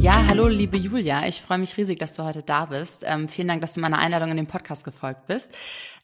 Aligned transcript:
Ja, 0.00 0.26
hallo 0.28 0.46
liebe 0.46 0.76
Julia, 0.76 1.26
ich 1.26 1.42
freue 1.42 1.58
mich 1.58 1.76
riesig, 1.76 1.98
dass 1.98 2.14
du 2.14 2.22
heute 2.22 2.44
da 2.44 2.66
bist. 2.66 3.02
Ähm, 3.04 3.26
vielen 3.26 3.48
Dank, 3.48 3.62
dass 3.62 3.72
du 3.72 3.80
meiner 3.80 3.98
Einladung 3.98 4.30
in 4.30 4.36
den 4.36 4.46
Podcast 4.46 4.84
gefolgt 4.84 5.26
bist. 5.26 5.52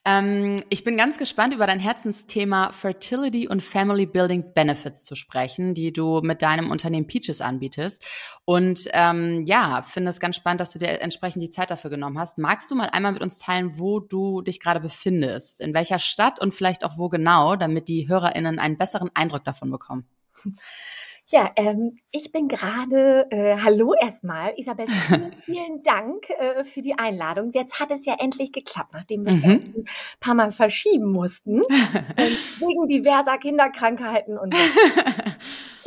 Ähm, 0.03 0.61
ich 0.69 0.83
bin 0.83 0.97
ganz 0.97 1.17
gespannt, 1.17 1.53
über 1.53 1.65
dein 1.65 1.79
Herzensthema 1.79 2.73
Fertility 2.73 3.47
und 3.47 3.63
Family 3.63 4.05
Building 4.05 4.53
Benefits 4.53 5.05
zu 5.05 5.15
sprechen, 5.15 5.73
die 5.73 5.93
du 5.93 6.19
mit 6.21 6.41
deinem 6.41 6.71
Unternehmen 6.71 7.07
Peaches 7.07 7.39
anbietest. 7.39 8.05
Und 8.43 8.81
ähm, 8.91 9.45
ja, 9.45 9.81
finde 9.81 10.09
es 10.09 10.19
ganz 10.19 10.35
spannend, 10.35 10.59
dass 10.59 10.71
du 10.71 10.79
dir 10.79 11.01
entsprechend 11.01 11.41
die 11.41 11.49
Zeit 11.49 11.71
dafür 11.71 11.89
genommen 11.89 12.19
hast. 12.19 12.37
Magst 12.37 12.69
du 12.69 12.75
mal 12.75 12.89
einmal 12.89 13.13
mit 13.13 13.23
uns 13.23 13.37
teilen, 13.37 13.79
wo 13.79 14.01
du 14.01 14.41
dich 14.41 14.59
gerade 14.59 14.81
befindest? 14.81 15.61
In 15.61 15.73
welcher 15.73 15.99
Stadt 15.99 16.41
und 16.41 16.53
vielleicht 16.53 16.83
auch 16.83 16.97
wo 16.97 17.07
genau, 17.07 17.55
damit 17.55 17.87
die 17.87 18.09
HörerInnen 18.09 18.59
einen 18.59 18.77
besseren 18.77 19.09
Eindruck 19.13 19.45
davon 19.45 19.71
bekommen? 19.71 20.05
Ja, 21.29 21.51
ähm, 21.55 21.97
ich 22.11 22.31
bin 22.31 22.47
gerade, 22.47 23.25
äh, 23.31 23.57
hallo 23.57 23.95
erstmal, 23.99 24.53
Isabel, 24.57 24.85
vielen, 24.87 25.33
vielen 25.41 25.83
Dank 25.83 26.29
äh, 26.29 26.63
für 26.63 26.83
die 26.83 26.99
Einladung. 26.99 27.51
Jetzt 27.51 27.79
hat 27.79 27.89
es 27.89 28.05
ja 28.05 28.15
endlich 28.19 28.51
geklappt, 28.51 28.93
nachdem 28.93 29.25
wir 29.25 29.33
es 29.33 29.41
mhm. 29.41 29.73
ein 29.75 29.85
paar 30.19 30.35
Mal 30.35 30.51
verschieben 30.51 31.11
mussten, 31.11 31.61
äh, 31.61 31.63
wegen 32.59 32.87
diverser 32.87 33.39
Kinderkrankheiten 33.39 34.37
und 34.37 34.53
so. 34.53 34.59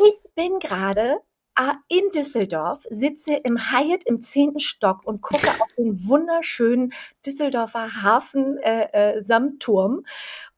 Ich 0.06 0.34
bin 0.34 0.58
gerade 0.58 1.18
äh, 1.58 1.74
in 1.88 2.10
Düsseldorf, 2.12 2.84
sitze 2.90 3.34
im 3.34 3.58
Hyatt 3.58 4.02
im 4.06 4.20
zehnten 4.20 4.60
Stock 4.60 5.04
und 5.04 5.20
gucke 5.20 5.50
auf 5.50 5.68
den 5.76 6.08
wunderschönen 6.08 6.92
Düsseldorfer 7.26 8.02
Hafen 8.02 8.58
äh, 8.58 8.88
äh, 8.92 9.22
samt 9.22 9.60
Turm 9.60 10.04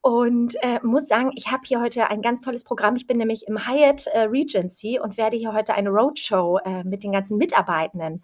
und 0.01 0.55
äh, 0.61 0.79
muss 0.83 1.07
sagen, 1.07 1.31
ich 1.35 1.51
habe 1.51 1.63
hier 1.65 1.79
heute 1.79 2.09
ein 2.09 2.21
ganz 2.21 2.41
tolles 2.41 2.63
Programm. 2.63 2.95
Ich 2.95 3.07
bin 3.07 3.17
nämlich 3.17 3.47
im 3.47 3.67
Hyatt 3.67 4.07
äh, 4.07 4.21
Regency 4.21 4.99
und 4.99 5.17
werde 5.17 5.37
hier 5.37 5.53
heute 5.53 5.75
eine 5.75 5.89
Roadshow 5.89 6.59
äh, 6.65 6.83
mit 6.83 7.03
den 7.03 7.11
ganzen 7.11 7.37
Mitarbeitenden 7.37 8.23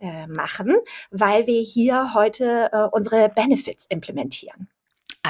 äh, 0.00 0.26
machen, 0.26 0.76
weil 1.10 1.46
wir 1.46 1.60
hier 1.60 2.14
heute 2.14 2.70
äh, 2.72 2.88
unsere 2.90 3.28
Benefits 3.28 3.86
implementieren. 3.86 4.68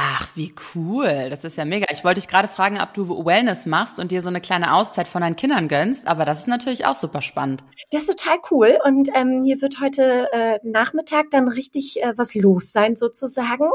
Ach, 0.00 0.28
wie 0.36 0.54
cool. 0.76 1.26
Das 1.28 1.42
ist 1.42 1.56
ja 1.56 1.64
mega. 1.64 1.86
Ich 1.90 2.04
wollte 2.04 2.20
dich 2.20 2.28
gerade 2.28 2.46
fragen, 2.46 2.80
ob 2.80 2.94
du 2.94 3.08
Wellness 3.26 3.66
machst 3.66 3.98
und 3.98 4.12
dir 4.12 4.22
so 4.22 4.28
eine 4.28 4.40
kleine 4.40 4.74
Auszeit 4.74 5.08
von 5.08 5.22
deinen 5.22 5.34
Kindern 5.34 5.66
gönnst, 5.66 6.06
aber 6.06 6.24
das 6.24 6.38
ist 6.38 6.46
natürlich 6.46 6.86
auch 6.86 6.94
super 6.94 7.20
spannend. 7.20 7.64
Das 7.90 8.02
ist 8.02 8.16
total 8.16 8.38
cool 8.52 8.78
und 8.84 9.08
ähm, 9.12 9.42
hier 9.42 9.60
wird 9.60 9.80
heute 9.80 10.28
äh, 10.32 10.60
Nachmittag 10.62 11.30
dann 11.32 11.48
richtig 11.48 12.00
äh, 12.00 12.12
was 12.16 12.36
los 12.36 12.70
sein 12.70 12.94
sozusagen 12.94 13.70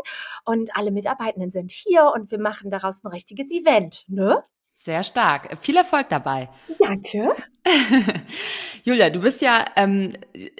und 0.45 0.77
alle 0.77 0.91
Mitarbeitenden 0.91 1.51
sind 1.51 1.73
hier 1.73 2.09
und 2.15 2.31
wir 2.31 2.39
machen 2.39 2.69
daraus 2.69 3.03
ein 3.03 3.09
richtiges 3.09 3.51
Event, 3.51 4.05
ne? 4.07 4.41
Sehr 4.83 5.05
stark. 5.05 5.57
Viel 5.61 5.77
Erfolg 5.77 6.09
dabei. 6.09 6.49
Danke. 6.77 7.33
Julia, 8.83 9.09
du 9.11 9.21
bist 9.21 9.41
ja 9.41 9.63
ähm, 9.77 10.11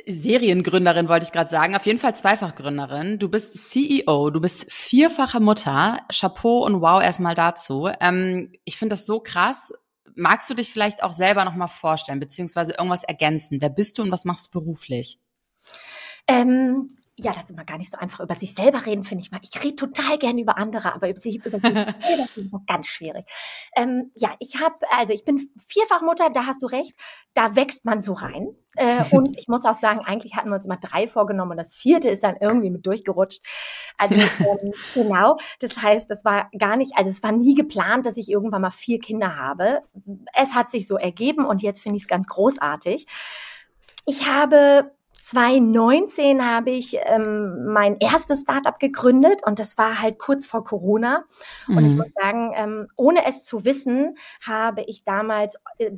Seriengründerin, 0.08 1.10
wollte 1.10 1.26
ich 1.26 1.34
gerade 1.34 1.50
sagen. 1.50 1.76
Auf 1.76 1.86
jeden 1.86 2.00
Fall 2.00 2.16
Zweifachgründerin. 2.16 3.20
Du 3.20 3.28
bist 3.28 3.70
CEO, 3.70 4.30
du 4.30 4.40
bist 4.40 4.72
vierfache 4.72 5.42
Mutter. 5.42 6.00
Chapeau 6.10 6.66
und 6.66 6.80
wow 6.80 7.04
erstmal 7.04 7.36
dazu. 7.36 7.90
Ähm, 8.00 8.54
ich 8.64 8.78
finde 8.78 8.94
das 8.94 9.06
so 9.06 9.20
krass. 9.20 9.74
Magst 10.16 10.50
du 10.50 10.54
dich 10.54 10.72
vielleicht 10.72 11.04
auch 11.04 11.12
selber 11.12 11.44
nochmal 11.44 11.68
vorstellen, 11.68 12.22
beziehungsweise 12.22 12.76
irgendwas 12.78 13.04
ergänzen? 13.04 13.60
Wer 13.60 13.72
bist 13.72 13.98
du 13.98 14.04
und 14.04 14.12
was 14.12 14.24
machst 14.24 14.56
du 14.56 14.62
beruflich? 14.62 15.20
Ähm, 16.30 16.96
ja, 17.16 17.32
das 17.32 17.44
ist 17.44 17.52
immer 17.52 17.64
gar 17.64 17.78
nicht 17.78 17.92
so 17.92 17.98
einfach. 17.98 18.22
Über 18.22 18.34
sich 18.34 18.56
selber 18.56 18.86
reden, 18.88 19.04
finde 19.04 19.24
ich 19.24 19.32
mal. 19.32 19.40
Ich 19.44 19.64
rede 19.64 19.76
total 19.76 20.18
gerne 20.18 20.42
über 20.42 20.58
andere, 20.58 20.96
aber 20.96 21.10
über 21.10 21.22
sich, 21.22 21.36
über 21.36 21.52
sich 21.52 21.62
selber 21.62 21.94
finde 22.02 22.48
ich 22.48 22.52
mal 22.52 22.64
ganz 22.66 22.88
schwierig. 22.88 23.26
Ähm, 23.76 24.12
ja, 24.16 24.34
ich 24.40 24.60
habe, 24.60 24.76
also 24.98 25.14
ich 25.14 25.24
bin 25.24 25.50
Vierfachmutter, 25.68 26.32
da 26.32 26.48
hast 26.48 26.64
du 26.64 26.66
recht. 26.66 26.96
Da 27.36 27.56
wächst 27.56 27.86
man 27.86 28.02
so 28.02 28.14
rein. 28.14 28.56
Äh, 28.78 29.04
und 29.12 29.38
ich 29.38 29.48
muss 29.48 29.64
auch 29.64 29.76
sagen, 29.76 30.00
eigentlich 30.04 30.36
hatten 30.36 30.50
wir 30.50 30.56
uns 30.56 30.66
immer 30.66 30.78
drei 30.78 31.08
vorgenommen 31.08 31.52
und 31.52 31.58
das 31.58 31.76
vierte 31.76 32.10
ist 32.10 32.24
dann 32.24 32.38
irgendwie 32.40 32.72
mit 32.72 32.86
durchgerutscht. 32.86 33.46
Also 34.00 34.16
ähm, 34.40 34.74
genau, 34.96 35.38
das 35.60 35.78
heißt, 35.78 36.10
das 36.10 36.26
war 36.26 36.50
gar 36.58 36.78
nicht, 36.78 36.94
also 36.98 37.12
es 37.12 37.22
war 37.22 37.32
nie 37.32 37.54
geplant, 37.54 38.08
dass 38.08 38.18
ich 38.18 38.28
irgendwann 38.28 38.62
mal 38.64 38.72
vier 38.72 39.00
Kinder 39.00 39.36
habe. 39.36 39.82
Es 40.36 40.56
hat 40.56 40.72
sich 40.72 40.88
so 40.88 40.98
ergeben 40.98 41.46
und 41.46 41.62
jetzt 41.62 41.80
finde 41.80 41.98
ich 41.98 42.04
es 42.04 42.08
ganz 42.08 42.26
großartig. 42.26 43.06
Ich 44.06 44.28
habe 44.28 44.92
2019 45.24 46.46
habe 46.46 46.72
ich 46.72 46.98
ähm, 47.06 47.72
mein 47.72 47.96
erstes 48.00 48.42
Startup 48.42 48.78
gegründet 48.78 49.42
und 49.46 49.58
das 49.58 49.78
war 49.78 50.02
halt 50.02 50.20
kurz 50.20 50.46
vor 50.46 50.66
Corona. 50.66 51.24
Mhm. 51.68 51.78
Und 51.78 51.86
ich 51.86 51.92
mhm. 51.94 51.98
muss 52.00 52.10
sagen, 52.22 52.52
ähm, 52.56 52.88
ohne 52.98 53.26
es 53.26 53.46
zu 53.46 53.64
wissen, 53.64 54.16
habe 54.42 54.82
ich 54.82 55.06
damals 55.06 55.56
äh, 55.78 55.92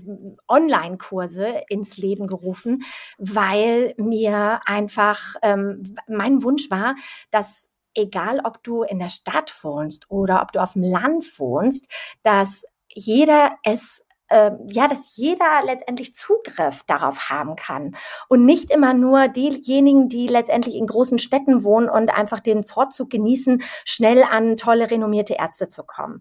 Online-Kurse 0.48 1.64
ins 1.70 1.98
Leben 1.98 2.28
gerufen, 2.28 2.84
weil 3.18 3.96
mir 3.98 4.60
einfach 4.68 5.38
ähm, 5.42 5.96
mein 6.08 6.44
Wunsch 6.44 6.70
war, 6.70 6.94
dass 7.32 7.70
egal 7.96 8.42
ob 8.44 8.62
du 8.64 8.84
in 8.84 9.00
der 9.00 9.10
Stadt 9.10 9.52
wohnst 9.64 10.06
oder 10.12 10.44
ob 10.44 10.52
du 10.52 10.62
auf 10.62 10.74
dem 10.74 10.84
Land 10.84 11.40
wohnst, 11.40 11.88
dass 12.22 12.64
jeder 12.94 13.58
es 13.64 14.05
äh, 14.36 14.52
ja, 14.68 14.88
dass 14.90 15.16
jeder 15.16 15.64
letztendlich 15.66 16.14
Zugriff 16.14 16.84
darauf 16.88 17.30
haben 17.30 17.56
kann 17.56 17.96
und 18.28 18.46
nicht 18.46 18.70
immer 18.72 18.94
nur 18.94 19.30
diejenigen, 19.30 20.10
die 20.10 20.28
letztendlich 20.28 20.76
in 20.76 20.88
großen 20.88 21.20
Städten 21.20 21.64
wohnen 21.64 21.90
und 21.90 22.16
einfach 22.16 22.42
den 22.42 22.64
Vorzug 22.64 23.10
genießen, 23.10 23.64
schnell 23.86 24.24
an 24.24 24.58
tolle 24.58 24.92
renommierte 24.92 25.36
Ärzte 25.36 25.70
zu 25.70 25.84
kommen. 25.84 26.20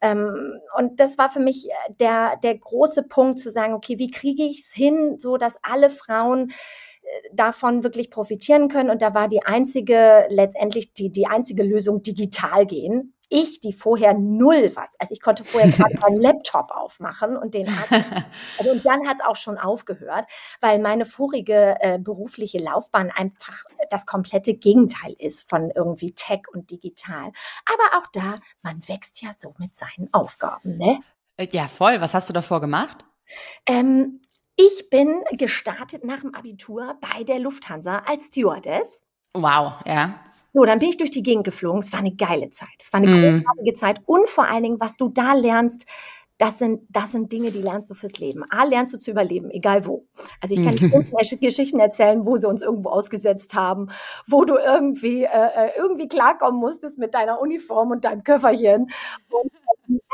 Ähm, 0.00 0.60
und 0.76 1.00
das 1.00 1.18
war 1.18 1.28
für 1.30 1.40
mich 1.40 1.68
äh, 1.68 1.94
der 1.98 2.36
der 2.36 2.56
große 2.56 3.02
Punkt 3.02 3.40
zu 3.40 3.50
sagen, 3.50 3.74
okay, 3.74 3.98
wie 3.98 4.10
kriege 4.10 4.44
ich 4.44 4.60
es 4.60 4.72
hin, 4.72 5.16
so 5.18 5.36
dass 5.36 5.58
alle 5.62 5.90
Frauen 5.90 6.50
äh, 6.50 7.06
davon 7.32 7.82
wirklich 7.82 8.10
profitieren 8.10 8.68
können. 8.68 8.90
Und 8.90 9.02
da 9.02 9.14
war 9.14 9.28
die 9.28 9.44
einzige, 9.44 10.26
letztendlich 10.28 10.92
die, 10.92 11.10
die 11.10 11.26
einzige 11.26 11.64
Lösung 11.64 12.02
digital 12.02 12.66
gehen 12.66 13.15
ich, 13.28 13.60
die 13.60 13.72
vorher 13.72 14.14
null 14.14 14.72
was, 14.74 14.98
also 14.98 15.12
ich 15.12 15.20
konnte 15.20 15.44
vorher 15.44 15.70
gerade 15.72 15.98
meinen 15.98 16.20
Laptop 16.20 16.70
aufmachen 16.70 17.36
und 17.36 17.54
den 17.54 17.66
also 18.58 18.70
und 18.70 18.84
dann 18.84 19.06
hat 19.06 19.18
es 19.20 19.26
auch 19.26 19.36
schon 19.36 19.58
aufgehört, 19.58 20.26
weil 20.60 20.78
meine 20.78 21.04
vorige 21.04 21.76
äh, 21.80 21.98
berufliche 21.98 22.58
Laufbahn 22.58 23.10
einfach 23.10 23.64
das 23.90 24.06
komplette 24.06 24.54
Gegenteil 24.54 25.14
ist 25.18 25.48
von 25.48 25.70
irgendwie 25.70 26.12
Tech 26.12 26.42
und 26.52 26.70
digital. 26.70 27.32
Aber 27.66 27.98
auch 27.98 28.06
da, 28.12 28.38
man 28.62 28.86
wächst 28.88 29.22
ja 29.22 29.30
so 29.36 29.54
mit 29.58 29.76
seinen 29.76 30.12
Aufgaben, 30.12 30.76
ne? 30.76 31.00
Äh, 31.36 31.48
ja, 31.50 31.68
voll. 31.68 32.00
Was 32.00 32.14
hast 32.14 32.28
du 32.28 32.32
davor 32.32 32.60
gemacht? 32.60 33.04
Ähm, 33.66 34.20
ich 34.56 34.88
bin 34.90 35.22
gestartet 35.32 36.04
nach 36.04 36.20
dem 36.20 36.34
Abitur 36.34 36.96
bei 37.00 37.24
der 37.24 37.38
Lufthansa 37.38 37.98
als 38.06 38.28
Stewardess. 38.28 39.02
Wow, 39.34 39.74
ja. 39.84 40.16
So, 40.56 40.64
dann 40.64 40.78
bin 40.78 40.88
ich 40.88 40.96
durch 40.96 41.10
die 41.10 41.22
Gegend 41.22 41.44
geflogen. 41.44 41.80
Es 41.80 41.92
war 41.92 41.98
eine 41.98 42.14
geile 42.14 42.48
Zeit. 42.48 42.70
Es 42.80 42.90
war 42.90 43.02
eine 43.02 43.08
mm. 43.08 43.42
großartige 43.44 43.74
Zeit. 43.74 44.00
Und 44.06 44.26
vor 44.26 44.48
allen 44.48 44.62
Dingen, 44.62 44.80
was 44.80 44.96
du 44.96 45.10
da 45.10 45.34
lernst, 45.34 45.84
das 46.38 46.56
sind, 46.56 46.80
das 46.88 47.12
sind 47.12 47.30
Dinge, 47.30 47.50
die 47.50 47.60
lernst 47.60 47.90
du 47.90 47.94
fürs 47.94 48.18
Leben. 48.18 48.42
A, 48.48 48.64
lernst 48.64 48.94
du 48.94 48.98
zu 48.98 49.10
überleben, 49.10 49.50
egal 49.50 49.84
wo. 49.84 50.06
Also 50.40 50.54
ich 50.54 50.64
kann 50.64 50.74
dir 50.74 51.36
Geschichten 51.36 51.78
erzählen, 51.78 52.24
wo 52.24 52.38
sie 52.38 52.48
uns 52.48 52.62
irgendwo 52.62 52.88
ausgesetzt 52.88 53.54
haben, 53.54 53.88
wo 54.26 54.46
du 54.46 54.54
irgendwie, 54.56 55.24
äh, 55.24 55.28
äh, 55.28 55.70
irgendwie 55.76 56.08
klarkommen 56.08 56.58
musstest 56.58 56.96
mit 56.96 57.12
deiner 57.12 57.38
Uniform 57.38 57.90
und 57.90 58.06
deinem 58.06 58.24
Köfferchen. 58.24 58.88
Und 59.28 59.52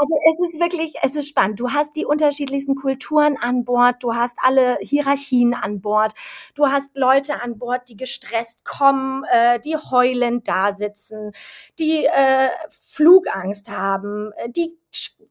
also 0.02 0.19
es 0.44 0.54
ist 0.54 0.60
wirklich, 0.60 0.94
es 1.02 1.14
ist 1.14 1.28
spannend. 1.28 1.60
Du 1.60 1.70
hast 1.70 1.94
die 1.96 2.04
unterschiedlichsten 2.04 2.75
Kulturen 2.75 3.37
an 3.40 3.64
Bord, 3.64 3.96
du 4.02 4.14
hast 4.14 4.37
alle 4.43 4.76
Hierarchien 4.81 5.54
an 5.54 5.81
Bord, 5.81 6.12
du 6.54 6.66
hast 6.66 6.90
Leute 6.96 7.40
an 7.43 7.56
Bord, 7.58 7.88
die 7.88 7.96
gestresst 7.96 8.64
kommen, 8.64 9.25
äh, 9.31 9.60
die 9.60 9.76
heulend 9.76 10.49
da 10.49 10.75
sitzen, 10.75 11.32
die 11.78 12.04
äh, 12.06 12.49
Flugangst 12.70 13.70
haben, 13.70 14.32
äh, 14.37 14.50
die 14.50 14.76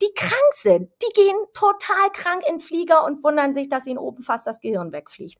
die 0.02 0.12
krank 0.16 0.54
sind. 0.54 0.90
Die 1.04 1.14
gehen 1.14 1.36
total 1.54 2.10
krank 2.14 2.44
in 2.50 2.60
Flieger 2.60 3.04
und 3.06 3.24
wundern 3.24 3.54
sich, 3.54 3.70
dass 3.70 3.86
ihnen 3.86 4.00
oben 4.00 4.24
fast 4.24 4.48
das 4.48 4.60
Gehirn 4.60 4.92
wegfliegt. 4.92 5.38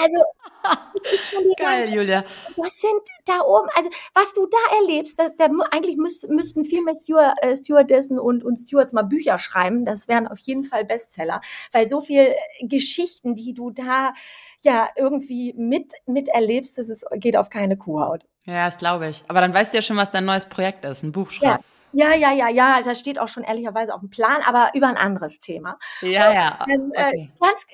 Also, 0.00 0.24
Geil, 1.58 1.92
Julia. 1.92 2.24
Was 2.56 2.80
sind 2.80 3.00
da 3.24 3.40
oben, 3.40 3.68
also 3.74 3.90
was 4.14 4.32
du 4.34 4.46
da 4.46 4.76
erlebst, 4.80 5.18
das, 5.18 5.32
da, 5.36 5.48
eigentlich 5.70 5.96
müsst, 5.96 6.28
müssten 6.28 6.64
viel 6.64 6.82
mehr 6.82 6.94
Steward, 6.94 7.36
äh, 7.42 7.56
Stewardessen 7.56 8.18
und, 8.18 8.44
und 8.44 8.56
Stewards 8.56 8.92
mal 8.92 9.02
Bücher 9.02 9.38
schreiben. 9.38 9.84
Das 9.84 10.08
wären 10.08 10.26
auf 10.26 10.38
jeden 10.38 10.64
Fall 10.64 10.84
Bestseller, 10.84 11.40
weil 11.72 11.88
so 11.88 12.00
viel 12.00 12.34
Geschichten, 12.60 13.34
die 13.34 13.54
du 13.54 13.70
da 13.70 14.14
ja 14.62 14.88
irgendwie 14.96 15.54
mit 15.56 15.92
miterlebst, 16.06 16.78
das 16.78 16.88
ist, 16.88 17.04
geht 17.14 17.36
auf 17.36 17.50
keine 17.50 17.76
Kuhhaut. 17.76 18.24
Ja, 18.46 18.66
das 18.66 18.78
glaube 18.78 19.08
ich. 19.08 19.24
Aber 19.28 19.40
dann 19.40 19.54
weißt 19.54 19.72
du 19.72 19.78
ja 19.78 19.82
schon, 19.82 19.96
was 19.96 20.10
dein 20.10 20.24
neues 20.24 20.48
Projekt 20.48 20.84
ist, 20.84 21.02
ein 21.02 21.12
Buch 21.12 21.30
schreiben. 21.30 21.62
Ja. 21.62 21.69
Ja, 21.92 22.14
ja, 22.14 22.32
ja, 22.32 22.48
ja, 22.48 22.82
das 22.82 23.00
steht 23.00 23.18
auch 23.18 23.28
schon 23.28 23.42
ehrlicherweise 23.42 23.94
auf 23.94 24.00
dem 24.00 24.10
Plan, 24.10 24.38
aber 24.46 24.70
über 24.74 24.88
ein 24.88 24.96
anderes 24.96 25.40
Thema. 25.40 25.78
Ja, 26.00 26.32
ja. 26.32 26.66
Ähm, 26.68 26.92
äh, 26.94 27.08
okay. 27.08 27.32
ganz, 27.40 27.66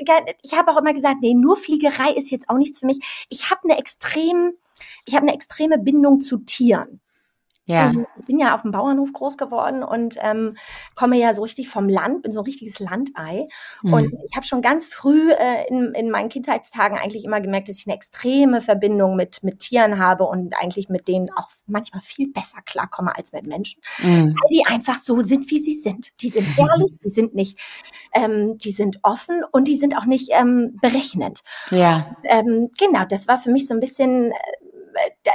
ich 0.42 0.56
habe 0.56 0.72
auch 0.72 0.78
immer 0.78 0.94
gesagt, 0.94 1.16
nee, 1.20 1.34
nur 1.34 1.56
Fliegerei 1.56 2.12
ist 2.12 2.30
jetzt 2.30 2.48
auch 2.48 2.56
nichts 2.56 2.78
für 2.80 2.86
mich. 2.86 2.98
Ich 3.28 3.50
habe 3.50 3.62
eine 3.64 3.78
extrem, 3.78 4.54
ich 5.04 5.14
habe 5.14 5.26
eine 5.26 5.34
extreme 5.34 5.78
Bindung 5.78 6.20
zu 6.20 6.38
Tieren. 6.38 7.00
Ja. 7.66 7.90
Ähm, 7.90 8.06
ich 8.18 8.26
bin 8.26 8.38
ja 8.38 8.54
auf 8.54 8.62
dem 8.62 8.70
Bauernhof 8.70 9.12
groß 9.12 9.36
geworden 9.36 9.82
und 9.82 10.16
ähm, 10.20 10.56
komme 10.94 11.18
ja 11.18 11.34
so 11.34 11.42
richtig 11.42 11.68
vom 11.68 11.88
Land, 11.88 12.22
bin 12.22 12.32
so 12.32 12.40
ein 12.40 12.44
richtiges 12.44 12.78
Landei. 12.78 13.48
Mhm. 13.82 13.92
Und 13.92 14.12
ich 14.28 14.36
habe 14.36 14.46
schon 14.46 14.62
ganz 14.62 14.88
früh 14.88 15.32
äh, 15.32 15.68
in, 15.68 15.92
in 15.94 16.10
meinen 16.10 16.28
Kindheitstagen 16.28 16.96
eigentlich 16.96 17.24
immer 17.24 17.40
gemerkt, 17.40 17.68
dass 17.68 17.78
ich 17.78 17.86
eine 17.86 17.96
extreme 17.96 18.60
Verbindung 18.60 19.16
mit, 19.16 19.42
mit 19.42 19.58
Tieren 19.58 19.98
habe 19.98 20.24
und 20.24 20.54
eigentlich 20.56 20.88
mit 20.88 21.08
denen 21.08 21.28
auch 21.36 21.48
manchmal 21.66 22.02
viel 22.02 22.32
besser 22.32 22.58
klarkomme 22.64 23.16
als 23.16 23.32
mit 23.32 23.46
Menschen. 23.46 23.82
Mhm. 23.98 24.36
Weil 24.40 24.50
die 24.50 24.64
einfach 24.66 25.02
so 25.02 25.20
sind, 25.20 25.50
wie 25.50 25.58
sie 25.58 25.74
sind. 25.74 26.12
Die 26.20 26.28
sind 26.28 26.46
ehrlich, 26.56 26.92
die 27.04 27.08
sind 27.08 27.34
nicht, 27.34 27.58
ähm, 28.14 28.58
die 28.58 28.70
sind 28.70 29.00
offen 29.02 29.42
und 29.50 29.66
die 29.66 29.76
sind 29.76 29.96
auch 29.98 30.06
nicht 30.06 30.30
ähm, 30.32 30.78
berechnend. 30.80 31.40
Ja. 31.70 32.16
Und, 32.22 32.28
ähm, 32.30 32.70
genau, 32.78 33.04
das 33.08 33.26
war 33.26 33.40
für 33.40 33.50
mich 33.50 33.66
so 33.66 33.74
ein 33.74 33.80
bisschen, 33.80 34.30
äh, 34.30 34.34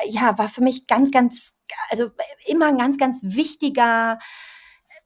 ja, 0.10 0.38
war 0.38 0.50
für 0.50 0.62
mich 0.62 0.88
ganz, 0.88 1.12
ganz 1.12 1.54
also 1.90 2.10
immer 2.46 2.68
ein 2.68 2.78
ganz, 2.78 2.98
ganz 2.98 3.20
wichtiger 3.24 4.20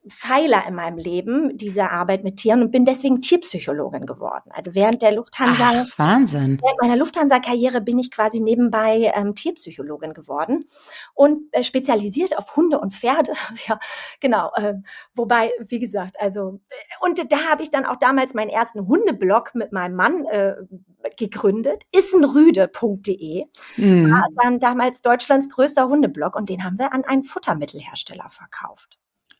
Pfeiler 0.07 0.63
in 0.67 0.75
meinem 0.75 0.97
Leben, 0.97 1.57
diese 1.57 1.89
Arbeit 1.89 2.23
mit 2.23 2.37
Tieren 2.37 2.61
und 2.61 2.71
bin 2.71 2.85
deswegen 2.85 3.21
Tierpsychologin 3.21 4.05
geworden. 4.05 4.51
Also 4.51 4.75
während 4.75 5.01
der 5.01 5.13
Lufthansa, 5.13 5.71
Ach, 5.73 5.99
Wahnsinn. 5.99 6.59
während 6.61 6.81
meiner 6.81 6.95
Lufthansa-Karriere 6.97 7.81
bin 7.81 7.97
ich 7.97 8.11
quasi 8.11 8.39
nebenbei 8.39 9.11
ähm, 9.15 9.35
Tierpsychologin 9.35 10.13
geworden 10.13 10.65
und 11.13 11.41
äh, 11.53 11.63
spezialisiert 11.63 12.37
auf 12.37 12.55
Hunde 12.55 12.79
und 12.79 12.93
Pferde. 12.93 13.33
ja, 13.67 13.79
genau. 14.19 14.51
Äh, 14.55 14.75
wobei, 15.15 15.51
wie 15.67 15.79
gesagt, 15.79 16.15
also 16.19 16.59
und 17.01 17.31
da 17.31 17.37
habe 17.49 17.63
ich 17.63 17.71
dann 17.71 17.85
auch 17.85 17.97
damals 17.97 18.33
meinen 18.33 18.49
ersten 18.49 18.87
Hundeblog 18.87 19.55
mit 19.55 19.71
meinem 19.71 19.95
Mann 19.95 20.25
äh, 20.25 20.55
gegründet, 21.17 21.83
issenrüde.de. 21.91 23.45
Mhm. 23.77 24.11
War 24.11 24.27
dann 24.41 24.59
damals 24.59 25.01
Deutschlands 25.01 25.49
größter 25.49 25.87
Hundeblog 25.87 26.35
und 26.35 26.49
den 26.49 26.63
haben 26.63 26.77
wir 26.77 26.93
an 26.93 27.03
einen 27.03 27.23
Futtermittelhersteller 27.23 28.29
verkauft. 28.29 28.99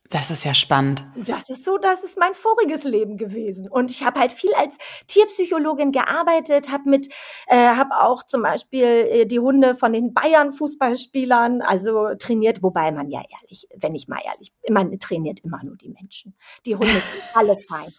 Das 0.10 0.30
ist 0.30 0.46
ja 0.46 0.54
spannend. 0.54 1.04
Das 1.16 1.50
ist 1.50 1.66
so, 1.66 1.80
das 1.80 2.04
ist 2.04 2.18
mein 2.18 2.34
voriges 2.34 2.84
Leben 2.84 3.18
gewesen. 3.18 3.68
Und 3.68 3.90
ich 3.90 4.04
habe 4.06 4.19
halt 4.19 4.31
viel 4.31 4.54
als 4.54 4.78
Tierpsychologin 5.07 5.92
gearbeitet, 5.92 6.72
habe 6.72 6.90
mit, 6.90 7.10
äh, 7.48 7.56
habe 7.56 8.02
auch 8.02 8.24
zum 8.24 8.44
Beispiel 8.44 8.84
äh, 8.84 9.25
die 9.25 9.40
Hunde 9.40 9.74
von 9.74 9.94
den 9.94 10.13
Bayern-Fußballspielern, 10.13 11.63
also 11.63 12.13
trainiert, 12.19 12.62
wobei 12.62 12.92
man 12.92 13.10
ja 13.10 13.24
ehrlich, 13.42 13.68
wenn 13.75 13.96
ich 13.96 14.07
mal 14.07 14.22
ehrlich, 14.24 14.54
man 14.69 14.98
trainiert 15.00 15.40
immer 15.44 15.63
nur 15.63 15.75
die 15.75 15.90
Menschen. 15.90 16.36
Die 16.68 16.75
Hunde 16.75 16.92
sind 16.92 17.24
alle 17.34 17.58
fein. 17.58 17.92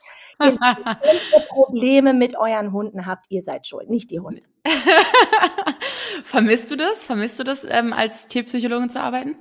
Ihr 0.42 1.40
Probleme 1.48 2.14
mit 2.14 2.36
euren 2.36 2.72
Hunden 2.72 3.06
habt, 3.06 3.26
ihr 3.30 3.42
seid 3.42 3.66
schuld, 3.66 3.90
nicht 3.90 4.12
die 4.12 4.20
Hunde. 4.20 4.42
Vermisst 6.24 6.70
du 6.70 6.76
das? 6.76 7.04
Vermisst 7.04 7.38
du 7.40 7.44
das, 7.44 7.64
ähm, 7.68 7.92
als 7.92 8.28
Tierpsychologin 8.28 8.90
zu 8.90 9.00
arbeiten? 9.00 9.36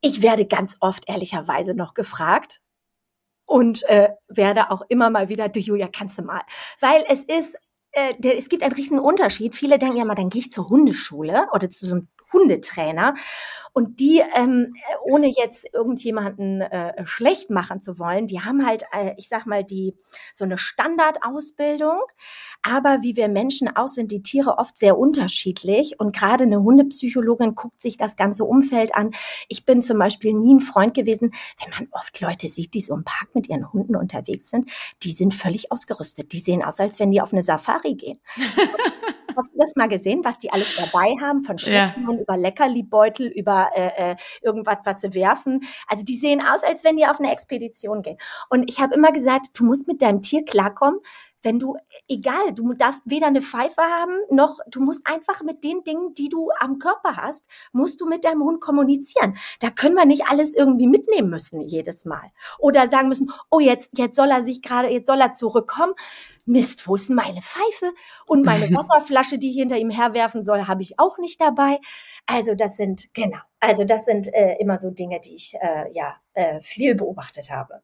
Ich 0.00 0.22
werde 0.22 0.46
ganz 0.46 0.76
oft 0.80 1.08
ehrlicherweise 1.08 1.74
noch 1.74 1.94
gefragt 1.94 2.60
und 3.46 3.82
äh, 3.84 4.10
werde 4.28 4.70
auch 4.70 4.82
immer 4.88 5.10
mal 5.10 5.28
wieder, 5.28 5.48
du 5.48 5.60
Julia, 5.60 5.88
kannst 5.88 6.18
du 6.18 6.22
mal. 6.22 6.42
Weil 6.80 7.04
es 7.08 7.22
ist, 7.22 7.56
äh, 7.92 8.14
der, 8.18 8.36
es 8.36 8.48
gibt 8.48 8.62
einen 8.62 8.74
riesen 8.74 8.98
Unterschied. 8.98 9.54
Viele 9.54 9.78
denken 9.78 9.96
ja 9.96 10.04
mal, 10.04 10.14
dann 10.14 10.30
gehe 10.30 10.42
ich 10.42 10.50
zur 10.50 10.68
Hundeschule 10.68 11.48
oder 11.52 11.70
zu 11.70 11.86
so 11.86 11.94
einem 11.94 12.08
Hundetrainer. 12.32 13.14
Und 13.76 14.00
die, 14.00 14.22
ähm, 14.34 14.72
ohne 15.02 15.26
jetzt 15.28 15.66
irgendjemanden 15.74 16.62
äh, 16.62 17.06
schlecht 17.06 17.50
machen 17.50 17.82
zu 17.82 17.98
wollen, 17.98 18.26
die 18.26 18.40
haben 18.40 18.64
halt, 18.66 18.84
äh, 18.90 19.12
ich 19.18 19.28
sag 19.28 19.44
mal, 19.44 19.64
die 19.64 19.94
so 20.32 20.46
eine 20.46 20.56
Standardausbildung. 20.56 22.00
Aber 22.62 23.02
wie 23.02 23.16
wir 23.16 23.28
Menschen 23.28 23.76
aus, 23.76 23.94
sind 23.94 24.12
die 24.12 24.22
Tiere 24.22 24.56
oft 24.56 24.78
sehr 24.78 24.96
unterschiedlich. 24.96 26.00
Und 26.00 26.16
gerade 26.16 26.44
eine 26.44 26.62
Hundepsychologin 26.62 27.54
guckt 27.54 27.82
sich 27.82 27.98
das 27.98 28.16
ganze 28.16 28.44
Umfeld 28.44 28.94
an. 28.94 29.10
Ich 29.48 29.66
bin 29.66 29.82
zum 29.82 29.98
Beispiel 29.98 30.32
nie 30.32 30.54
ein 30.54 30.60
Freund 30.60 30.94
gewesen, 30.94 31.32
wenn 31.62 31.70
man 31.70 31.88
oft 31.92 32.18
Leute 32.22 32.48
sieht, 32.48 32.72
die 32.72 32.80
so 32.80 32.94
im 32.94 33.04
Park 33.04 33.34
mit 33.34 33.50
ihren 33.50 33.74
Hunden 33.74 33.94
unterwegs 33.94 34.48
sind, 34.48 34.70
die 35.02 35.12
sind 35.12 35.34
völlig 35.34 35.70
ausgerüstet. 35.70 36.32
Die 36.32 36.38
sehen 36.38 36.64
aus, 36.64 36.80
als 36.80 36.98
wenn 36.98 37.10
die 37.10 37.20
auf 37.20 37.34
eine 37.34 37.42
Safari 37.42 37.94
gehen. 37.94 38.18
Hast 39.36 39.52
du 39.54 39.58
das 39.58 39.76
mal 39.76 39.88
gesehen, 39.88 40.24
was 40.24 40.38
die 40.38 40.50
alles 40.50 40.76
dabei 40.76 41.14
haben? 41.20 41.44
Von 41.44 41.58
Schrecken 41.58 42.08
ja. 42.08 42.15
Über 42.18 42.36
Leckerlibeutel, 42.36 43.26
über 43.28 43.70
äh, 43.74 44.12
äh, 44.12 44.16
irgendwas, 44.42 44.78
was 44.84 45.00
sie 45.00 45.14
werfen. 45.14 45.60
Also 45.88 46.04
die 46.04 46.16
sehen 46.16 46.40
aus, 46.40 46.62
als 46.62 46.84
wenn 46.84 46.96
die 46.96 47.06
auf 47.06 47.18
eine 47.18 47.32
Expedition 47.32 48.02
gehen. 48.02 48.18
Und 48.50 48.68
ich 48.68 48.80
habe 48.80 48.94
immer 48.94 49.12
gesagt, 49.12 49.48
du 49.54 49.64
musst 49.64 49.86
mit 49.86 50.02
deinem 50.02 50.22
Tier 50.22 50.44
klarkommen, 50.44 51.00
wenn 51.42 51.58
du, 51.58 51.76
egal, 52.08 52.54
du 52.54 52.72
darfst 52.74 53.02
weder 53.06 53.28
eine 53.28 53.42
Pfeife 53.42 53.82
haben, 53.82 54.12
noch 54.30 54.58
du 54.68 54.80
musst 54.80 55.06
einfach 55.06 55.42
mit 55.42 55.62
den 55.64 55.84
Dingen, 55.84 56.14
die 56.14 56.28
du 56.28 56.50
am 56.58 56.78
Körper 56.78 57.16
hast, 57.16 57.46
musst 57.72 58.00
du 58.00 58.06
mit 58.06 58.24
deinem 58.24 58.42
Hund 58.42 58.60
kommunizieren. 58.60 59.36
Da 59.60 59.70
können 59.70 59.94
wir 59.94 60.06
nicht 60.06 60.26
alles 60.28 60.54
irgendwie 60.54 60.86
mitnehmen 60.86 61.30
müssen 61.30 61.60
jedes 61.60 62.04
Mal. 62.04 62.32
Oder 62.58 62.88
sagen 62.88 63.08
müssen, 63.08 63.30
oh, 63.50 63.60
jetzt, 63.60 63.90
jetzt 63.96 64.16
soll 64.16 64.30
er 64.30 64.44
sich 64.44 64.62
gerade, 64.62 64.88
jetzt 64.88 65.06
soll 65.06 65.20
er 65.20 65.32
zurückkommen. 65.32 65.94
Mist, 66.46 66.86
wo 66.86 66.94
ist 66.94 67.10
meine 67.10 67.42
Pfeife? 67.42 67.92
Und 68.26 68.44
meine 68.44 68.66
Wasserflasche, 68.74 69.38
die 69.38 69.50
ich 69.50 69.56
hinter 69.56 69.78
ihm 69.78 69.90
herwerfen 69.90 70.42
soll, 70.42 70.66
habe 70.66 70.82
ich 70.82 70.98
auch 70.98 71.18
nicht 71.18 71.40
dabei. 71.40 71.78
Also 72.26 72.54
das 72.54 72.76
sind, 72.76 73.12
genau, 73.14 73.38
also 73.60 73.84
das 73.84 74.04
sind 74.04 74.32
äh, 74.32 74.56
immer 74.58 74.78
so 74.78 74.90
Dinge, 74.90 75.20
die 75.20 75.34
ich 75.34 75.54
äh, 75.60 75.92
ja 75.92 76.16
äh, 76.34 76.60
viel 76.60 76.94
beobachtet 76.94 77.50
habe. 77.50 77.82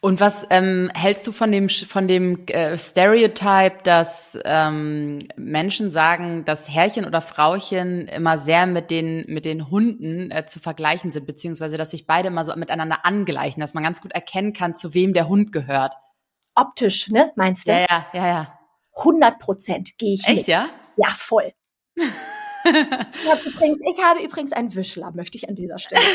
Und 0.00 0.20
was 0.20 0.46
ähm, 0.50 0.90
hältst 0.94 1.26
du 1.26 1.32
von 1.32 1.52
dem 1.52 1.68
von 1.68 2.08
dem 2.08 2.46
äh, 2.46 2.78
Stereotype, 2.78 3.78
dass 3.84 4.38
ähm, 4.44 5.18
Menschen 5.36 5.90
sagen, 5.90 6.44
dass 6.44 6.68
Herrchen 6.68 7.04
oder 7.04 7.20
Frauchen 7.20 8.08
immer 8.08 8.38
sehr 8.38 8.66
mit 8.66 8.90
den 8.90 9.24
mit 9.28 9.44
den 9.44 9.70
Hunden 9.70 10.30
äh, 10.30 10.46
zu 10.46 10.60
vergleichen 10.60 11.10
sind, 11.10 11.26
beziehungsweise 11.26 11.76
dass 11.76 11.90
sich 11.90 12.06
beide 12.06 12.28
immer 12.28 12.44
so 12.44 12.54
miteinander 12.56 13.04
angleichen, 13.04 13.60
dass 13.60 13.74
man 13.74 13.84
ganz 13.84 14.00
gut 14.00 14.12
erkennen 14.12 14.52
kann, 14.52 14.74
zu 14.74 14.94
wem 14.94 15.12
der 15.12 15.28
Hund 15.28 15.52
gehört? 15.52 15.94
Optisch, 16.54 17.08
ne? 17.08 17.32
Meinst 17.36 17.66
du? 17.66 17.72
Ja, 17.72 17.80
ja, 17.80 18.06
ja, 18.12 18.26
ja. 18.26 18.58
100 18.96 19.38
Prozent 19.38 19.98
gehe 19.98 20.14
ich 20.14 20.26
Echt, 20.26 20.38
mit. 20.38 20.46
ja? 20.48 20.68
Ja, 20.96 21.08
voll. 21.16 21.52
ich, 21.96 23.30
habe 23.30 23.40
übrigens, 23.46 23.80
ich 23.90 24.02
habe 24.02 24.20
übrigens 24.20 24.52
einen 24.52 24.74
Wischler, 24.74 25.12
möchte 25.12 25.38
ich 25.38 25.48
an 25.48 25.54
dieser 25.54 25.78
Stelle. 25.78 26.02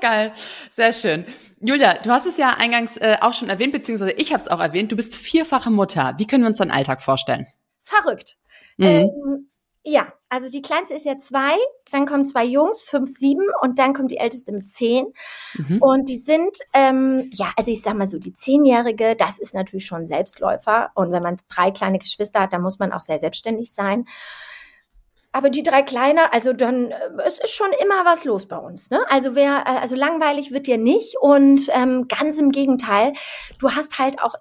Geil. 0.00 0.32
Sehr 0.70 0.92
schön. 0.92 1.24
Julia, 1.60 1.94
du 1.94 2.10
hast 2.10 2.26
es 2.26 2.36
ja 2.36 2.54
eingangs 2.58 2.96
äh, 2.96 3.16
auch 3.20 3.32
schon 3.32 3.48
erwähnt, 3.48 3.72
beziehungsweise 3.72 4.12
ich 4.12 4.32
habe 4.32 4.42
es 4.42 4.48
auch 4.48 4.60
erwähnt. 4.60 4.92
Du 4.92 4.96
bist 4.96 5.14
vierfache 5.14 5.70
Mutter. 5.70 6.14
Wie 6.18 6.26
können 6.26 6.44
wir 6.44 6.48
uns 6.48 6.58
deinen 6.58 6.70
Alltag 6.70 7.02
vorstellen? 7.02 7.46
Verrückt. 7.82 8.36
Mhm. 8.76 8.86
Ähm, 8.86 9.48
ja, 9.82 10.12
also 10.28 10.50
die 10.50 10.60
kleinste 10.60 10.94
ist 10.94 11.06
ja 11.06 11.16
zwei, 11.18 11.56
dann 11.90 12.06
kommen 12.06 12.26
zwei 12.26 12.44
Jungs, 12.44 12.82
fünf, 12.82 13.08
sieben 13.08 13.46
und 13.62 13.78
dann 13.78 13.94
kommt 13.94 14.10
die 14.10 14.18
älteste 14.18 14.52
mit 14.52 14.68
zehn. 14.68 15.06
Mhm. 15.54 15.78
Und 15.80 16.08
die 16.08 16.18
sind, 16.18 16.58
ähm, 16.74 17.30
ja, 17.32 17.50
also 17.56 17.70
ich 17.70 17.80
sag 17.80 17.94
mal 17.94 18.06
so, 18.06 18.18
die 18.18 18.34
Zehnjährige, 18.34 19.16
das 19.16 19.38
ist 19.38 19.54
natürlich 19.54 19.86
schon 19.86 20.06
Selbstläufer. 20.06 20.90
Und 20.94 21.12
wenn 21.12 21.22
man 21.22 21.38
drei 21.48 21.70
kleine 21.70 21.98
Geschwister 21.98 22.40
hat, 22.40 22.52
dann 22.52 22.62
muss 22.62 22.78
man 22.78 22.92
auch 22.92 23.00
sehr 23.00 23.18
selbstständig 23.18 23.72
sein. 23.72 24.04
Aber 25.32 25.50
die 25.50 25.62
drei 25.62 25.82
Kleiner, 25.82 26.32
also 26.32 26.52
dann, 26.52 26.90
äh, 26.90 26.98
es 27.26 27.38
ist 27.38 27.54
schon 27.54 27.70
immer 27.82 28.04
was 28.04 28.24
los 28.24 28.48
bei 28.48 28.56
uns. 28.56 28.90
Ne? 28.90 29.00
Also 29.10 29.34
wer, 29.34 29.64
äh, 29.66 29.78
also 29.80 29.94
langweilig 29.94 30.52
wird 30.52 30.66
dir 30.66 30.78
nicht 30.78 31.16
und 31.20 31.68
ähm, 31.72 32.08
ganz 32.08 32.38
im 32.38 32.50
Gegenteil, 32.50 33.12
du 33.58 33.70
hast 33.70 33.98
halt 33.98 34.22
auch 34.22 34.34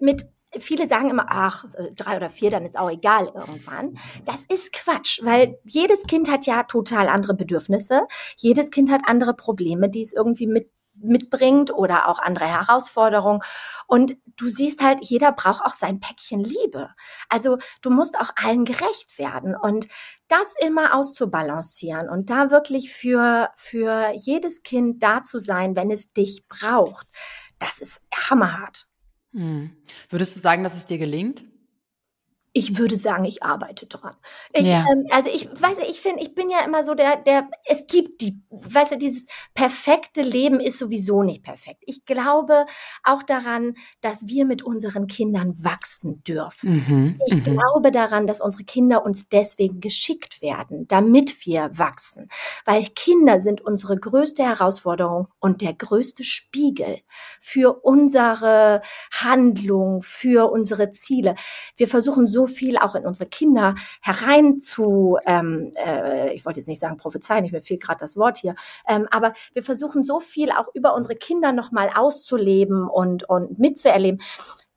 mit 0.00 0.28
viele 0.58 0.86
sagen 0.86 1.10
immer, 1.10 1.26
ach, 1.28 1.64
drei 1.96 2.16
oder 2.16 2.30
vier, 2.30 2.50
dann 2.50 2.64
ist 2.64 2.76
auch 2.76 2.90
egal 2.90 3.30
irgendwann. 3.34 3.96
Das 4.26 4.42
ist 4.52 4.72
Quatsch, 4.72 5.20
weil 5.22 5.58
jedes 5.64 6.02
Kind 6.04 6.30
hat 6.30 6.46
ja 6.46 6.64
total 6.64 7.08
andere 7.08 7.34
Bedürfnisse. 7.34 8.02
Jedes 8.36 8.70
Kind 8.70 8.90
hat 8.90 9.02
andere 9.06 9.34
Probleme, 9.34 9.88
die 9.88 10.02
es 10.02 10.12
irgendwie 10.12 10.46
mit 10.46 10.70
mitbringt 11.02 11.72
oder 11.72 12.08
auch 12.08 12.18
andere 12.18 12.46
Herausforderungen. 12.46 13.40
Und 13.86 14.16
du 14.36 14.50
siehst 14.50 14.82
halt, 14.82 14.98
jeder 15.02 15.32
braucht 15.32 15.64
auch 15.64 15.74
sein 15.74 16.00
Päckchen 16.00 16.42
Liebe. 16.42 16.90
Also 17.28 17.58
du 17.80 17.90
musst 17.90 18.18
auch 18.18 18.30
allen 18.36 18.64
gerecht 18.64 19.18
werden 19.18 19.54
und 19.56 19.88
das 20.28 20.54
immer 20.64 20.94
auszubalancieren 20.94 22.08
und 22.08 22.30
da 22.30 22.50
wirklich 22.50 22.92
für, 22.92 23.50
für 23.56 24.12
jedes 24.14 24.62
Kind 24.62 25.02
da 25.02 25.24
zu 25.24 25.38
sein, 25.38 25.76
wenn 25.76 25.90
es 25.90 26.12
dich 26.12 26.46
braucht, 26.48 27.06
das 27.58 27.78
ist 27.78 28.00
hammerhart. 28.14 28.86
Hm. 29.32 29.76
Würdest 30.08 30.36
du 30.36 30.40
sagen, 30.40 30.64
dass 30.64 30.76
es 30.76 30.86
dir 30.86 30.98
gelingt? 30.98 31.44
Ich 32.54 32.76
würde 32.76 32.96
sagen, 32.96 33.24
ich 33.24 33.42
arbeite 33.42 33.86
dran. 33.86 34.14
Ich, 34.52 34.66
Ja. 34.66 34.84
ähm, 34.92 35.06
also 35.10 35.30
ich 35.32 35.48
weiß, 35.48 35.78
ich 35.88 36.00
finde, 36.00 36.22
ich 36.22 36.34
bin 36.34 36.50
ja 36.50 36.58
immer 36.66 36.84
so 36.84 36.94
der, 36.94 37.16
der, 37.16 37.48
es 37.64 37.86
gibt 37.86 38.20
die, 38.20 38.42
weißt 38.50 38.92
du, 38.92 38.98
dieses 38.98 39.26
perfekte 39.54 40.20
Leben 40.20 40.60
ist 40.60 40.78
sowieso 40.78 41.22
nicht 41.22 41.42
perfekt. 41.42 41.82
Ich 41.86 42.04
glaube 42.04 42.66
auch 43.04 43.22
daran, 43.22 43.74
dass 44.02 44.26
wir 44.26 44.44
mit 44.44 44.62
unseren 44.62 45.06
Kindern 45.06 45.54
wachsen 45.64 46.22
dürfen. 46.24 46.70
Mhm. 46.86 47.18
Ich 47.26 47.34
Mhm. 47.36 47.42
glaube 47.42 47.90
daran, 47.90 48.26
dass 48.26 48.40
unsere 48.42 48.64
Kinder 48.64 49.04
uns 49.04 49.28
deswegen 49.30 49.80
geschickt 49.80 50.42
werden, 50.42 50.86
damit 50.88 51.46
wir 51.46 51.70
wachsen. 51.78 52.28
Weil 52.66 52.84
Kinder 52.94 53.40
sind 53.40 53.62
unsere 53.62 53.96
größte 53.98 54.42
Herausforderung 54.44 55.28
und 55.40 55.62
der 55.62 55.72
größte 55.72 56.22
Spiegel 56.22 56.98
für 57.40 57.82
unsere 57.82 58.82
Handlung, 59.10 60.02
für 60.02 60.50
unsere 60.50 60.90
Ziele. 60.90 61.34
Wir 61.76 61.88
versuchen 61.88 62.26
so 62.26 62.41
viel 62.46 62.78
auch 62.78 62.94
in 62.94 63.06
unsere 63.06 63.28
Kinder 63.28 63.74
herein 64.00 64.60
zu, 64.60 65.18
ähm, 65.26 65.72
äh, 65.76 66.32
ich 66.32 66.44
wollte 66.44 66.60
jetzt 66.60 66.68
nicht 66.68 66.80
sagen 66.80 66.96
prophezeien, 66.96 67.44
ich 67.44 67.52
mir 67.52 67.60
fehlt 67.60 67.82
gerade 67.82 68.00
das 68.00 68.16
Wort 68.16 68.38
hier, 68.38 68.54
ähm, 68.88 69.08
aber 69.10 69.32
wir 69.52 69.62
versuchen 69.62 70.02
so 70.02 70.20
viel 70.20 70.50
auch 70.50 70.68
über 70.74 70.94
unsere 70.94 71.16
Kinder 71.16 71.52
nochmal 71.52 71.90
auszuleben 71.94 72.88
und, 72.88 73.28
und 73.28 73.58
mitzuerleben. 73.58 74.20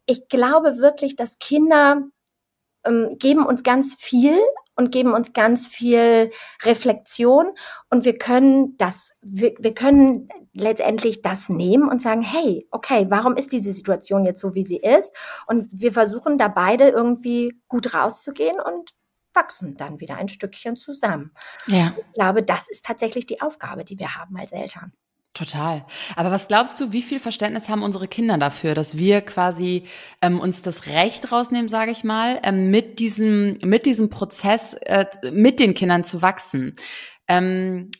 Ich 0.05 0.27
glaube 0.27 0.77
wirklich, 0.77 1.15
dass 1.15 1.39
Kinder 1.39 2.03
ähm, 2.85 3.17
geben 3.17 3.45
uns 3.45 3.63
ganz 3.63 3.95
viel 3.95 4.37
und 4.75 4.91
geben 4.91 5.13
uns 5.13 5.33
ganz 5.33 5.67
viel 5.67 6.31
Reflexion 6.63 7.47
und 7.89 8.05
wir 8.05 8.17
können 8.17 8.77
das, 8.77 9.13
wir, 9.21 9.53
wir 9.57 9.73
können 9.73 10.27
letztendlich 10.53 11.21
das 11.21 11.49
nehmen 11.49 11.89
und 11.89 12.01
sagen, 12.01 12.21
hey, 12.21 12.67
okay, 12.71 13.07
warum 13.09 13.35
ist 13.35 13.51
diese 13.51 13.73
Situation 13.73 14.25
jetzt 14.25 14.41
so, 14.41 14.53
wie 14.53 14.63
sie 14.63 14.77
ist? 14.77 15.13
Und 15.47 15.69
wir 15.71 15.93
versuchen 15.93 16.37
da 16.37 16.47
beide 16.47 16.89
irgendwie 16.89 17.59
gut 17.67 17.93
rauszugehen 17.93 18.59
und 18.59 18.91
wachsen 19.33 19.75
dann 19.75 19.99
wieder 19.99 20.15
ein 20.15 20.29
Stückchen 20.29 20.77
zusammen. 20.77 21.31
Ja. 21.67 21.93
Ich 21.97 22.13
glaube, 22.13 22.43
das 22.43 22.69
ist 22.69 22.85
tatsächlich 22.85 23.25
die 23.25 23.41
Aufgabe, 23.41 23.83
die 23.83 23.99
wir 23.99 24.15
haben 24.15 24.37
als 24.37 24.51
Eltern. 24.51 24.93
Total. 25.35 25.85
Aber 26.15 26.31
was 26.31 26.47
glaubst 26.47 26.79
du, 26.79 26.93
wie 26.93 27.01
viel 27.01 27.19
Verständnis 27.19 27.67
haben 27.67 27.83
unsere 27.83 28.07
Kinder 28.07 28.37
dafür, 28.37 28.73
dass 28.73 28.97
wir 28.97 29.19
quasi 29.19 29.83
ähm, 30.21 30.39
uns 30.39 30.61
das 30.61 30.87
Recht 30.87 31.29
rausnehmen, 31.29 31.67
sage 31.67 31.91
ich 31.91 32.05
mal, 32.05 32.39
ähm, 32.41 32.71
mit 32.71 32.99
diesem 32.99 33.57
mit 33.61 33.85
diesem 33.85 34.09
Prozess 34.09 34.73
äh, 34.85 35.05
mit 35.33 35.59
den 35.59 35.73
Kindern 35.73 36.05
zu 36.05 36.21
wachsen? 36.21 36.77
Ähm, 37.27 37.91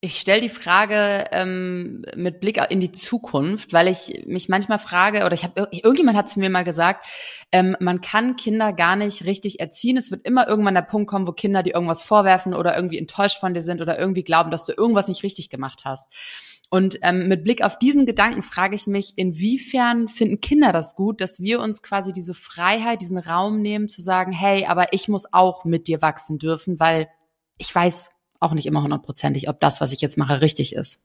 ich 0.00 0.18
stelle 0.18 0.40
die 0.40 0.48
Frage 0.48 1.26
ähm, 1.30 2.04
mit 2.16 2.40
Blick 2.40 2.60
in 2.70 2.80
die 2.80 2.90
Zukunft, 2.90 3.72
weil 3.72 3.86
ich 3.86 4.24
mich 4.26 4.48
manchmal 4.48 4.80
frage, 4.80 5.24
oder 5.24 5.34
ich 5.34 5.44
habe 5.44 5.68
irgendjemand 5.70 6.18
hat 6.18 6.28
zu 6.28 6.40
mir 6.40 6.50
mal 6.50 6.64
gesagt, 6.64 7.06
ähm, 7.52 7.76
man 7.78 8.00
kann 8.00 8.34
Kinder 8.34 8.72
gar 8.72 8.96
nicht 8.96 9.24
richtig 9.24 9.60
erziehen. 9.60 9.96
Es 9.96 10.10
wird 10.10 10.26
immer 10.26 10.48
irgendwann 10.48 10.74
der 10.74 10.82
Punkt 10.82 11.08
kommen, 11.08 11.28
wo 11.28 11.32
Kinder 11.32 11.62
dir 11.62 11.74
irgendwas 11.74 12.02
vorwerfen 12.02 12.54
oder 12.54 12.74
irgendwie 12.74 12.98
enttäuscht 12.98 13.38
von 13.38 13.54
dir 13.54 13.62
sind 13.62 13.80
oder 13.80 13.96
irgendwie 13.96 14.24
glauben, 14.24 14.50
dass 14.50 14.66
du 14.66 14.72
irgendwas 14.76 15.06
nicht 15.06 15.22
richtig 15.22 15.50
gemacht 15.50 15.82
hast. 15.84 16.12
Und 16.74 17.00
ähm, 17.02 17.28
mit 17.28 17.44
Blick 17.44 17.62
auf 17.62 17.78
diesen 17.78 18.06
Gedanken 18.06 18.42
frage 18.42 18.74
ich 18.74 18.86
mich, 18.86 19.12
inwiefern 19.16 20.08
finden 20.08 20.40
Kinder 20.40 20.72
das 20.72 20.96
gut, 20.96 21.20
dass 21.20 21.38
wir 21.38 21.60
uns 21.60 21.82
quasi 21.82 22.14
diese 22.14 22.32
Freiheit, 22.32 23.02
diesen 23.02 23.18
Raum 23.18 23.60
nehmen, 23.60 23.90
zu 23.90 24.00
sagen, 24.00 24.32
hey, 24.32 24.64
aber 24.64 24.94
ich 24.94 25.06
muss 25.06 25.34
auch 25.34 25.66
mit 25.66 25.86
dir 25.86 26.00
wachsen 26.00 26.38
dürfen, 26.38 26.80
weil 26.80 27.10
ich 27.58 27.74
weiß 27.74 28.10
auch 28.40 28.54
nicht 28.54 28.64
immer 28.64 28.82
hundertprozentig, 28.82 29.50
ob 29.50 29.60
das, 29.60 29.82
was 29.82 29.92
ich 29.92 30.00
jetzt 30.00 30.16
mache, 30.16 30.40
richtig 30.40 30.74
ist. 30.74 31.04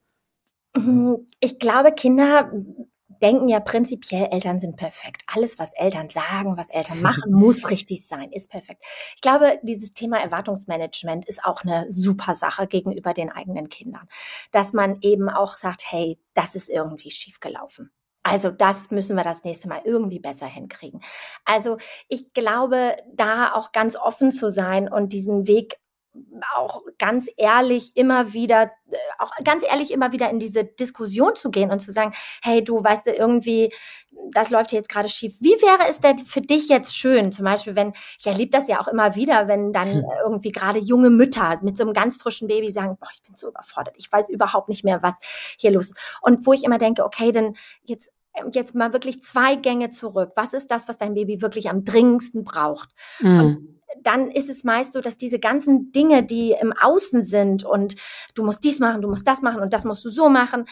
Ich 1.41 1.59
glaube, 1.59 1.91
Kinder 1.91 2.49
denken 3.21 3.49
ja 3.49 3.59
prinzipiell, 3.59 4.27
Eltern 4.31 4.59
sind 4.59 4.77
perfekt. 4.77 5.23
Alles, 5.27 5.59
was 5.59 5.73
Eltern 5.73 6.09
sagen, 6.09 6.57
was 6.57 6.69
Eltern 6.69 7.01
machen, 7.01 7.23
muss 7.31 7.69
richtig 7.69 8.07
sein, 8.07 8.31
ist 8.31 8.51
perfekt. 8.51 8.83
Ich 9.15 9.21
glaube, 9.21 9.59
dieses 9.63 9.93
Thema 9.93 10.19
Erwartungsmanagement 10.19 11.25
ist 11.25 11.43
auch 11.43 11.63
eine 11.63 11.91
super 11.91 12.35
Sache 12.35 12.67
gegenüber 12.67 13.13
den 13.13 13.31
eigenen 13.31 13.69
Kindern. 13.69 14.07
Dass 14.51 14.73
man 14.73 14.99
eben 15.01 15.29
auch 15.29 15.57
sagt, 15.57 15.83
hey, 15.91 16.19
das 16.33 16.55
ist 16.55 16.69
irgendwie 16.69 17.11
schiefgelaufen. 17.11 17.91
Also 18.23 18.51
das 18.51 18.91
müssen 18.91 19.15
wir 19.15 19.23
das 19.23 19.45
nächste 19.45 19.69
Mal 19.69 19.81
irgendwie 19.85 20.19
besser 20.19 20.47
hinkriegen. 20.47 21.01
Also 21.45 21.77
ich 22.09 22.33
glaube, 22.33 22.97
da 23.13 23.53
auch 23.53 23.71
ganz 23.71 23.95
offen 23.95 24.31
zu 24.31 24.51
sein 24.51 24.91
und 24.91 25.13
diesen 25.13 25.47
Weg 25.47 25.77
auch 26.55 26.83
ganz 26.97 27.27
ehrlich 27.37 27.91
immer 27.95 28.33
wieder, 28.33 28.71
auch 29.19 29.31
ganz 29.43 29.63
ehrlich 29.63 29.91
immer 29.91 30.11
wieder 30.11 30.29
in 30.29 30.39
diese 30.39 30.63
Diskussion 30.63 31.35
zu 31.35 31.49
gehen 31.51 31.71
und 31.71 31.79
zu 31.79 31.91
sagen, 31.91 32.13
hey, 32.43 32.63
du 32.63 32.83
weißt 32.83 33.07
du, 33.07 33.11
irgendwie, 33.11 33.73
das 34.31 34.49
läuft 34.49 34.71
hier 34.71 34.79
jetzt 34.79 34.89
gerade 34.89 35.09
schief. 35.09 35.35
Wie 35.39 35.61
wäre 35.61 35.89
es 35.89 36.01
denn 36.01 36.19
für 36.19 36.41
dich 36.41 36.69
jetzt 36.69 36.97
schön? 36.97 37.31
Zum 37.31 37.45
Beispiel, 37.45 37.75
wenn, 37.75 37.93
ich 38.19 38.25
erlebe 38.25 38.51
das 38.51 38.67
ja 38.67 38.79
auch 38.79 38.87
immer 38.87 39.15
wieder, 39.15 39.47
wenn 39.47 39.73
dann 39.73 39.91
hm. 39.91 40.05
irgendwie 40.23 40.51
gerade 40.51 40.79
junge 40.79 41.09
Mütter 41.09 41.57
mit 41.61 41.77
so 41.77 41.83
einem 41.83 41.93
ganz 41.93 42.17
frischen 42.17 42.47
Baby 42.47 42.71
sagen, 42.71 42.97
boah, 42.99 43.09
ich 43.13 43.23
bin 43.23 43.35
so 43.35 43.49
überfordert, 43.49 43.95
ich 43.97 44.11
weiß 44.11 44.29
überhaupt 44.29 44.69
nicht 44.69 44.83
mehr, 44.83 45.01
was 45.03 45.19
hier 45.57 45.71
los 45.71 45.91
ist. 45.91 46.17
Und 46.21 46.45
wo 46.45 46.53
ich 46.53 46.63
immer 46.63 46.77
denke, 46.77 47.03
okay, 47.03 47.31
dann 47.31 47.55
jetzt 47.83 48.11
jetzt 48.51 48.75
mal 48.75 48.93
wirklich 48.93 49.23
zwei 49.23 49.55
Gänge 49.55 49.89
zurück. 49.89 50.31
Was 50.35 50.53
ist 50.53 50.69
das, 50.71 50.87
was 50.87 50.97
dein 50.97 51.13
Baby 51.13 51.41
wirklich 51.41 51.69
am 51.69 51.83
dringendsten 51.83 52.43
braucht? 52.43 52.89
Mhm. 53.19 53.39
Und 53.39 53.77
dann 54.03 54.29
ist 54.29 54.49
es 54.49 54.63
meist 54.63 54.93
so, 54.93 55.01
dass 55.01 55.17
diese 55.17 55.39
ganzen 55.39 55.91
Dinge, 55.91 56.23
die 56.23 56.55
im 56.59 56.73
Außen 56.73 57.23
sind 57.23 57.63
und 57.63 57.95
du 58.35 58.43
musst 58.43 58.63
dies 58.63 58.79
machen, 58.79 59.01
du 59.01 59.09
musst 59.09 59.27
das 59.27 59.41
machen 59.41 59.61
und 59.61 59.73
das 59.73 59.85
musst 59.85 60.03
du 60.05 60.09
so 60.09 60.29
machen, 60.29 60.65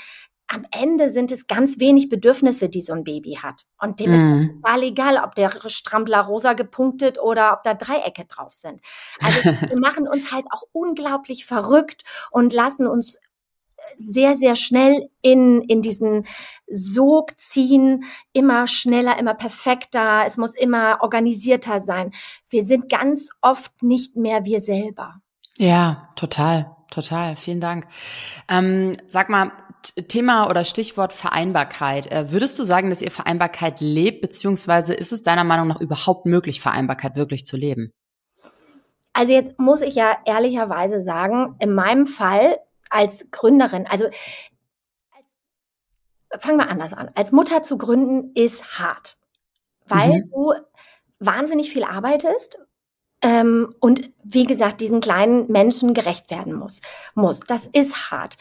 am 0.48 0.66
Ende 0.72 1.10
sind 1.10 1.32
es 1.32 1.48
ganz 1.48 1.80
wenig 1.80 2.10
Bedürfnisse, 2.10 2.70
die 2.70 2.82
so 2.82 2.94
ein 2.94 3.04
Baby 3.04 3.40
hat. 3.42 3.64
Und 3.80 4.00
dem 4.00 4.12
mm. 4.12 4.14
ist 4.14 4.62
total 4.62 4.84
egal, 4.84 5.18
ob 5.24 5.34
der 5.34 5.52
Strampler 5.70 6.22
rosa 6.22 6.54
gepunktet 6.54 7.20
oder 7.20 7.54
ob 7.54 7.64
da 7.64 7.74
Dreiecke 7.74 8.26
drauf 8.26 8.54
sind. 8.54 8.80
Also 9.24 9.44
wir 9.44 9.76
machen 9.80 10.08
uns 10.08 10.32
halt 10.32 10.46
auch 10.52 10.64
unglaublich 10.72 11.46
verrückt 11.46 12.04
und 12.30 12.54
lassen 12.54 12.86
uns 12.86 13.18
sehr, 13.98 14.38
sehr 14.38 14.56
schnell 14.56 15.10
in, 15.22 15.62
in 15.62 15.82
diesen 15.82 16.26
Sog 16.68 17.40
ziehen, 17.40 18.06
immer 18.34 18.68
schneller, 18.68 19.18
immer 19.20 19.34
perfekter, 19.34 20.24
es 20.26 20.38
muss 20.38 20.56
immer 20.56 21.00
organisierter 21.02 21.82
sein. 21.82 22.12
Wir 22.50 22.64
sind 22.64 22.90
ganz 22.90 23.30
oft 23.42 23.84
nicht 23.84 24.16
mehr 24.16 24.46
wir 24.46 24.60
selber. 24.60 25.16
Ja, 25.58 26.10
total, 26.16 26.76
total. 26.92 27.36
Vielen 27.36 27.62
Dank. 27.62 27.88
Ähm, 28.50 28.98
sag 29.08 29.30
mal, 29.30 29.52
Thema 30.08 30.50
oder 30.50 30.64
Stichwort 30.64 31.14
Vereinbarkeit. 31.14 32.12
Äh, 32.12 32.32
würdest 32.32 32.58
du 32.60 32.64
sagen, 32.64 32.90
dass 32.90 33.02
ihr 33.02 33.12
Vereinbarkeit 33.12 33.82
lebt, 33.82 34.22
beziehungsweise 34.22 34.94
ist 34.94 35.14
es 35.14 35.24
deiner 35.24 35.44
Meinung 35.44 35.68
nach 35.68 35.80
überhaupt 35.80 36.26
möglich, 36.26 36.60
Vereinbarkeit 36.60 37.16
wirklich 37.16 37.46
zu 37.46 37.58
leben? 37.58 37.92
Also 39.14 39.32
jetzt 39.32 39.58
muss 39.60 39.82
ich 39.82 39.96
ja 39.96 40.18
ehrlicherweise 40.26 41.02
sagen, 41.02 41.56
in 41.60 41.74
meinem 41.74 42.06
Fall 42.06 42.58
als 42.90 43.26
Gründerin, 43.32 43.88
also 43.88 44.08
fangen 46.38 46.58
wir 46.58 46.70
anders 46.70 46.94
an. 46.94 47.12
Als 47.16 47.32
Mutter 47.32 47.62
zu 47.62 47.78
gründen 47.78 48.32
ist 48.36 48.80
hart, 48.80 49.18
weil 49.86 50.24
mhm. 50.24 50.32
du 50.32 50.54
wahnsinnig 51.20 51.72
viel 51.72 51.84
arbeitest 51.84 52.60
ähm, 53.22 53.74
und 53.80 54.12
wie 54.24 54.46
gesagt 54.46 54.82
diesen 54.82 55.02
kleinen 55.02 55.52
Menschen 55.52 55.94
gerecht 55.94 56.30
werden 56.30 56.54
muss. 56.54 56.82
Muss. 57.14 57.40
Das 57.42 57.68
ist 57.68 58.12
hart. 58.12 58.38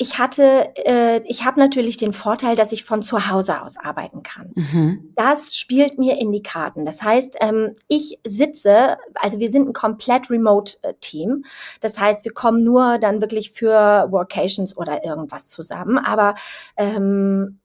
Ich 0.00 0.18
hatte, 0.18 0.72
äh, 0.76 1.22
ich 1.24 1.44
habe 1.44 1.58
natürlich 1.58 1.96
den 1.96 2.12
Vorteil, 2.12 2.54
dass 2.54 2.70
ich 2.70 2.84
von 2.84 3.02
zu 3.02 3.28
Hause 3.30 3.60
aus 3.62 3.76
arbeiten 3.76 4.22
kann. 4.22 4.52
Mhm. 4.54 5.12
Das 5.16 5.56
spielt 5.56 5.98
mir 5.98 6.18
in 6.18 6.30
die 6.30 6.42
Karten. 6.42 6.86
Das 6.86 7.02
heißt, 7.02 7.36
ähm, 7.40 7.74
ich 7.88 8.20
sitze, 8.24 8.96
also 9.14 9.40
wir 9.40 9.50
sind 9.50 9.68
ein 9.68 9.72
komplett 9.72 10.30
Remote-Team. 10.30 11.44
Das 11.80 11.98
heißt, 11.98 12.24
wir 12.24 12.32
kommen 12.32 12.62
nur 12.62 12.98
dann 12.98 13.20
wirklich 13.20 13.50
für 13.50 14.06
Workations 14.10 14.76
oder 14.76 15.04
irgendwas 15.04 15.48
zusammen. 15.48 15.98
Aber 15.98 16.36
ähm, 16.76 17.58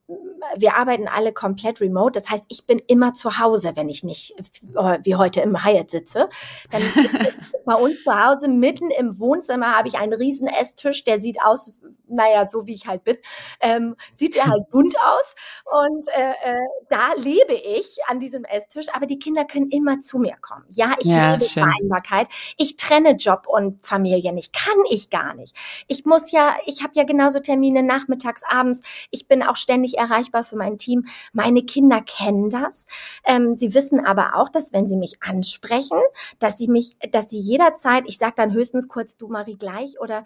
wir 0.57 0.75
arbeiten 0.75 1.07
alle 1.07 1.33
komplett 1.33 1.81
remote. 1.81 2.19
Das 2.19 2.29
heißt, 2.29 2.43
ich 2.49 2.65
bin 2.65 2.79
immer 2.87 3.13
zu 3.13 3.39
Hause, 3.39 3.71
wenn 3.75 3.89
ich 3.89 4.03
nicht 4.03 4.35
äh, 4.75 4.99
wie 5.03 5.15
heute 5.15 5.41
im 5.41 5.63
Hyatt 5.63 5.89
sitze. 5.89 6.29
Dann 6.69 6.81
bei 7.65 7.75
uns 7.75 8.03
zu 8.03 8.11
Hause 8.11 8.47
mitten 8.47 8.91
im 8.91 9.19
Wohnzimmer 9.19 9.77
habe 9.77 9.87
ich 9.87 9.97
einen 9.97 10.13
riesen 10.13 10.47
Esstisch, 10.47 11.03
der 11.03 11.21
sieht 11.21 11.37
aus, 11.43 11.71
naja, 12.23 12.47
so 12.47 12.65
wie 12.67 12.73
ich 12.73 12.87
halt 12.87 13.03
bin, 13.03 13.17
ähm, 13.59 13.95
sieht 14.15 14.35
er 14.35 14.47
halt 14.47 14.69
bunt 14.69 14.95
aus. 14.99 15.35
Und 15.65 16.07
äh, 16.09 16.31
äh, 16.43 16.67
da 16.89 17.13
lebe 17.17 17.53
ich 17.53 17.99
an 18.07 18.19
diesem 18.19 18.45
Esstisch, 18.45 18.87
aber 18.93 19.05
die 19.05 19.19
Kinder 19.19 19.45
können 19.45 19.69
immer 19.69 20.01
zu 20.01 20.19
mir 20.19 20.35
kommen. 20.41 20.65
Ja, 20.69 20.95
ich 20.99 21.07
ja, 21.07 21.33
liebe 21.33 21.45
schön. 21.45 21.63
Vereinbarkeit. 21.63 22.27
Ich 22.57 22.77
trenne 22.77 23.11
Job 23.11 23.45
und 23.47 23.85
Familie 23.85 24.33
nicht. 24.33 24.53
Kann 24.53 24.77
ich 24.89 25.09
gar 25.09 25.33
nicht. 25.33 25.55
Ich 25.87 26.05
muss 26.05 26.31
ja, 26.31 26.55
ich 26.65 26.83
habe 26.83 26.93
ja 26.95 27.03
genauso 27.03 27.39
Termine 27.39 27.83
nachmittags, 27.83 28.43
abends. 28.47 28.81
Ich 29.11 29.27
bin 29.27 29.43
auch 29.43 29.55
ständig 29.55 29.97
erreichbar 29.97 30.43
für 30.43 30.55
mein 30.55 30.77
Team. 30.77 31.05
Meine 31.31 31.63
Kinder 31.63 32.01
kennen 32.01 32.49
das. 32.49 32.87
Ähm, 33.25 33.55
sie 33.55 33.73
wissen 33.73 34.05
aber 34.05 34.35
auch, 34.35 34.49
dass 34.49 34.73
wenn 34.73 34.87
sie 34.87 34.97
mich 34.97 35.21
ansprechen, 35.21 35.99
dass 36.39 36.57
sie 36.57 36.67
mich, 36.67 36.97
dass 37.11 37.29
sie 37.29 37.39
jederzeit, 37.39 38.03
ich 38.07 38.17
sage 38.17 38.33
dann 38.35 38.53
höchstens 38.53 38.87
kurz 38.87 39.17
du 39.17 39.27
Marie 39.27 39.57
gleich 39.57 39.99
oder 39.99 40.23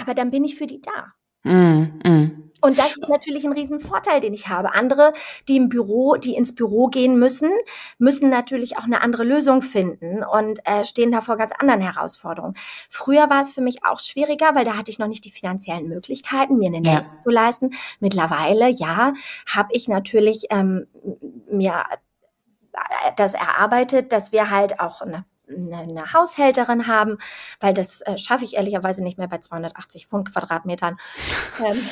aber 0.00 0.14
dann 0.14 0.30
bin 0.30 0.44
ich 0.44 0.56
für 0.56 0.66
die 0.66 0.80
da. 0.80 1.14
Mm, 1.44 2.00
mm. 2.04 2.48
Und 2.60 2.76
das 2.76 2.88
ist 2.88 3.08
natürlich 3.08 3.44
ein 3.44 3.52
Riesenvorteil, 3.52 4.20
den 4.20 4.34
ich 4.34 4.48
habe. 4.48 4.74
Andere, 4.74 5.12
die 5.46 5.56
im 5.56 5.68
Büro, 5.68 6.16
die 6.16 6.34
ins 6.34 6.54
Büro 6.54 6.88
gehen 6.88 7.18
müssen, 7.18 7.50
müssen 7.98 8.30
natürlich 8.30 8.78
auch 8.78 8.84
eine 8.84 9.02
andere 9.02 9.22
Lösung 9.22 9.62
finden 9.62 10.24
und 10.24 10.58
äh, 10.64 10.84
stehen 10.84 11.12
da 11.12 11.20
vor 11.20 11.36
ganz 11.36 11.52
anderen 11.56 11.80
Herausforderungen. 11.80 12.54
Früher 12.90 13.30
war 13.30 13.42
es 13.42 13.52
für 13.52 13.60
mich 13.60 13.84
auch 13.84 14.00
schwieriger, 14.00 14.54
weil 14.54 14.64
da 14.64 14.76
hatte 14.76 14.90
ich 14.90 14.98
noch 14.98 15.06
nicht 15.06 15.24
die 15.24 15.30
finanziellen 15.30 15.88
Möglichkeiten, 15.88 16.58
mir 16.58 16.66
eine 16.66 16.82
ja. 16.82 17.06
zu 17.22 17.30
leisten. 17.30 17.70
Mittlerweile, 18.00 18.68
ja, 18.70 19.12
habe 19.46 19.68
ich 19.70 19.86
natürlich 19.86 20.46
ähm, 20.50 20.88
mir 21.50 21.84
das 23.16 23.34
erarbeitet, 23.34 24.12
dass 24.12 24.32
wir 24.32 24.50
halt 24.50 24.80
auch 24.80 25.00
eine 25.00 25.24
eine, 25.48 25.78
eine 25.78 26.12
Haushälterin 26.12 26.86
haben, 26.86 27.18
weil 27.60 27.74
das 27.74 28.00
äh, 28.02 28.18
schaffe 28.18 28.44
ich 28.44 28.54
ehrlicherweise 28.54 29.02
nicht 29.02 29.18
mehr 29.18 29.28
bei 29.28 29.38
280 29.38 30.06
Pfund 30.06 30.32
Quadratmetern. 30.32 30.96
Ähm, 31.60 31.88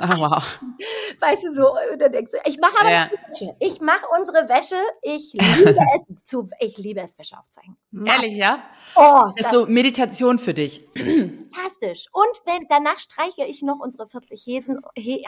oh, 0.00 0.20
wow. 0.20 0.60
Weißt 1.20 1.42
du 1.42 1.52
so, 1.52 1.74
da 1.98 2.08
denkst 2.08 2.30
du, 2.30 2.38
ich 2.48 2.58
mache 2.58 2.80
aber 2.80 2.90
ja. 2.90 3.10
Wäsche. 3.26 3.56
Ich 3.58 3.80
mache 3.80 4.06
unsere 4.16 4.48
Wäsche. 4.48 4.76
Ich 5.02 5.32
liebe 5.56 5.76
es 5.96 6.22
zu, 6.22 6.48
ich 6.60 6.78
liebe 6.78 7.00
es 7.00 7.18
Wäsche 7.18 7.36
aufzuhängen. 7.36 7.76
Ehrlich, 8.04 8.34
ja? 8.34 8.60
Oh, 8.94 9.22
das 9.36 9.46
ist 9.46 9.50
so 9.50 9.66
Meditation 9.66 10.38
für 10.38 10.54
dich. 10.54 10.86
Fantastisch. 10.96 12.08
Und 12.12 12.42
wenn, 12.44 12.66
danach 12.68 13.00
streiche 13.00 13.44
ich 13.44 13.62
noch 13.62 13.80
unsere 13.80 14.08
40 14.08 14.46
Häsen, 14.46 14.80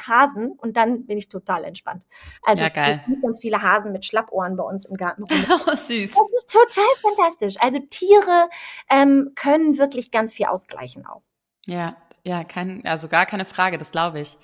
Hasen 0.07 0.53
und 0.53 0.77
dann 0.77 1.07
bin 1.07 1.19
ich 1.19 1.29
total 1.29 1.65
entspannt. 1.65 2.07
Also 2.43 2.63
ja, 2.63 2.69
geil. 2.69 3.01
es 3.03 3.11
gibt 3.11 3.23
ganz 3.23 3.41
viele 3.41 3.61
Hasen 3.61 3.91
mit 3.93 4.05
Schlappohren 4.05 4.57
bei 4.57 4.63
uns 4.63 4.87
im 4.87 4.97
Garten 4.97 5.25
rum. 5.25 5.45
Oh, 5.51 5.75
süß. 5.75 6.13
Das 6.15 6.29
ist 6.37 6.53
total 6.53 6.85
fantastisch 7.03 7.38
fantastisch. 7.39 7.63
Also 7.63 7.79
Tiere 7.91 8.49
ähm, 8.91 9.33
können 9.35 9.79
wirklich 9.79 10.11
ganz 10.11 10.35
viel 10.35 10.47
ausgleichen 10.47 11.07
auch. 11.07 11.23
Ja, 11.67 11.97
ja, 12.25 12.45
kein, 12.45 12.85
also 12.85 13.09
gar 13.09 13.27
keine 13.27 13.45
Frage, 13.45 13.79
das 13.79 13.93
glaube 13.93 14.21
ich. 14.21 14.37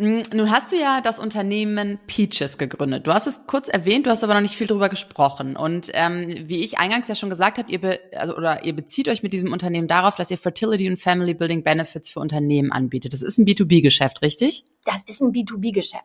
Hm, 0.00 0.22
nun 0.32 0.50
hast 0.50 0.72
du 0.72 0.76
ja 0.76 1.00
das 1.00 1.18
Unternehmen 1.18 2.00
Peaches 2.06 2.58
gegründet. 2.58 3.06
Du 3.06 3.12
hast 3.12 3.26
es 3.26 3.46
kurz 3.46 3.68
erwähnt, 3.68 4.06
du 4.06 4.10
hast 4.10 4.24
aber 4.24 4.34
noch 4.34 4.40
nicht 4.40 4.56
viel 4.56 4.66
drüber 4.66 4.88
gesprochen. 4.88 5.56
Und 5.56 5.90
ähm, 5.94 6.48
wie 6.48 6.64
ich 6.64 6.78
eingangs 6.78 7.08
ja 7.08 7.14
schon 7.14 7.30
gesagt 7.30 7.58
habe, 7.58 7.70
ihr 7.70 7.80
be 7.80 8.00
also, 8.14 8.36
oder 8.36 8.64
ihr 8.64 8.74
bezieht 8.74 9.08
euch 9.08 9.22
mit 9.22 9.32
diesem 9.32 9.52
Unternehmen 9.52 9.88
darauf, 9.88 10.14
dass 10.16 10.30
ihr 10.30 10.38
Fertility 10.38 10.88
und 10.88 10.96
Family 10.96 11.34
Building 11.34 11.62
Benefits 11.62 12.08
für 12.08 12.20
Unternehmen 12.20 12.72
anbietet. 12.72 13.12
Das 13.12 13.22
ist 13.22 13.38
ein 13.38 13.46
B2B-Geschäft, 13.46 14.22
richtig? 14.22 14.64
Das 14.84 15.04
ist 15.04 15.20
ein 15.20 15.32
B2B-Geschäft. 15.32 16.04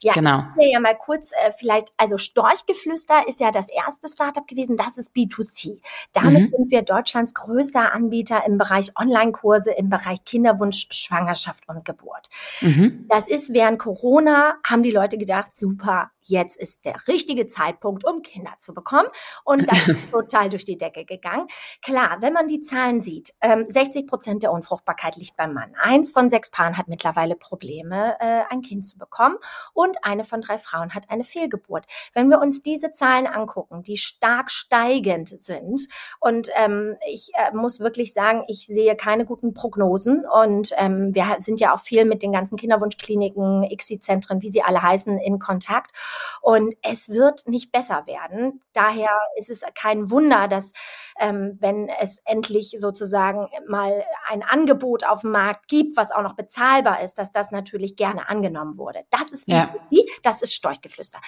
Ja, 0.00 0.12
genau. 0.12 0.44
Ich 0.58 0.72
ja 0.72 0.80
mal 0.80 0.96
kurz 0.96 1.32
äh, 1.32 1.52
vielleicht, 1.58 1.92
also 1.96 2.18
Storchgeflüster 2.18 3.26
ist 3.26 3.40
ja 3.40 3.50
das 3.50 3.68
erste 3.68 4.08
Startup 4.08 4.46
gewesen, 4.46 4.76
das 4.76 4.98
ist 4.98 5.14
B2C. 5.14 5.80
Damit 6.12 6.50
mhm. 6.50 6.56
sind 6.56 6.70
wir 6.70 6.82
Deutschlands 6.82 7.34
größter 7.34 7.92
Anbieter 7.92 8.44
im 8.46 8.58
Bereich 8.58 8.92
Online-Kurse, 8.98 9.72
im 9.72 9.88
Bereich 9.88 10.24
Kinderwunsch, 10.24 10.88
Schwangerschaft 10.90 11.68
und 11.68 11.84
Geburt. 11.84 12.28
Mhm. 12.60 13.06
Das 13.08 13.28
ist 13.28 13.52
während 13.52 13.78
Corona, 13.78 14.56
haben 14.64 14.82
die 14.82 14.90
Leute 14.90 15.18
gedacht, 15.18 15.52
super, 15.52 16.10
jetzt 16.28 16.56
ist 16.56 16.84
der 16.84 16.96
richtige 17.08 17.46
Zeitpunkt, 17.46 18.04
um 18.04 18.22
Kinder 18.22 18.52
zu 18.58 18.74
bekommen. 18.74 19.08
Und 19.44 19.70
das 19.70 19.88
ist 19.88 20.10
total 20.10 20.48
durch 20.48 20.64
die 20.64 20.76
Decke 20.76 21.04
gegangen. 21.04 21.46
Klar, 21.82 22.18
wenn 22.20 22.32
man 22.32 22.48
die 22.48 22.62
Zahlen 22.62 23.00
sieht, 23.00 23.34
ähm, 23.40 23.66
60 23.68 24.06
Prozent 24.06 24.42
der 24.42 24.52
Unfruchtbarkeit 24.52 25.16
liegt 25.16 25.36
beim 25.36 25.54
Mann. 25.54 25.74
Eins 25.76 26.12
von 26.12 26.30
sechs 26.30 26.50
Paaren 26.50 26.76
hat 26.76 26.88
mittlerweile 26.88 27.36
Probleme, 27.36 28.16
äh, 28.20 28.42
ein 28.50 28.62
Kind 28.62 28.86
zu 28.86 28.98
bekommen. 28.98 29.36
Und 29.72 30.04
eine 30.04 30.24
von 30.24 30.40
drei 30.40 30.58
Frauen 30.58 30.94
hat 30.94 31.10
eine 31.10 31.24
Fehlgeburt. 31.24 31.86
Wenn 32.14 32.28
wir 32.28 32.40
uns 32.40 32.62
diese 32.62 32.92
Zahlen 32.92 33.26
angucken, 33.26 33.82
die 33.82 33.96
stark 33.96 34.50
steigend 34.50 35.40
sind, 35.40 35.88
und 36.20 36.48
ähm, 36.54 36.96
ich 37.10 37.30
äh, 37.34 37.54
muss 37.54 37.80
wirklich 37.80 38.12
sagen, 38.12 38.44
ich 38.48 38.66
sehe 38.66 38.96
keine 38.96 39.24
guten 39.24 39.54
Prognosen. 39.54 40.24
Und 40.26 40.72
ähm, 40.76 41.14
wir 41.14 41.36
sind 41.40 41.60
ja 41.60 41.74
auch 41.74 41.80
viel 41.80 42.04
mit 42.04 42.22
den 42.22 42.32
ganzen 42.32 42.56
Kinderwunschkliniken, 42.56 43.64
ICSI-Zentren, 43.64 44.42
wie 44.42 44.50
sie 44.50 44.62
alle 44.62 44.82
heißen, 44.82 45.18
in 45.18 45.38
Kontakt. 45.38 45.92
Und 46.40 46.74
es 46.82 47.08
wird 47.08 47.46
nicht 47.46 47.72
besser 47.72 48.06
werden. 48.06 48.62
Daher 48.72 49.10
ist 49.36 49.50
es 49.50 49.62
kein 49.74 50.10
Wunder, 50.10 50.48
dass 50.48 50.72
ähm, 51.18 51.58
wenn 51.60 51.88
es 52.00 52.20
endlich 52.24 52.74
sozusagen 52.78 53.48
mal 53.66 54.04
ein 54.28 54.42
Angebot 54.42 55.04
auf 55.04 55.22
dem 55.22 55.30
Markt 55.30 55.68
gibt, 55.68 55.96
was 55.96 56.10
auch 56.10 56.22
noch 56.22 56.34
bezahlbar 56.34 57.02
ist, 57.02 57.14
dass 57.14 57.32
das 57.32 57.50
natürlich 57.50 57.96
gerne 57.96 58.28
angenommen 58.28 58.78
wurde. 58.78 59.00
Das 59.10 59.32
ist 59.32 59.48
ja. 59.48 59.74
das 60.22 60.42
ist 60.42 60.54
Storchgeflüster. 60.54 61.18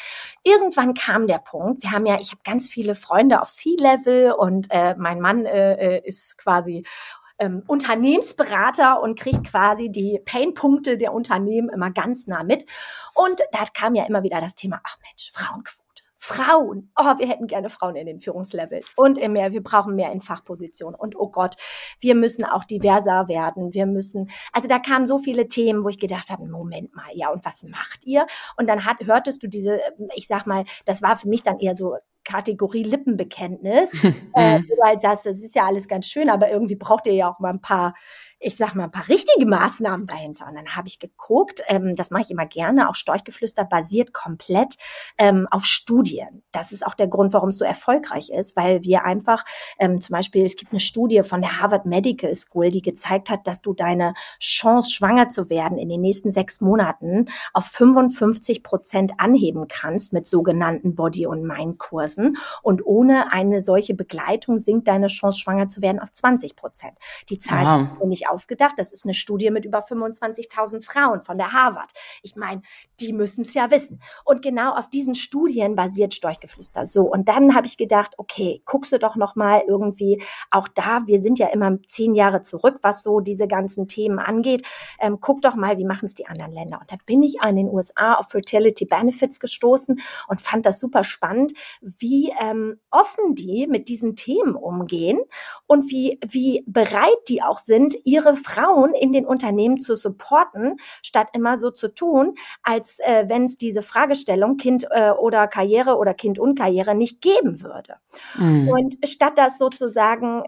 Irgendwann 0.43 0.95
kam 0.95 1.27
der 1.27 1.39
Punkt, 1.39 1.83
wir 1.83 1.93
haben 1.93 2.07
ja, 2.07 2.19
ich 2.21 2.31
habe 2.31 2.43
ganz 2.45 2.69
viele 2.69 2.95
Freunde 2.95 3.43
auf 3.43 3.49
C-Level 3.49 4.33
und 4.33 4.69
äh, 4.71 4.95
mein 4.97 5.21
Mann 5.21 5.47
äh, 5.47 5.97
äh 5.97 6.03
ist 6.05 6.39
quasi 6.39 6.85
ähm, 7.41 7.63
Unternehmensberater 7.67 9.03
und 9.03 9.19
kriegt 9.19 9.45
quasi 9.45 9.91
die 9.91 10.21
Painpunkte 10.25 10.97
der 10.97 11.13
Unternehmen 11.13 11.69
immer 11.69 11.91
ganz 11.91 12.27
nah 12.27 12.45
mit. 12.45 12.65
Und 13.15 13.41
da 13.53 13.65
kam 13.73 13.95
ja 13.95 14.05
immer 14.05 14.23
wieder 14.23 14.41
das 14.41 14.55
Thema, 14.55 14.81
ach 14.85 14.97
Mensch, 15.03 15.33
Frauenquote. 15.33 15.81
Frauen. 16.23 16.93
Oh, 16.97 17.19
wir 17.19 17.27
hätten 17.27 17.47
gerne 17.47 17.71
Frauen 17.71 17.97
in 17.97 18.07
den 18.07 18.21
Führungslevels 18.21 18.93
und 18.95 19.17
im 19.17 19.33
mehr. 19.33 19.53
Wir 19.53 19.63
brauchen 19.63 19.97
mehr 19.97 20.13
in 20.13 20.21
Fachpositionen. 20.21 20.95
Und 20.95 21.17
oh 21.19 21.31
Gott, 21.31 21.57
wir 21.99 22.15
müssen 22.15 22.45
auch 22.45 22.65
diverser 22.65 23.27
werden. 23.29 23.73
Wir 23.73 23.87
müssen, 23.87 24.31
also 24.53 24.69
da 24.69 24.79
kamen 24.79 25.07
so 25.07 25.17
viele 25.17 25.49
Themen, 25.49 25.83
wo 25.83 25.89
ich 25.89 25.99
gedacht 25.99 26.29
habe, 26.29 26.47
Moment 26.47 26.95
mal, 26.95 27.09
ja, 27.15 27.31
und 27.31 27.43
was 27.47 27.63
macht 27.63 28.05
ihr? 28.05 28.27
Und 28.59 28.69
dann 28.69 28.85
hat, 28.85 28.99
hörtest 29.01 29.43
du 29.43 29.49
diese, 29.49 29.81
ich 30.15 30.27
sag 30.27 30.47
mal, 30.47 30.65
das 30.85 31.01
war 31.01 31.17
für 31.17 31.27
mich 31.27 31.43
dann 31.43 31.59
eher 31.59 31.75
so 31.75 31.97
Kategorie 32.31 32.85
Lippenbekenntnis. 32.85 33.93
äh, 34.35 34.59
mhm. 34.59 34.67
du 34.69 34.83
halt 34.83 35.01
sagst, 35.01 35.27
das 35.27 35.41
ist 35.41 35.55
ja 35.55 35.67
alles 35.67 35.89
ganz 35.89 36.07
schön, 36.07 36.31
aber 36.31 36.51
irgendwie 36.51 36.77
braucht 36.77 37.07
ihr 37.07 37.15
ja 37.15 37.31
auch 37.31 37.41
mal 37.41 37.51
ein 37.51 37.61
paar 37.61 37.95
ich 38.43 38.57
sag 38.57 38.75
mal, 38.75 38.85
ein 38.85 38.91
paar 38.91 39.09
richtige 39.09 39.45
Maßnahmen 39.45 40.07
dahinter. 40.07 40.47
Und 40.49 40.55
dann 40.55 40.75
habe 40.75 40.89
ich 40.89 40.99
geguckt, 40.99 41.63
ähm, 41.69 41.95
das 41.95 42.11
mache 42.11 42.23
ich 42.23 42.31
immer 42.31 42.47
gerne, 42.47 42.89
auch 42.89 42.95
Storchgeflüster 42.95 43.65
basiert 43.67 44.15
komplett 44.15 44.77
ähm, 45.19 45.47
auf 45.51 45.67
Studien. 45.67 46.43
Das 46.51 46.73
ist 46.73 46.85
auch 46.85 46.95
der 46.95 47.07
Grund, 47.07 47.35
warum 47.35 47.51
es 47.51 47.59
so 47.59 47.67
erfolgreich 47.67 48.31
ist, 48.31 48.57
weil 48.57 48.83
wir 48.83 49.05
einfach, 49.05 49.45
ähm, 49.79 50.01
zum 50.01 50.15
Beispiel, 50.15 50.47
es 50.47 50.57
gibt 50.57 50.73
eine 50.73 50.81
Studie 50.81 51.23
von 51.23 51.43
der 51.43 51.61
Harvard 51.61 51.85
Medical 51.85 52.35
School, 52.35 52.71
die 52.71 52.81
gezeigt 52.81 53.29
hat, 53.29 53.47
dass 53.47 53.61
du 53.61 53.75
deine 53.75 54.15
Chance, 54.41 54.91
schwanger 54.91 55.29
zu 55.29 55.51
werden, 55.51 55.77
in 55.77 55.91
den 55.91 56.01
nächsten 56.01 56.33
sechs 56.33 56.63
Monaten 56.63 57.27
auf 57.53 57.67
55 57.67 58.63
Prozent 58.63 59.13
anheben 59.19 59.69
kannst 59.69 60.15
mit 60.15 60.27
sogenannten 60.27 60.95
Body- 60.95 61.27
und 61.27 61.47
Mind-Kursen. 61.47 62.20
Und 62.63 62.85
ohne 62.85 63.33
eine 63.33 63.61
solche 63.61 63.95
Begleitung 63.95 64.59
sinkt 64.59 64.89
deine 64.89 65.09
Chance, 65.09 65.39
schwanger 65.39 65.69
zu 65.69 65.83
werden, 65.83 65.99
auf 65.99 66.13
20 66.13 66.57
Prozent. 66.57 66.95
Die 67.29 67.39
Zahl 67.39 67.65
wow. 67.65 68.01
ist 68.01 68.09
nicht 68.09 68.29
aufgedacht. 68.29 68.75
Das 68.77 68.93
ist 68.93 69.05
eine 69.05 69.15
Studie 69.15 69.51
mit 69.51 69.65
über 69.65 69.81
25.000 69.81 70.85
Frauen 70.85 71.23
von 71.23 71.39
der 71.39 71.53
Harvard. 71.53 71.91
Ich 72.23 72.37
meine, 72.37 72.63
die 73.01 73.13
müssen 73.13 73.43
es 73.43 73.55
ja 73.55 73.71
wissen. 73.71 74.01
Und 74.25 74.43
genau 74.43 74.75
auf 74.75 74.91
diesen 74.91 75.15
Studien 75.15 75.75
basiert 75.77 76.15
Storchgeflüster. 76.15 76.87
So, 76.87 77.03
und 77.03 77.29
dann 77.29 77.55
habe 77.55 77.67
ich 77.67 77.77
gedacht, 77.77 78.15
okay, 78.19 78.63
guckst 78.65 78.93
du 78.93 78.99
doch 78.99 79.17
noch 79.17 79.37
mal 79.37 79.63
irgendwie 79.67 80.23
auch 80.51 80.69
da, 80.69 81.03
wir 81.07 81.21
sind 81.21 81.39
ja 81.39 81.49
immer 81.49 81.79
zehn 81.87 82.15
Jahre 82.15 82.43
zurück, 82.43 82.79
was 82.83 83.03
so 83.03 83.21
diese 83.21 83.47
ganzen 83.47 83.89
Themen 83.89 84.19
angeht. 84.19 84.67
Ähm, 84.99 85.19
guck 85.21 85.43
doch 85.43 85.55
mal, 85.55 85.79
wie 85.79 85.85
machen 85.85 86.07
es 86.07 86.15
die 86.15 86.27
anderen 86.27 86.53
Länder. 86.53 86.79
Und 86.81 86.91
da 86.91 86.97
bin 87.07 87.23
ich 87.23 87.41
an 87.41 87.57
den 87.57 87.69
USA 87.69 88.15
auf 88.15 88.29
Fertility 88.31 88.85
Benefits 88.85 89.41
gestoßen 89.41 90.01
und 90.29 90.41
fand 90.41 90.67
das 90.67 90.81
super 90.81 91.05
spannend, 91.05 91.53
wie 92.01 92.33
ähm, 92.41 92.81
offen 92.91 93.35
die 93.35 93.67
mit 93.69 93.89
diesen 93.89 94.17
Themen 94.17 94.55
umgehen 94.55 95.21
und 95.67 95.91
wie, 95.91 96.19
wie 96.27 96.65
bereit 96.67 97.29
die 97.29 97.43
auch 97.43 97.59
sind, 97.59 97.97
ihre 98.05 98.37
Frauen 98.37 98.95
in 98.95 99.13
den 99.13 99.27
Unternehmen 99.27 99.79
zu 99.79 99.97
supporten, 99.97 100.77
statt 101.03 101.29
immer 101.33 101.57
so 101.57 101.71
zu 101.71 101.89
tun, 101.89 102.35
als 102.63 102.99
äh, 103.01 103.25
wenn 103.29 103.45
es 103.45 103.57
diese 103.57 103.83
Fragestellung 103.83 104.57
Kind 104.57 104.87
äh, 104.91 105.11
oder 105.11 105.47
Karriere 105.47 105.97
oder 105.97 106.15
Kind 106.15 106.39
und 106.39 106.59
Karriere 106.59 106.95
nicht 106.95 107.21
geben 107.21 107.63
würde. 107.63 107.97
Mhm. 108.37 108.69
Und 108.69 108.97
statt 109.07 109.35
das 109.37 109.59
sozusagen 109.59 110.45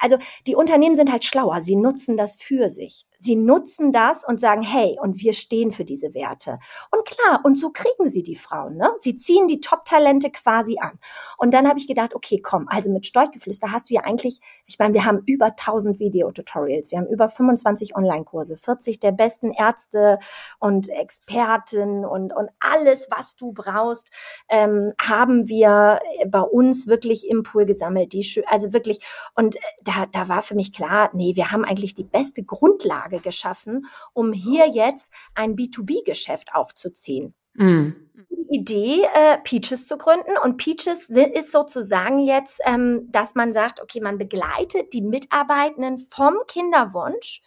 also 0.00 0.18
die 0.46 0.56
Unternehmen 0.56 0.96
sind 0.96 1.10
halt 1.10 1.24
schlauer, 1.24 1.62
sie 1.62 1.76
nutzen 1.76 2.16
das 2.16 2.36
für 2.36 2.68
sich. 2.68 3.06
Sie 3.24 3.36
nutzen 3.36 3.90
das 3.90 4.22
und 4.22 4.38
sagen, 4.38 4.60
hey, 4.60 4.98
und 5.00 5.18
wir 5.22 5.32
stehen 5.32 5.72
für 5.72 5.86
diese 5.86 6.12
Werte. 6.12 6.58
Und 6.90 7.06
klar, 7.06 7.40
und 7.42 7.54
so 7.54 7.70
kriegen 7.70 8.06
sie 8.06 8.22
die 8.22 8.36
Frauen. 8.36 8.76
Ne? 8.76 8.90
Sie 8.98 9.16
ziehen 9.16 9.48
die 9.48 9.60
Top-Talente 9.60 10.30
quasi 10.30 10.76
an. 10.78 10.98
Und 11.38 11.54
dann 11.54 11.66
habe 11.66 11.78
ich 11.78 11.88
gedacht, 11.88 12.14
okay, 12.14 12.38
komm, 12.38 12.68
also 12.68 12.90
mit 12.90 13.06
Storchgeflüster 13.06 13.72
hast 13.72 13.88
du 13.88 13.94
ja 13.94 14.02
eigentlich, 14.02 14.40
ich 14.66 14.78
meine, 14.78 14.92
wir 14.92 15.06
haben 15.06 15.22
über 15.24 15.46
1000 15.46 15.98
Videotutorials, 16.00 16.90
wir 16.90 16.98
haben 16.98 17.06
über 17.06 17.30
25 17.30 17.96
Online-Kurse, 17.96 18.58
40 18.58 19.00
der 19.00 19.12
besten 19.12 19.52
Ärzte 19.52 20.18
und 20.58 20.90
Experten 20.90 22.04
und, 22.04 22.36
und 22.36 22.50
alles, 22.60 23.08
was 23.10 23.36
du 23.36 23.52
brauchst, 23.52 24.10
ähm, 24.50 24.92
haben 25.00 25.48
wir 25.48 25.98
bei 26.28 26.42
uns 26.42 26.86
wirklich 26.86 27.26
im 27.26 27.42
Pool 27.42 27.64
gesammelt. 27.64 28.12
Die, 28.12 28.44
also 28.48 28.74
wirklich, 28.74 29.00
und 29.34 29.56
äh, 29.56 29.60
da, 29.82 30.04
da 30.12 30.28
war 30.28 30.42
für 30.42 30.54
mich 30.54 30.74
klar, 30.74 31.08
nee, 31.14 31.34
wir 31.36 31.50
haben 31.50 31.64
eigentlich 31.64 31.94
die 31.94 32.04
beste 32.04 32.42
Grundlage 32.42 33.13
Grundlage 33.14 33.20
geschaffen, 33.20 33.86
um 34.12 34.32
hier 34.32 34.68
jetzt 34.68 35.10
ein 35.34 35.56
B2B-Geschäft 35.56 36.54
aufzuziehen. 36.54 37.34
Mhm. 37.54 38.10
Die 38.30 38.58
Idee, 38.58 39.02
äh, 39.14 39.38
Peaches 39.42 39.86
zu 39.86 39.96
gründen. 39.96 40.32
Und 40.42 40.56
Peaches 40.56 41.08
ist 41.08 41.52
sozusagen 41.52 42.18
jetzt, 42.20 42.60
ähm, 42.64 43.08
dass 43.10 43.34
man 43.34 43.52
sagt, 43.52 43.80
okay, 43.80 44.00
man 44.00 44.18
begleitet 44.18 44.92
die 44.92 45.02
Mitarbeitenden 45.02 45.98
vom 45.98 46.34
Kinderwunsch 46.46 47.42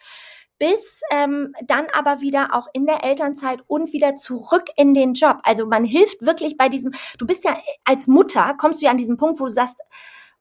bis 0.60 1.02
ähm, 1.12 1.52
dann 1.64 1.86
aber 1.92 2.20
wieder 2.20 2.52
auch 2.52 2.66
in 2.72 2.84
der 2.84 3.04
Elternzeit 3.04 3.60
und 3.68 3.92
wieder 3.92 4.16
zurück 4.16 4.64
in 4.74 4.92
den 4.92 5.14
Job. 5.14 5.36
Also 5.44 5.66
man 5.66 5.84
hilft 5.84 6.22
wirklich 6.22 6.56
bei 6.56 6.68
diesem, 6.68 6.94
du 7.16 7.26
bist 7.26 7.44
ja 7.44 7.56
als 7.84 8.08
Mutter, 8.08 8.56
kommst 8.58 8.80
du 8.80 8.86
ja 8.86 8.90
an 8.90 8.96
diesen 8.96 9.18
Punkt, 9.18 9.38
wo 9.38 9.44
du 9.44 9.52
sagst, 9.52 9.78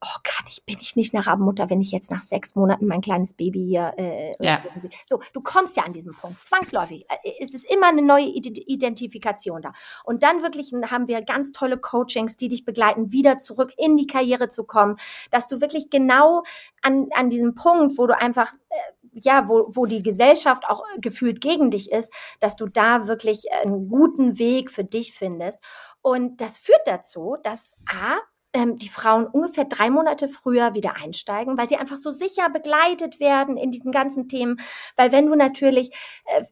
oh, 0.02 0.20
kann 0.24 0.46
ich, 0.48 0.64
bin 0.66 0.78
ich 0.80 0.96
nicht 0.96 1.16
eine 1.16 1.26
Rabenmutter, 1.26 1.70
wenn 1.70 1.82
ich 1.82 1.92
jetzt 1.92 2.12
nach 2.12 2.22
sechs 2.22 2.56
Monaten 2.56 2.86
mein 2.86 3.02
kleines 3.02 3.34
Baby 3.34 3.66
hier. 3.66 3.94
Äh, 3.98 4.36
ja. 4.40 4.62
So, 5.06 5.22
du 5.34 5.42
kommst 5.42 5.76
ja 5.76 5.84
an 5.84 5.94
diesen 5.94 6.14
Punkt. 6.14 6.44
Zwangsläufig. 6.44 7.06
Äh, 7.10 7.32
es 7.40 7.54
ist 7.54 7.66
immer 7.66 7.88
eine 7.88 8.04
neue 8.04 8.28
Identifikation 8.28 9.62
da. 9.62 9.74
Und 10.04 10.22
dann 10.22 10.44
wirklich 10.44 10.72
haben 10.72 11.08
wir 11.08 11.22
ganz 11.24 11.52
tolle 11.52 11.80
Coachings, 11.80 12.38
die 12.38 12.48
dich 12.48 12.64
begleiten, 12.64 13.12
wieder 13.12 13.40
zurück 13.40 13.74
in 13.78 13.98
die 13.98 14.08
Karriere 14.08 14.50
zu 14.50 14.66
kommen, 14.66 14.98
dass 15.32 15.48
du 15.48 15.62
wirklich 15.62 15.90
genau 15.90 16.44
an, 16.82 17.08
an 17.14 17.30
diesem 17.30 17.56
Punkt, 17.56 17.98
wo 17.98 18.06
du 18.06 18.16
einfach, 18.16 18.54
äh, 18.70 18.76
ja, 19.14 19.50
wo, 19.50 19.66
wo 19.70 19.88
die 19.88 20.04
Gesellschaft 20.04 20.66
auch 20.68 20.84
gefühlt 21.00 21.42
gegen 21.42 21.72
dich 21.72 21.92
ist, 21.92 22.14
dass 22.40 22.56
du 22.56 22.68
da 22.68 23.08
wirklich 23.08 23.52
einen 23.52 23.88
guten 23.88 24.38
Weg 24.38 24.70
für 24.70 24.84
dich 24.84 25.14
findest. 25.14 25.60
Und 26.02 26.40
das 26.40 26.60
führt 26.60 26.86
dazu, 26.86 27.36
dass 27.42 27.74
A, 27.90 28.20
ähm, 28.58 28.78
die 28.78 28.90
Frauen 28.90 29.28
ungefähr 29.28 29.66
drei 29.66 29.90
Monate 29.90 30.28
früher 30.28 30.74
wieder 30.74 30.96
einsteigen, 30.96 31.58
weil 31.58 31.70
sie 31.70 31.78
einfach 31.78 31.98
so 31.98 32.12
sicher 32.12 32.50
begleitet 32.50 33.20
werden 33.20 33.56
in 33.56 33.72
diesen 33.72 33.92
ganzen 33.92 34.28
Themen. 34.28 34.60
Weil 34.96 35.12
wenn 35.12 35.28
du 35.28 35.36
natürlich 35.36 35.92
äh, 36.26 36.44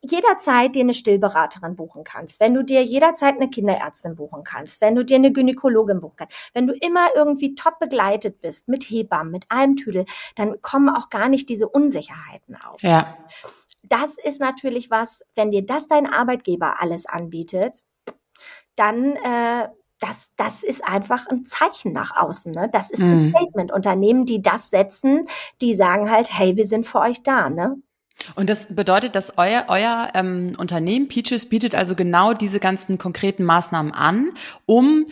jederzeit 0.00 0.74
dir 0.74 0.80
eine 0.80 0.94
Stillberaterin 0.94 1.76
buchen 1.76 2.04
kannst, 2.04 2.40
wenn 2.40 2.54
du 2.54 2.64
dir 2.64 2.82
jederzeit 2.82 3.36
eine 3.36 3.50
Kinderärztin 3.50 4.16
buchen 4.16 4.44
kannst, 4.44 4.80
wenn 4.80 4.94
du 4.94 5.04
dir 5.04 5.16
eine 5.16 5.32
Gynäkologin 5.32 6.00
buchen 6.00 6.16
kannst, 6.16 6.34
wenn 6.54 6.66
du 6.66 6.72
immer 6.74 7.08
irgendwie 7.14 7.54
top 7.54 7.78
begleitet 7.78 8.40
bist 8.40 8.68
mit 8.68 8.84
Hebammen, 8.84 9.30
mit 9.32 9.44
allem 9.50 9.76
Tüdel, 9.76 10.06
dann 10.36 10.60
kommen 10.62 10.88
auch 10.88 11.10
gar 11.10 11.28
nicht 11.28 11.48
diese 11.48 11.68
Unsicherheiten 11.68 12.56
auf. 12.56 12.82
Ja. 12.82 13.18
Das 13.82 14.16
ist 14.16 14.40
natürlich 14.40 14.90
was, 14.90 15.22
wenn 15.34 15.50
dir 15.50 15.66
das 15.66 15.88
dein 15.88 16.06
Arbeitgeber 16.06 16.80
alles 16.80 17.04
anbietet, 17.04 17.82
dann 18.76 19.16
äh, 19.16 19.68
das, 20.02 20.32
das 20.36 20.62
ist 20.62 20.84
einfach 20.84 21.26
ein 21.28 21.46
Zeichen 21.46 21.92
nach 21.92 22.16
außen. 22.16 22.52
Ne? 22.52 22.68
Das 22.72 22.90
ist 22.90 23.02
ein 23.02 23.26
mhm. 23.26 23.30
Statement. 23.30 23.72
Unternehmen, 23.72 24.26
die 24.26 24.42
das 24.42 24.70
setzen, 24.70 25.28
die 25.60 25.74
sagen 25.74 26.10
halt, 26.10 26.28
hey, 26.36 26.56
wir 26.56 26.66
sind 26.66 26.84
für 26.84 27.00
euch 27.00 27.22
da. 27.22 27.48
Ne? 27.48 27.76
Und 28.34 28.50
das 28.50 28.74
bedeutet, 28.74 29.14
dass 29.14 29.38
euer, 29.38 29.66
euer 29.68 30.10
ähm, 30.14 30.54
Unternehmen 30.58 31.08
Peaches 31.08 31.48
bietet 31.48 31.74
also 31.74 31.94
genau 31.94 32.34
diese 32.34 32.60
ganzen 32.60 32.98
konkreten 32.98 33.44
Maßnahmen 33.44 33.92
an, 33.92 34.32
um 34.66 35.06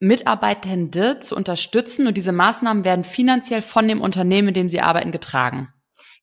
Mitarbeitende 0.00 1.18
zu 1.20 1.34
unterstützen. 1.34 2.06
Und 2.06 2.16
diese 2.16 2.32
Maßnahmen 2.32 2.84
werden 2.84 3.04
finanziell 3.04 3.62
von 3.62 3.88
dem 3.88 4.00
Unternehmen, 4.00 4.48
in 4.48 4.54
dem 4.54 4.68
sie 4.68 4.80
arbeiten, 4.80 5.10
getragen. 5.10 5.72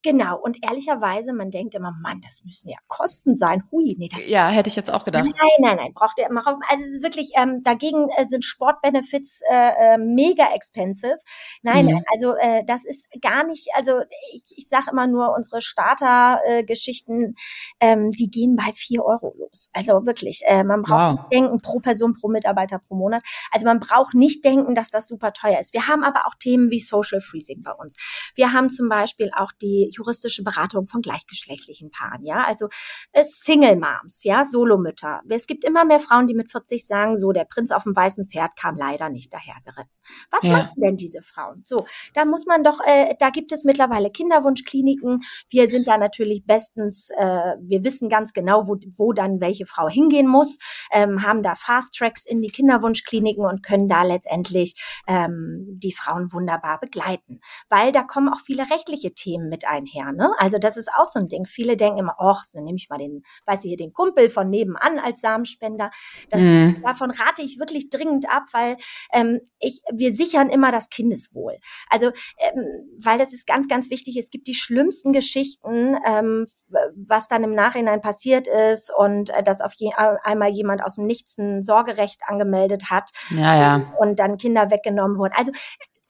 Genau, 0.06 0.38
und 0.38 0.64
ehrlicherweise, 0.64 1.34
man 1.34 1.50
denkt 1.50 1.74
immer, 1.74 1.92
Mann, 2.04 2.22
das 2.24 2.46
müssen 2.46 2.70
ja 2.70 2.78
Kosten 2.88 3.36
sein. 3.36 3.64
Hui, 3.72 3.96
nee, 3.98 4.08
das 4.08 4.28
Ja, 4.28 4.50
hätte 4.50 4.70
ich 4.70 4.76
jetzt 4.76 4.94
auch 4.94 5.04
gedacht. 5.04 5.24
Nein, 5.26 5.50
nein, 5.58 5.78
nein, 5.78 5.94
braucht 5.96 6.20
ihr 6.20 6.28
immer. 6.30 6.46
Also 6.46 6.84
es 6.84 6.92
ist 6.98 7.04
wirklich, 7.04 7.32
ähm, 7.36 7.64
dagegen 7.64 8.10
äh, 8.16 8.26
sind 8.28 8.46
Sportbenefits 8.46 9.42
äh, 9.50 9.96
äh, 9.96 9.98
mega 9.98 10.54
expensive. 10.54 11.18
Nein, 11.64 11.88
mhm. 11.88 12.04
also 12.14 12.36
äh, 12.36 12.64
das 12.68 12.86
ist 12.86 13.08
gar 13.20 13.48
nicht, 13.48 13.70
also 13.74 14.02
ich, 14.32 14.44
ich 14.56 14.68
sage 14.70 14.92
immer 14.92 15.08
nur, 15.08 15.34
unsere 15.36 15.60
Starter-Geschichten, 15.60 17.36
äh, 17.80 17.94
ähm, 17.94 18.12
die 18.12 18.30
gehen 18.30 18.56
bei 18.56 18.74
vier 18.74 19.04
Euro 19.04 19.34
los. 19.40 19.72
Also 19.74 20.06
wirklich, 20.06 20.44
äh, 20.46 20.64
man 20.64 20.84
braucht 20.84 21.02
wow. 21.02 21.12
nicht 21.14 21.34
denken 21.34 21.62
pro 21.62 21.80
Person, 21.80 22.14
pro 22.14 22.28
Mitarbeiter 22.28 22.78
pro 22.78 22.94
Monat. 22.94 23.24
Also 23.50 23.66
man 23.66 23.80
braucht 23.80 24.14
nicht 24.14 24.46
denken, 24.46 24.76
dass 24.76 24.92
das 24.92 25.08
super 25.08 25.34
teuer 25.34 25.60
ist. 25.60 25.74
Wir 25.74 25.88
haben 25.88 26.04
aber 26.04 26.28
auch 26.28 26.36
Themen 26.36 26.70
wie 26.70 26.80
Social 26.80 27.22
Freezing 27.22 27.64
bei 27.64 27.72
uns. 27.72 27.98
Wir 28.36 28.54
haben 28.54 28.70
zum 28.70 28.88
Beispiel 28.88 29.32
auch 29.36 29.52
die 29.52 29.95
juristische 29.96 30.44
Beratung 30.44 30.88
von 30.88 31.02
gleichgeschlechtlichen 31.02 31.92
Paaren, 31.92 32.24
ja, 32.24 32.44
also 32.46 32.68
äh, 33.12 33.24
Single 33.26 33.78
Moms, 33.78 34.24
ja, 34.24 34.46
Solomütter. 34.46 35.22
Es 35.30 35.48
gibt 35.48 35.64
immer 35.64 35.86
mehr 35.86 36.00
Frauen, 36.00 36.28
die 36.28 36.34
mit 36.34 36.52
40 36.52 36.86
sagen, 36.86 37.18
so 37.18 37.32
der 37.32 37.46
Prinz 37.46 37.72
auf 37.72 37.84
dem 37.84 37.96
weißen 37.96 38.28
Pferd 38.28 38.56
kam 38.56 38.78
leider 38.78 39.10
nicht 39.10 39.34
dahergeritten. 39.34 39.92
Was 40.32 40.44
ja. 40.44 40.52
machen 40.54 40.82
denn 40.82 40.98
diese 40.98 41.22
Frauen? 41.22 41.64
So, 41.66 41.86
da 42.14 42.26
muss 42.26 42.46
man 42.46 42.64
doch, 42.64 42.80
äh, 42.86 43.16
da 43.20 43.30
gibt 43.30 43.52
es 43.52 43.64
mittlerweile 43.64 44.12
Kinderwunschkliniken. 44.12 45.22
Wir 45.50 45.68
sind 45.68 45.88
da 45.88 45.98
natürlich 45.98 46.46
bestens, 46.46 47.10
äh, 47.18 47.56
wir 47.60 47.84
wissen 47.84 48.10
ganz 48.10 48.34
genau, 48.34 48.68
wo, 48.68 48.78
wo 48.98 49.14
dann 49.14 49.42
welche 49.42 49.66
Frau 49.66 49.88
hingehen 49.88 50.28
muss, 50.28 50.58
ähm, 50.92 51.24
haben 51.24 51.44
da 51.44 51.56
Fast 51.56 51.96
Tracks 51.96 52.26
in 52.26 52.42
die 52.42 52.50
Kinderwunschkliniken 52.50 53.46
und 53.46 53.64
können 53.64 53.88
da 53.88 54.04
letztendlich 54.04 54.76
ähm, 55.08 55.66
die 55.68 55.94
Frauen 55.94 56.32
wunderbar 56.32 56.80
begleiten, 56.80 57.40
weil 57.70 57.92
da 57.92 58.04
kommen 58.04 58.30
auch 58.30 58.40
viele 58.40 58.64
rechtliche 58.70 59.14
Themen 59.14 59.50
mit 59.50 59.68
ein 59.68 59.85
einher. 59.86 60.12
Ne? 60.12 60.32
Also 60.38 60.58
das 60.58 60.78
ist 60.78 60.90
auch 60.96 61.06
so 61.06 61.20
ein 61.20 61.28
Ding. 61.28 61.46
Viele 61.46 61.78
denken 61.78 62.00
immer, 62.00 62.16
ach, 62.20 62.44
dann 62.54 62.64
nehme 62.64 62.78
ich 62.78 62.90
mal 62.90 62.98
den, 62.98 63.24
weiß 63.46 63.64
ich 63.64 63.70
hier, 63.70 63.78
den 63.78 63.94
Kumpel 63.94 64.30
von 64.30 64.50
nebenan 64.50 65.00
als 65.00 65.22
Samenspender. 65.22 65.92
Das, 66.30 66.42
mhm. 66.42 66.82
Davon 66.84 67.12
rate 67.12 67.42
ich 67.42 67.60
wirklich 67.60 67.90
dringend 67.90 68.30
ab, 68.30 68.44
weil 68.52 68.78
ähm, 69.14 69.42
ich, 69.60 69.82
wir 69.94 70.14
sichern 70.14 70.50
immer 70.50 70.72
das 70.72 70.90
Kindeswohl. 70.90 71.58
Also, 71.90 72.08
ähm, 72.08 72.98
weil 73.00 73.18
das 73.18 73.34
ist 73.34 73.48
ganz, 73.48 73.68
ganz 73.68 73.90
wichtig. 73.90 74.18
Es 74.18 74.30
gibt 74.30 74.48
die 74.48 74.56
schlimmsten 74.56 75.14
Geschichten, 75.14 75.98
ähm, 76.06 76.48
was 76.96 77.28
dann 77.28 77.44
im 77.44 77.54
Nachhinein 77.54 78.02
passiert 78.02 78.48
ist 78.48 78.92
und 78.96 79.30
äh, 79.30 79.44
dass 79.44 79.62
auf 79.62 79.74
je, 79.76 79.92
einmal 79.96 80.50
jemand 80.50 80.84
aus 80.84 80.96
dem 80.96 81.06
Nichts 81.06 81.38
ein 81.38 81.64
Sorgerecht 81.64 82.22
angemeldet 82.26 82.90
hat 82.90 83.12
ja, 83.30 83.60
ja. 83.60 83.94
und 84.00 84.20
dann 84.20 84.38
Kinder 84.38 84.72
weggenommen 84.72 85.18
wurden. 85.18 85.34
Also 85.38 85.52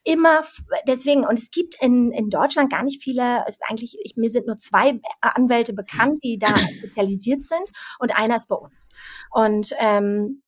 immer 0.06 0.44
deswegen 0.88 1.26
und 1.26 1.38
es 1.38 1.52
gibt 1.52 1.76
in, 1.82 2.12
in 2.12 2.30
Deutschland 2.30 2.72
gar 2.72 2.84
nicht 2.84 3.04
viele 3.04 3.46
also 3.46 3.58
eigentlich 3.68 3.98
ich, 4.04 4.16
mir 4.16 4.30
sind 4.30 4.48
nur 4.48 4.58
zwei 4.58 5.00
Anwälte 5.20 5.74
bekannt 5.74 6.24
die 6.24 6.38
da 6.38 6.56
spezialisiert 6.78 7.46
sind 7.46 7.68
und 8.00 8.18
einer 8.18 8.38
ist 8.38 8.48
bei 8.48 8.56
uns 8.56 8.90
und 9.32 9.74
ähm, 9.80 10.42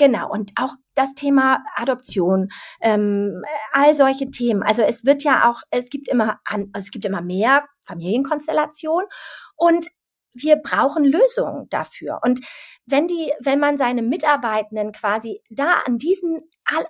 Genau, 0.00 0.30
und 0.30 0.52
auch 0.56 0.76
das 0.94 1.12
Thema 1.12 1.62
Adoption, 1.74 2.48
ähm, 2.80 3.42
all 3.70 3.94
solche 3.94 4.30
Themen. 4.30 4.62
Also 4.62 4.80
es 4.80 5.04
wird 5.04 5.22
ja 5.24 5.50
auch, 5.50 5.60
es 5.68 5.90
gibt 5.90 6.08
immer 6.08 6.40
an, 6.46 6.70
also 6.72 6.86
es 6.86 6.90
gibt 6.90 7.04
immer 7.04 7.20
mehr 7.20 7.66
Familienkonstellationen 7.82 9.06
und 9.56 9.88
wir 10.34 10.56
brauchen 10.56 11.04
Lösungen 11.04 11.68
dafür. 11.70 12.20
Und 12.22 12.40
wenn 12.86 13.06
die, 13.06 13.32
wenn 13.40 13.60
man 13.60 13.78
seine 13.78 14.02
Mitarbeitenden 14.02 14.92
quasi 14.92 15.40
da 15.50 15.82
an 15.86 15.98
diesen, 15.98 16.42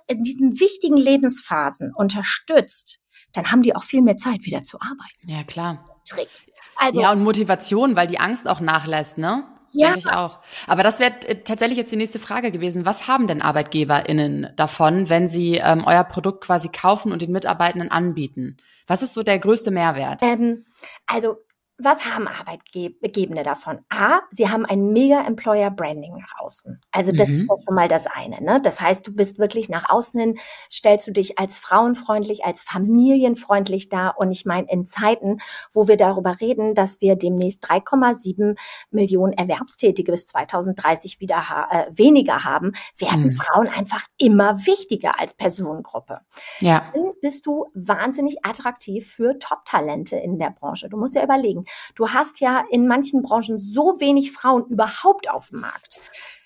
in 0.07 0.23
diesen 0.23 0.59
wichtigen 0.59 0.97
Lebensphasen 0.97 1.93
unterstützt, 1.95 2.99
dann 3.33 3.51
haben 3.51 3.61
die 3.61 3.75
auch 3.75 3.83
viel 3.83 4.01
mehr 4.01 4.17
Zeit, 4.17 4.45
wieder 4.45 4.63
zu 4.63 4.77
arbeiten. 4.79 5.27
Ja, 5.27 5.43
klar. 5.43 6.01
Trick. 6.07 6.29
Also, 6.75 7.01
ja, 7.01 7.11
und 7.11 7.23
Motivation, 7.23 7.95
weil 7.95 8.07
die 8.07 8.19
Angst 8.19 8.47
auch 8.47 8.59
nachlässt, 8.59 9.17
ne? 9.17 9.47
Ja. 9.73 9.93
Denke 9.93 9.99
ich 9.99 10.13
auch. 10.13 10.39
Aber 10.67 10.83
das 10.83 10.99
wäre 10.99 11.13
äh, 11.27 11.43
tatsächlich 11.43 11.77
jetzt 11.77 11.91
die 11.91 11.97
nächste 11.97 12.19
Frage 12.19 12.51
gewesen. 12.51 12.85
Was 12.85 13.07
haben 13.07 13.27
denn 13.27 13.41
ArbeitgeberInnen 13.41 14.49
davon, 14.57 15.09
wenn 15.09 15.27
sie 15.27 15.55
ähm, 15.55 15.83
euer 15.85 16.03
Produkt 16.03 16.43
quasi 16.43 16.69
kaufen 16.69 17.11
und 17.11 17.21
den 17.21 17.31
Mitarbeitenden 17.31 17.89
anbieten? 17.89 18.57
Was 18.87 19.01
ist 19.01 19.13
so 19.13 19.23
der 19.23 19.39
größte 19.39 19.71
Mehrwert? 19.71 20.21
Ähm, 20.23 20.65
also 21.07 21.37
was 21.83 22.05
haben 22.05 22.27
Arbeitgebende 22.27 23.43
davon? 23.43 23.79
A, 23.89 24.19
sie 24.31 24.49
haben 24.49 24.65
ein 24.65 24.91
mega 24.93 25.25
Employer 25.25 25.71
Branding 25.71 26.13
nach 26.17 26.39
außen. 26.39 26.81
Also 26.91 27.11
das 27.11 27.27
mhm. 27.27 27.41
ist 27.41 27.65
schon 27.65 27.75
mal 27.75 27.87
das 27.87 28.07
eine. 28.07 28.41
Ne? 28.41 28.61
Das 28.61 28.79
heißt, 28.79 29.05
du 29.05 29.13
bist 29.13 29.39
wirklich 29.39 29.69
nach 29.69 29.89
außen 29.89 30.19
hin, 30.19 30.39
stellst 30.71 31.07
du 31.07 31.11
dich 31.11 31.39
als 31.39 31.57
frauenfreundlich, 31.57 32.45
als 32.45 32.61
familienfreundlich 32.61 33.89
dar. 33.89 34.17
Und 34.17 34.31
ich 34.31 34.45
meine, 34.45 34.67
in 34.69 34.87
Zeiten, 34.87 35.37
wo 35.71 35.87
wir 35.87 35.97
darüber 35.97 36.39
reden, 36.39 36.75
dass 36.75 37.01
wir 37.01 37.15
demnächst 37.15 37.63
3,7 37.65 38.57
Millionen 38.91 39.33
Erwerbstätige 39.33 40.11
bis 40.11 40.27
2030 40.27 41.19
wieder 41.19 41.49
ha 41.49 41.67
äh, 41.71 41.91
weniger 41.91 42.43
haben, 42.43 42.73
werden 42.97 43.25
mhm. 43.25 43.31
Frauen 43.31 43.67
einfach 43.67 44.05
immer 44.17 44.65
wichtiger 44.65 45.19
als 45.19 45.33
Personengruppe. 45.33 46.21
Ja. 46.59 46.91
Dann 46.93 47.13
bist 47.21 47.45
du 47.45 47.67
wahnsinnig 47.73 48.45
attraktiv 48.45 49.07
für 49.07 49.37
Top-Talente 49.39 50.17
in 50.17 50.39
der 50.39 50.51
Branche. 50.51 50.89
Du 50.89 50.97
musst 50.97 51.15
ja 51.15 51.23
überlegen, 51.23 51.65
Du 51.95 52.09
hast 52.09 52.39
ja 52.39 52.63
in 52.69 52.87
manchen 52.87 53.21
Branchen 53.21 53.59
so 53.59 53.95
wenig 53.99 54.31
Frauen 54.31 54.65
überhaupt 54.69 55.29
auf 55.29 55.49
dem 55.49 55.61
Markt. 55.61 55.99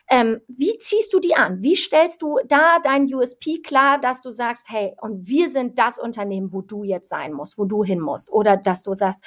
Ähm, 0.08 0.42
wie 0.48 0.78
ziehst 0.78 1.14
du 1.14 1.20
die 1.20 1.36
an? 1.36 1.64
Wie 1.64 1.76
stellst 1.76 2.22
du 2.22 2.38
da 2.48 2.78
dein 2.84 3.12
USP 3.12 3.62
klar, 3.64 4.00
dass 4.00 4.22
du 4.22 4.30
sagst, 4.30 4.68
hey, 4.70 4.96
und 5.02 5.28
wir 5.28 5.50
sind 5.50 5.80
das 5.80 5.98
Unternehmen, 5.98 6.54
wo 6.54 6.62
du 6.62 6.84
jetzt 6.84 7.10
sein 7.10 7.34
musst, 7.34 7.58
wo 7.58 7.66
du 7.66 7.84
hin 7.84 8.00
musst? 8.00 8.32
Oder 8.32 8.56
dass 8.56 8.84
du 8.84 8.94
sagst, 8.94 9.24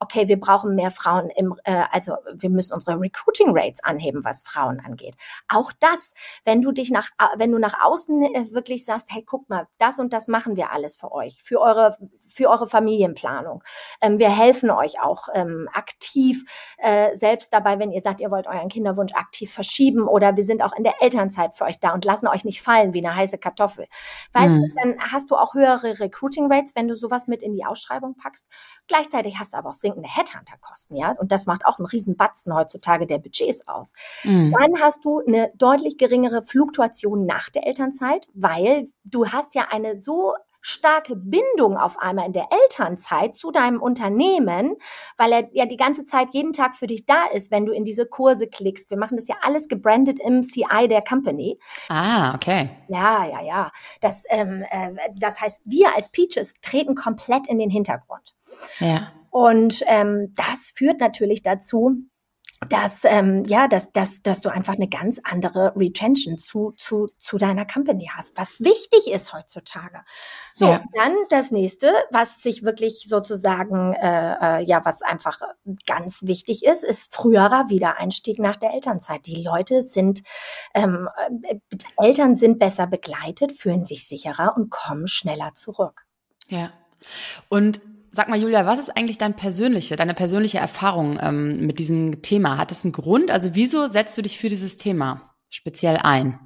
okay, 0.00 0.28
wir 0.28 0.40
brauchen 0.40 0.74
mehr 0.74 0.90
Frauen 0.90 1.28
im, 1.30 1.54
äh, 1.64 1.84
also 1.92 2.14
wir 2.32 2.48
müssen 2.48 2.72
unsere 2.72 2.98
Recruiting 2.98 3.48
Rates 3.50 3.84
anheben, 3.84 4.24
was 4.24 4.42
Frauen 4.42 4.80
angeht. 4.80 5.14
Auch 5.48 5.72
das, 5.78 6.14
wenn 6.44 6.62
du 6.62 6.72
dich 6.72 6.90
nach, 6.90 7.10
äh, 7.18 7.38
wenn 7.38 7.52
du 7.52 7.58
nach 7.58 7.84
außen 7.84 8.22
äh, 8.22 8.52
wirklich 8.52 8.86
sagst, 8.86 9.08
hey, 9.12 9.22
guck 9.24 9.48
mal, 9.50 9.66
das 9.78 9.98
und 9.98 10.12
das 10.14 10.26
machen 10.26 10.56
wir 10.56 10.72
alles 10.72 10.96
für 10.96 11.12
euch, 11.12 11.42
für 11.42 11.60
eure, 11.60 11.98
für 12.26 12.48
eure 12.48 12.66
Familienplanung. 12.66 13.62
Ähm, 14.00 14.18
wir 14.18 14.34
helfen 14.34 14.70
euch 14.70 15.00
auch 15.02 15.28
ähm, 15.34 15.68
aktiv 15.72 16.44
äh, 16.78 17.14
selbst 17.14 17.52
dabei, 17.52 17.78
wenn 17.78 17.92
ihr 17.92 18.00
sagt, 18.00 18.22
ihr 18.22 18.30
wollt 18.30 18.46
euren 18.46 18.70
Kinderwunsch 18.70 19.12
aktiv 19.12 19.52
verschieben 19.52 20.08
oder 20.08 20.36
wir 20.36 20.44
sind 20.44 20.62
auch 20.62 20.72
in 20.72 20.84
der 20.84 20.94
Elternzeit 21.00 21.56
für 21.56 21.64
euch 21.64 21.78
da 21.78 21.92
und 21.92 22.06
lassen 22.06 22.26
euch 22.26 22.44
nicht 22.44 22.62
fallen 22.62 22.94
wie 22.94 23.04
eine 23.04 23.14
heiße 23.14 23.36
Kartoffel. 23.36 23.86
Weißt 24.32 24.54
mhm. 24.54 24.62
du, 24.62 24.74
dann 24.82 25.00
hast 25.12 25.30
du 25.30 25.36
auch 25.36 25.52
höhere 25.52 26.00
Recruiting 26.00 26.50
Rates, 26.50 26.74
wenn 26.74 26.88
du 26.88 26.96
sowas 26.96 27.26
mit 27.26 27.42
in 27.42 27.52
die 27.52 27.66
Ausschreibung 27.66 28.14
packst. 28.16 28.48
Gleichzeitig 28.88 29.38
hast 29.38 29.52
du 29.52 29.58
aber 29.58 29.70
auch 29.70 29.74
stinkende 29.90 30.08
Headhunter 30.08 30.54
kosten, 30.60 30.96
ja. 30.96 31.12
Und 31.12 31.32
das 31.32 31.46
macht 31.46 31.64
auch 31.66 31.78
einen 31.78 31.86
riesen 31.86 32.16
Batzen 32.16 32.54
heutzutage 32.54 33.06
der 33.06 33.18
Budgets 33.18 33.66
aus. 33.66 33.92
Mhm. 34.24 34.54
Dann 34.58 34.80
hast 34.80 35.04
du 35.04 35.20
eine 35.26 35.52
deutlich 35.56 35.98
geringere 35.98 36.42
Fluktuation 36.42 37.26
nach 37.26 37.50
der 37.50 37.66
Elternzeit, 37.66 38.28
weil 38.34 38.88
du 39.04 39.28
hast 39.28 39.54
ja 39.54 39.68
eine 39.70 39.96
so 39.96 40.34
starke 40.60 41.16
Bindung 41.16 41.76
auf 41.76 41.98
einmal 41.98 42.26
in 42.26 42.32
der 42.32 42.48
Elternzeit 42.50 43.34
zu 43.34 43.50
deinem 43.50 43.80
Unternehmen, 43.80 44.76
weil 45.16 45.32
er 45.32 45.48
ja 45.52 45.66
die 45.66 45.76
ganze 45.76 46.04
Zeit 46.04 46.28
jeden 46.32 46.52
Tag 46.52 46.76
für 46.76 46.86
dich 46.86 47.06
da 47.06 47.26
ist, 47.32 47.50
wenn 47.50 47.66
du 47.66 47.72
in 47.72 47.84
diese 47.84 48.06
Kurse 48.06 48.46
klickst. 48.46 48.90
Wir 48.90 48.98
machen 48.98 49.16
das 49.16 49.28
ja 49.28 49.36
alles 49.42 49.68
gebrandet 49.68 50.18
im 50.24 50.42
CI 50.42 50.88
der 50.88 51.02
Company. 51.02 51.58
Ah, 51.88 52.34
okay. 52.34 52.70
Ja, 52.88 53.26
ja, 53.26 53.42
ja. 53.42 53.72
Das, 54.00 54.24
ähm, 54.28 54.64
äh, 54.70 54.92
das 55.16 55.40
heißt, 55.40 55.60
wir 55.64 55.94
als 55.94 56.10
Peaches 56.10 56.54
treten 56.62 56.94
komplett 56.94 57.46
in 57.48 57.58
den 57.58 57.70
Hintergrund. 57.70 58.34
Ja. 58.78 59.12
Und 59.30 59.84
ähm, 59.86 60.34
das 60.34 60.72
führt 60.74 61.00
natürlich 61.00 61.42
dazu, 61.42 61.96
dass 62.68 63.00
ähm, 63.04 63.44
ja, 63.46 63.68
dass, 63.68 63.90
dass, 63.90 64.22
dass 64.22 64.42
du 64.42 64.50
einfach 64.50 64.74
eine 64.74 64.88
ganz 64.88 65.18
andere 65.24 65.72
Retention 65.76 66.36
zu, 66.36 66.72
zu, 66.76 67.08
zu 67.18 67.38
deiner 67.38 67.66
Company 67.66 68.10
hast, 68.14 68.36
was 68.36 68.60
wichtig 68.60 69.10
ist 69.10 69.32
heutzutage. 69.32 70.02
So, 70.52 70.66
ja. 70.66 70.84
dann 70.94 71.14
das 71.30 71.50
nächste, 71.52 71.90
was 72.10 72.42
sich 72.42 72.62
wirklich 72.62 73.06
sozusagen, 73.08 73.94
äh, 73.94 74.60
äh, 74.60 74.64
ja, 74.64 74.84
was 74.84 75.00
einfach 75.00 75.40
ganz 75.86 76.24
wichtig 76.24 76.64
ist, 76.64 76.84
ist 76.84 77.14
früherer 77.14 77.70
Wiedereinstieg 77.70 78.38
nach 78.38 78.56
der 78.56 78.74
Elternzeit. 78.74 79.24
Die 79.24 79.42
Leute 79.42 79.80
sind, 79.80 80.22
ähm, 80.74 81.08
äh, 81.42 81.56
Eltern 81.96 82.36
sind 82.36 82.58
besser 82.58 82.86
begleitet, 82.86 83.52
fühlen 83.52 83.86
sich 83.86 84.06
sicherer 84.06 84.54
und 84.54 84.70
kommen 84.70 85.08
schneller 85.08 85.54
zurück. 85.54 86.04
Ja. 86.48 86.72
Und 87.48 87.80
Sag 88.12 88.28
mal, 88.28 88.40
Julia, 88.40 88.66
was 88.66 88.80
ist 88.80 88.96
eigentlich 88.96 89.18
dein 89.18 89.36
persönliche, 89.36 89.94
deine 89.94 90.14
persönliche 90.14 90.58
Erfahrung 90.58 91.18
ähm, 91.22 91.64
mit 91.66 91.78
diesem 91.78 92.22
Thema? 92.22 92.58
Hat 92.58 92.72
es 92.72 92.84
einen 92.84 92.92
Grund? 92.92 93.30
Also 93.30 93.54
wieso 93.54 93.86
setzt 93.86 94.18
du 94.18 94.22
dich 94.22 94.38
für 94.38 94.48
dieses 94.48 94.78
Thema 94.78 95.34
speziell 95.48 95.96
ein? 95.96 96.40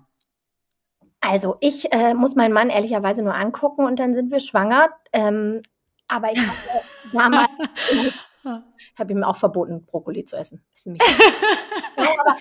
Also 1.22 1.56
ich 1.60 1.90
äh, 1.90 2.12
muss 2.12 2.34
meinen 2.34 2.52
Mann 2.52 2.68
ehrlicherweise 2.68 3.22
nur 3.22 3.34
angucken 3.34 3.86
und 3.86 3.98
dann 3.98 4.14
sind 4.14 4.30
wir 4.30 4.40
schwanger. 4.40 4.90
Ähm, 5.12 5.62
aber 6.06 6.32
ich 6.32 6.38
habe 6.38 6.58
damals, 7.12 7.48
ich 7.92 8.98
habe 8.98 9.12
ihm 9.12 9.24
auch 9.24 9.36
verboten, 9.36 9.86
Brokkoli 9.86 10.26
zu 10.26 10.36
essen. 10.36 10.62
Das 10.70 10.84
ist 10.84 11.00
aber 11.96 12.36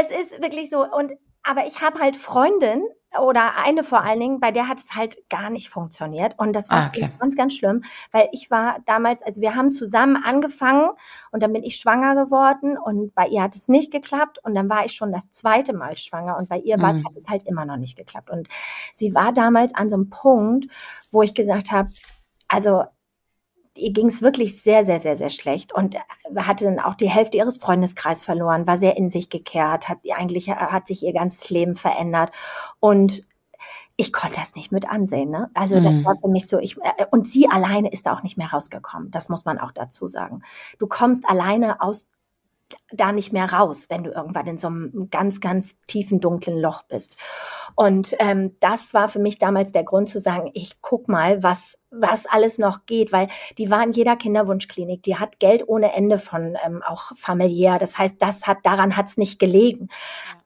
es 0.00 0.10
ist 0.20 0.42
wirklich 0.42 0.70
so. 0.70 0.86
Und 0.88 1.12
aber 1.42 1.66
ich 1.66 1.80
habe 1.80 2.00
halt 2.00 2.16
Freundin 2.16 2.84
oder 3.20 3.58
eine 3.62 3.84
vor 3.84 4.02
allen 4.02 4.20
Dingen, 4.20 4.40
bei 4.40 4.50
der 4.52 4.68
hat 4.68 4.78
es 4.78 4.94
halt 4.94 5.28
gar 5.28 5.50
nicht 5.50 5.68
funktioniert. 5.68 6.38
Und 6.38 6.54
das 6.54 6.70
war 6.70 6.84
ah, 6.84 6.86
okay. 6.86 7.10
ganz, 7.18 7.36
ganz 7.36 7.54
schlimm, 7.54 7.84
weil 8.10 8.28
ich 8.32 8.50
war 8.50 8.78
damals, 8.86 9.22
also 9.22 9.40
wir 9.40 9.54
haben 9.54 9.70
zusammen 9.70 10.16
angefangen 10.16 10.90
und 11.30 11.42
dann 11.42 11.52
bin 11.52 11.62
ich 11.62 11.76
schwanger 11.76 12.14
geworden 12.14 12.78
und 12.78 13.14
bei 13.14 13.26
ihr 13.26 13.42
hat 13.42 13.54
es 13.54 13.68
nicht 13.68 13.90
geklappt 13.90 14.38
und 14.42 14.54
dann 14.54 14.68
war 14.70 14.84
ich 14.84 14.92
schon 14.92 15.12
das 15.12 15.30
zweite 15.30 15.74
Mal 15.74 15.96
schwanger 15.96 16.38
und 16.38 16.48
bei 16.48 16.58
ihr 16.58 16.78
mhm. 16.78 16.82
war, 16.82 16.94
hat 16.94 17.16
es 17.20 17.28
halt 17.28 17.42
immer 17.44 17.66
noch 17.66 17.76
nicht 17.76 17.96
geklappt. 17.96 18.30
Und 18.30 18.48
sie 18.94 19.14
war 19.14 19.32
damals 19.32 19.74
an 19.74 19.90
so 19.90 19.96
einem 19.96 20.08
Punkt, 20.08 20.72
wo 21.10 21.22
ich 21.22 21.34
gesagt 21.34 21.70
habe, 21.70 21.90
also 22.48 22.84
ihr 23.76 23.92
ging 23.92 24.08
es 24.08 24.22
wirklich 24.22 24.60
sehr, 24.62 24.84
sehr, 24.84 25.00
sehr, 25.00 25.16
sehr 25.16 25.30
schlecht 25.30 25.74
und 25.74 25.96
hatte 26.36 26.64
dann 26.64 26.78
auch 26.78 26.94
die 26.94 27.08
Hälfte 27.08 27.38
ihres 27.38 27.58
Freundeskreises 27.58 28.24
verloren, 28.24 28.66
war 28.66 28.78
sehr 28.78 28.96
in 28.96 29.10
sich 29.10 29.28
gekehrt, 29.28 29.88
hat 29.88 29.98
eigentlich 30.14 30.50
hat 30.50 30.86
sich 30.86 31.02
ihr 31.02 31.12
ganzes 31.12 31.48
Leben 31.50 31.76
verändert 31.76 32.32
und 32.80 33.26
ich 33.96 34.12
konnte 34.12 34.40
das 34.40 34.54
nicht 34.54 34.72
mit 34.72 34.88
ansehen. 34.88 35.30
Ne? 35.30 35.50
Also 35.54 35.80
das 35.80 35.94
mhm. 35.94 36.04
war 36.04 36.16
für 36.16 36.28
mich 36.28 36.48
so, 36.48 36.58
ich, 36.58 36.76
äh, 36.78 37.06
und 37.10 37.28
sie 37.28 37.48
alleine 37.48 37.90
ist 37.90 38.08
auch 38.08 38.22
nicht 38.22 38.36
mehr 38.36 38.48
rausgekommen. 38.48 39.10
Das 39.10 39.28
muss 39.28 39.44
man 39.44 39.58
auch 39.58 39.70
dazu 39.70 40.08
sagen. 40.08 40.42
Du 40.78 40.86
kommst 40.86 41.28
alleine 41.28 41.80
aus 41.80 42.08
da 42.90 43.12
nicht 43.12 43.32
mehr 43.32 43.52
raus, 43.52 43.86
wenn 43.88 44.04
du 44.04 44.10
irgendwann 44.10 44.46
in 44.46 44.58
so 44.58 44.68
einem 44.68 45.08
ganz, 45.10 45.40
ganz 45.40 45.80
tiefen, 45.82 46.20
dunklen 46.20 46.58
Loch 46.58 46.82
bist. 46.82 47.16
Und 47.74 48.14
ähm, 48.18 48.56
das 48.60 48.94
war 48.94 49.08
für 49.08 49.18
mich 49.18 49.38
damals 49.38 49.72
der 49.72 49.84
Grund 49.84 50.08
zu 50.08 50.20
sagen, 50.20 50.50
ich 50.54 50.80
guck 50.80 51.08
mal, 51.08 51.42
was, 51.42 51.78
was 51.90 52.26
alles 52.26 52.58
noch 52.58 52.86
geht, 52.86 53.12
weil 53.12 53.28
die 53.58 53.70
war 53.70 53.82
in 53.82 53.92
jeder 53.92 54.16
Kinderwunschklinik, 54.16 55.02
die 55.02 55.16
hat 55.16 55.38
Geld 55.38 55.68
ohne 55.68 55.92
Ende 55.92 56.18
von 56.18 56.56
ähm, 56.64 56.82
auch 56.86 57.12
familiär. 57.16 57.78
Das 57.78 57.98
heißt, 57.98 58.16
das 58.20 58.46
hat, 58.46 58.58
daran 58.64 58.96
hat's 58.96 59.16
nicht 59.16 59.38
gelegen. 59.38 59.88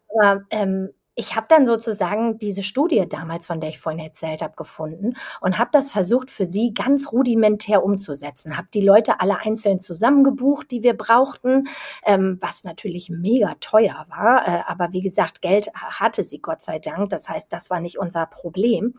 Aber 0.09 0.45
ähm, 0.51 0.91
ich 1.17 1.35
habe 1.35 1.47
dann 1.49 1.65
sozusagen 1.65 2.39
diese 2.39 2.63
Studie 2.63 3.09
damals, 3.09 3.47
von 3.47 3.59
der 3.59 3.71
ich 3.71 3.81
vorhin 3.81 4.05
erzählt 4.05 4.43
habe, 4.43 4.55
gefunden 4.55 5.15
und 5.41 5.59
habe 5.59 5.71
das 5.73 5.91
versucht 5.91 6.31
für 6.31 6.45
sie 6.45 6.75
ganz 6.75 7.11
rudimentär 7.11 7.83
umzusetzen. 7.83 8.57
Habe 8.57 8.69
die 8.73 8.83
Leute 8.83 9.19
alle 9.21 9.41
einzeln 9.41 9.81
zusammengebucht, 9.81 10.71
die 10.71 10.83
wir 10.83 10.95
brauchten, 10.95 11.69
ähm, 12.05 12.37
was 12.43 12.65
natürlich 12.65 13.09
mega 13.09 13.55
teuer 13.61 14.05
war. 14.11 14.47
Äh, 14.47 14.63
aber 14.67 14.93
wie 14.93 15.01
gesagt, 15.01 15.41
Geld 15.41 15.71
hatte 15.75 16.23
sie 16.23 16.41
Gott 16.41 16.61
sei 16.61 16.79
Dank. 16.79 17.09
Das 17.09 17.31
heißt, 17.31 17.51
das 17.51 17.71
war 17.71 17.81
nicht 17.81 17.99
unser 17.99 18.27
Problem. 18.27 18.95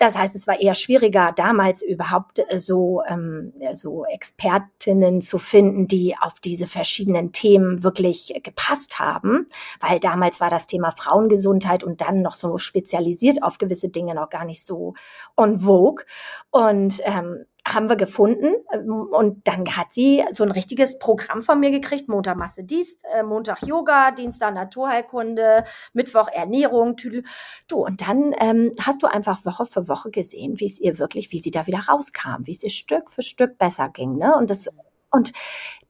Das 0.00 0.16
heißt, 0.16 0.34
es 0.34 0.46
war 0.46 0.58
eher 0.58 0.74
schwieriger, 0.74 1.30
damals 1.36 1.82
überhaupt 1.82 2.38
äh, 2.38 2.58
so, 2.58 3.02
ähm, 3.06 3.52
so 3.74 4.06
Expertinnen 4.06 5.20
zu 5.20 5.36
finden, 5.36 5.88
die 5.88 6.16
auf 6.18 6.40
diese 6.40 6.66
verschiedenen 6.66 7.32
Themen 7.32 7.82
wirklich 7.82 8.32
gepasst 8.42 8.98
haben, 8.98 9.46
weil 9.78 10.00
damals 10.00 10.40
war 10.40 10.48
das 10.48 10.66
Thema 10.66 10.90
Frauengesundheit 10.90 11.84
und 11.84 12.00
dann 12.00 12.22
noch 12.22 12.34
so 12.34 12.56
spezialisiert 12.56 13.42
auf 13.42 13.58
gewisse 13.58 13.90
Dinge 13.90 14.14
noch 14.14 14.30
gar 14.30 14.46
nicht 14.46 14.64
so 14.64 14.94
on 15.36 15.58
vogue. 15.58 16.06
Und 16.50 17.02
ähm, 17.04 17.44
haben 17.74 17.88
wir 17.88 17.96
gefunden 17.96 18.54
ähm, 18.72 19.08
und 19.10 19.46
dann 19.46 19.66
hat 19.76 19.92
sie 19.92 20.24
so 20.32 20.44
ein 20.44 20.50
richtiges 20.50 20.98
Programm 20.98 21.42
von 21.42 21.60
mir 21.60 21.70
gekriegt. 21.70 22.08
Montag 22.08 22.36
Masse 22.36 22.64
Dienst, 22.64 23.02
äh, 23.14 23.22
Montag 23.22 23.62
Yoga, 23.62 24.10
Dienstag 24.10 24.54
Naturheilkunde, 24.54 25.64
Mittwoch 25.92 26.28
Ernährung, 26.28 26.96
Tüdel. 26.96 27.24
Du, 27.68 27.84
und 27.84 28.00
dann 28.06 28.34
ähm, 28.38 28.72
hast 28.80 29.02
du 29.02 29.06
einfach 29.06 29.44
Woche 29.44 29.66
für 29.66 29.88
Woche 29.88 30.10
gesehen, 30.10 30.60
wie 30.60 30.66
es 30.66 30.80
ihr 30.80 30.98
wirklich, 30.98 31.32
wie 31.32 31.38
sie 31.38 31.50
da 31.50 31.66
wieder 31.66 31.80
rauskam, 31.88 32.46
wie 32.46 32.52
es 32.52 32.62
ihr 32.62 32.70
Stück 32.70 33.10
für 33.10 33.22
Stück 33.22 33.58
besser 33.58 33.88
ging. 33.88 34.16
Ne? 34.16 34.34
Und, 34.36 34.50
das, 34.50 34.68
und 35.10 35.32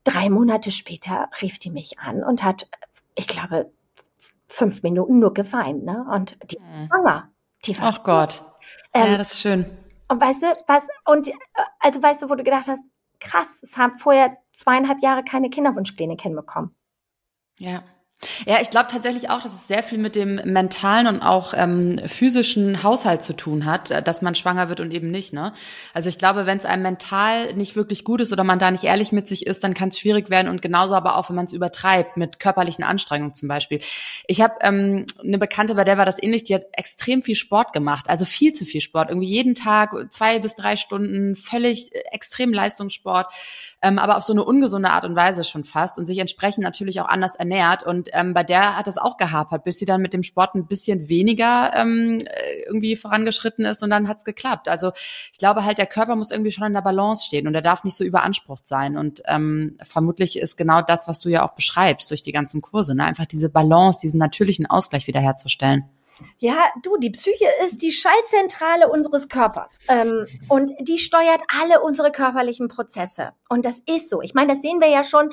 drei 0.05 0.31
Monate 0.31 0.71
später 0.71 1.29
rief 1.41 1.59
die 1.59 1.71
mich 1.71 1.99
an 1.99 2.23
und 2.23 2.43
hat, 2.43 2.69
ich 3.15 3.27
glaube, 3.27 3.71
fünf 4.49 4.83
Minuten 4.83 5.19
nur 5.19 5.33
geweint. 5.33 5.85
Ne? 5.85 6.05
Und 6.13 6.37
die 6.51 6.59
war 6.59 6.87
schwanger. 6.87 7.31
Die 7.65 7.79
war 7.79 7.89
Ach 7.89 8.03
Gott. 8.03 8.45
Ähm, 8.93 9.13
ja, 9.13 9.19
das 9.19 9.33
ist 9.33 9.41
schön. 9.41 9.80
Und 10.11 10.21
weißt 10.21 10.43
du, 10.43 10.47
was, 10.67 10.89
und 11.05 11.29
äh, 11.29 11.33
also 11.79 12.03
weißt 12.03 12.23
du, 12.23 12.29
wo 12.29 12.35
du 12.35 12.43
gedacht 12.43 12.67
hast, 12.67 12.83
krass, 13.21 13.61
es 13.63 13.79
haben 13.79 13.97
vorher 13.97 14.37
zweieinhalb 14.53 15.01
Jahre 15.03 15.23
keine 15.23 15.51
Kinderwunschklinik 15.51 16.21
hinbekommen. 16.21 16.75
Ja. 17.61 17.85
Ja, 18.47 18.61
ich 18.61 18.69
glaube 18.69 18.89
tatsächlich 18.91 19.31
auch, 19.31 19.43
dass 19.43 19.55
es 19.55 19.67
sehr 19.67 19.83
viel 19.83 19.97
mit 19.97 20.15
dem 20.15 20.35
mentalen 20.45 21.07
und 21.07 21.23
auch 21.23 21.55
ähm, 21.57 21.99
physischen 22.07 22.83
Haushalt 22.83 23.25
zu 23.25 23.35
tun 23.35 23.65
hat, 23.65 23.91
äh, 23.91 24.03
dass 24.03 24.21
man 24.21 24.35
schwanger 24.35 24.69
wird 24.69 24.81
und 24.81 24.93
eben 24.93 25.11
nicht. 25.11 25.33
Ne? 25.33 25.55
Also 25.95 26.11
ich 26.11 26.19
glaube, 26.19 26.45
wenn 26.45 26.59
es 26.59 26.67
einem 26.67 26.83
mental 26.83 27.55
nicht 27.55 27.77
wirklich 27.77 28.05
gut 28.05 28.21
ist 28.21 28.31
oder 28.33 28.45
man 28.45 28.59
da 28.59 28.71
nicht 28.71 28.85
ehrlich 28.85 29.11
mit 29.13 29.27
sich 29.27 29.47
ist, 29.47 29.65
dann 29.65 29.73
kann 29.73 29.89
es 29.89 29.99
schwierig 29.99 30.29
werden 30.29 30.49
und 30.49 30.61
genauso 30.61 30.95
aber 30.95 31.17
auch, 31.17 31.31
wenn 31.31 31.37
man 31.37 31.47
es 31.47 31.55
übertreibt 31.55 32.19
mit 32.19 32.39
körperlichen 32.39 32.85
Anstrengungen 32.85 33.35
zum 33.35 33.49
Beispiel. 33.49 33.81
Ich 34.27 34.43
habe 34.43 34.55
ähm, 34.61 35.07
eine 35.23 35.39
Bekannte, 35.39 35.75
bei 35.75 35.85
der 35.85 35.97
war 35.97 36.05
das 36.05 36.23
ähnlich, 36.23 36.45
die 36.45 36.55
hat 36.55 36.65
extrem 36.73 37.23
viel 37.23 37.37
Sport 37.37 37.73
gemacht, 37.73 38.11
also 38.11 38.27
viel 38.27 38.53
zu 38.53 38.67
viel 38.67 38.83
Sport, 38.83 39.09
irgendwie 39.09 39.29
jeden 39.29 39.55
Tag 39.55 39.93
zwei 40.11 40.39
bis 40.41 40.55
drei 40.57 40.77
Stunden, 40.77 41.37
völlig 41.37 41.95
äh, 41.95 42.01
extrem 42.13 42.53
Leistungssport, 42.53 43.33
ähm, 43.81 43.99
aber 43.99 44.19
auf 44.19 44.25
so 44.25 44.35
eine 44.35 44.45
ungesunde 44.45 44.91
Art 44.91 45.05
und 45.05 45.17
Weise 45.17 45.43
schon 45.43 45.65
fast 45.65 45.99
und 45.99 46.05
sich 46.05 46.19
entsprechend 46.19 46.65
natürlich 46.65 47.01
auch 47.01 47.09
anders 47.09 47.37
ernährt 47.37 47.83
und 47.83 48.10
ähm, 48.13 48.35
bei 48.35 48.45
der 48.45 48.77
hat 48.77 48.87
das 48.87 48.99
auch 48.99 49.17
gehapert, 49.17 49.65
bis 49.65 49.79
sie 49.79 49.85
dann 49.85 50.03
mit 50.03 50.13
dem 50.13 50.23
Sport 50.23 50.55
ein 50.55 50.67
bisschen 50.67 51.09
weniger 51.09 51.73
ähm, 51.75 52.19
äh, 52.21 52.63
irgendwie 52.67 52.97
vorangeschritten 52.97 53.65
ist 53.65 53.83
und 53.83 53.91
dann 53.91 54.09
hat's 54.09 54.25
geklappt. 54.25 54.69
Also 54.69 54.93
ich 55.33 55.39
glaube 55.39 55.65
halt, 55.65 55.79
der 55.79 55.87
Körper 55.87 56.17
muss 56.17 56.31
irgendwie 56.31 56.53
schon 56.53 56.67
in 56.67 56.75
der 56.75 56.83
Balance 56.83 57.25
stehen 57.27 57.47
und 57.47 57.55
er 57.55 57.63
darf 57.63 57.85
nicht 57.85 57.97
so 57.97 58.05
überansprucht 58.05 58.67
sein. 58.67 58.97
Und 58.97 59.23
ähm, 59.27 59.79
vermutlich 59.83 60.39
ist 60.39 60.57
genau 60.57 60.83
das, 60.83 61.09
was 61.09 61.21
du 61.21 61.29
ja 61.29 61.45
auch 61.47 61.55
beschreibst 61.55 62.11
durch 62.11 62.23
die 62.23 62.33
ganzen 62.33 62.63
Kurse, 62.63 62.95
ne? 62.95 63.05
einfach 63.05 63.27
diese 63.27 63.49
Balance, 63.49 64.01
diesen 64.01 64.19
natürlichen 64.19 64.67
Ausgleich 64.67 65.07
wiederherzustellen. 65.07 65.85
Ja, 66.39 66.69
du, 66.83 66.97
die 66.99 67.11
Psyche 67.11 67.47
ist 67.65 67.83
die 67.83 67.93
Schaltzentrale 67.93 68.89
unseres 68.89 69.29
Körpers 69.29 69.79
ähm, 69.89 70.27
und 70.49 70.71
die 70.81 70.99
steuert 70.99 71.41
alle 71.61 71.81
unsere 71.81 72.13
körperlichen 72.13 72.69
Prozesse. 72.69 73.33
Und 73.49 73.65
das 73.65 73.81
ist 73.87 74.11
so. 74.11 74.21
Ich 74.23 74.35
meine, 74.35 74.53
das 74.53 74.63
sehen 74.63 74.81
wir 74.81 74.89
ja 74.89 75.05
schon 75.05 75.31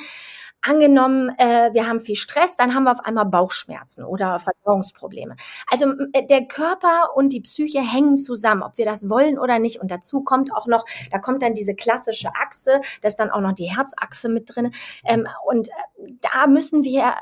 Angenommen, 0.62 1.30
äh, 1.38 1.74
wir 1.74 1.88
haben 1.88 2.00
viel 2.00 2.16
Stress, 2.16 2.58
dann 2.58 2.74
haben 2.76 2.84
wir 2.84 2.92
auf 2.92 3.06
einmal 3.06 3.26
Bauchschmerzen 3.26 4.04
oder 4.04 4.40
Verdauungsprobleme. 4.40 5.36
Also 5.72 5.94
äh, 6.14 6.26
der 6.26 6.46
Körper 6.46 7.16
und 7.16 7.32
die 7.32 7.42
Psyche 7.42 7.80
hängen 7.80 8.18
zusammen, 8.18 8.64
ob 8.64 8.78
wir 8.78 8.86
das 8.86 9.10
wollen 9.10 9.38
oder 9.40 9.60
nicht. 9.60 9.80
Und 9.80 9.92
dazu 9.92 10.22
kommt 10.24 10.54
auch 10.54 10.68
noch, 10.68 10.86
da 11.12 11.20
kommt 11.20 11.42
dann 11.42 11.54
diese 11.54 11.76
klassische 11.76 12.30
Achse, 12.30 12.82
da 13.02 13.08
ist 13.08 13.18
dann 13.18 13.30
auch 13.30 13.42
noch 13.42 13.54
die 13.54 13.76
Herzachse 13.76 14.30
mit 14.30 14.54
drin. 14.54 14.74
Ähm, 15.06 15.28
und 15.46 15.70
äh, 15.70 15.72
da 16.22 16.48
müssen 16.48 16.84
wir 16.84 17.14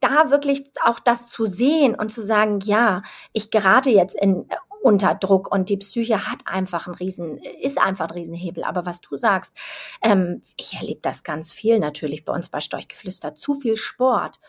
da 0.00 0.30
wirklich 0.30 0.70
auch 0.82 0.98
das 0.98 1.26
zu 1.28 1.46
sehen 1.46 1.94
und 1.94 2.10
zu 2.10 2.22
sagen, 2.22 2.60
ja, 2.60 3.02
ich 3.32 3.50
gerate 3.50 3.90
jetzt 3.90 4.14
in 4.14 4.48
unter 4.82 5.14
Druck 5.14 5.52
und 5.52 5.68
die 5.68 5.76
Psyche 5.76 6.26
hat 6.26 6.40
einfach 6.46 6.86
einen 6.86 6.96
riesen, 6.96 7.38
ist 7.38 7.80
einfach 7.80 8.08
ein 8.08 8.14
Riesenhebel. 8.14 8.64
Aber 8.64 8.86
was 8.86 9.00
du 9.00 9.16
sagst, 9.16 9.54
ähm, 10.02 10.42
ich 10.58 10.74
erlebe 10.74 11.00
das 11.02 11.22
ganz 11.22 11.52
viel 11.52 11.78
natürlich 11.78 12.24
bei 12.24 12.32
uns 12.32 12.48
bei 12.48 12.60
Storchgeflüster, 12.60 13.34
zu 13.34 13.54
viel 13.54 13.76
Sport. 13.76 14.40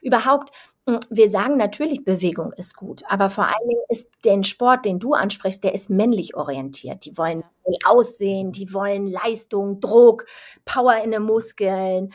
Überhaupt, 0.00 0.52
hm, 0.88 1.00
wir 1.10 1.28
sagen 1.30 1.56
natürlich, 1.56 2.04
Bewegung 2.04 2.52
ist 2.52 2.76
gut, 2.76 3.02
aber 3.08 3.30
vor 3.30 3.44
allen 3.44 3.68
Dingen 3.68 3.82
ist 3.88 4.10
der 4.24 4.42
Sport, 4.44 4.84
den 4.84 4.98
du 5.00 5.14
ansprichst, 5.14 5.64
der 5.64 5.74
ist 5.74 5.90
männlich 5.90 6.36
orientiert. 6.36 7.04
Die 7.04 7.18
wollen 7.18 7.44
aussehen, 7.84 8.52
die 8.52 8.72
wollen 8.72 9.06
Leistung, 9.06 9.80
Druck, 9.80 10.26
Power 10.64 10.96
in 11.02 11.10
den 11.10 11.22
Muskeln, 11.22 12.12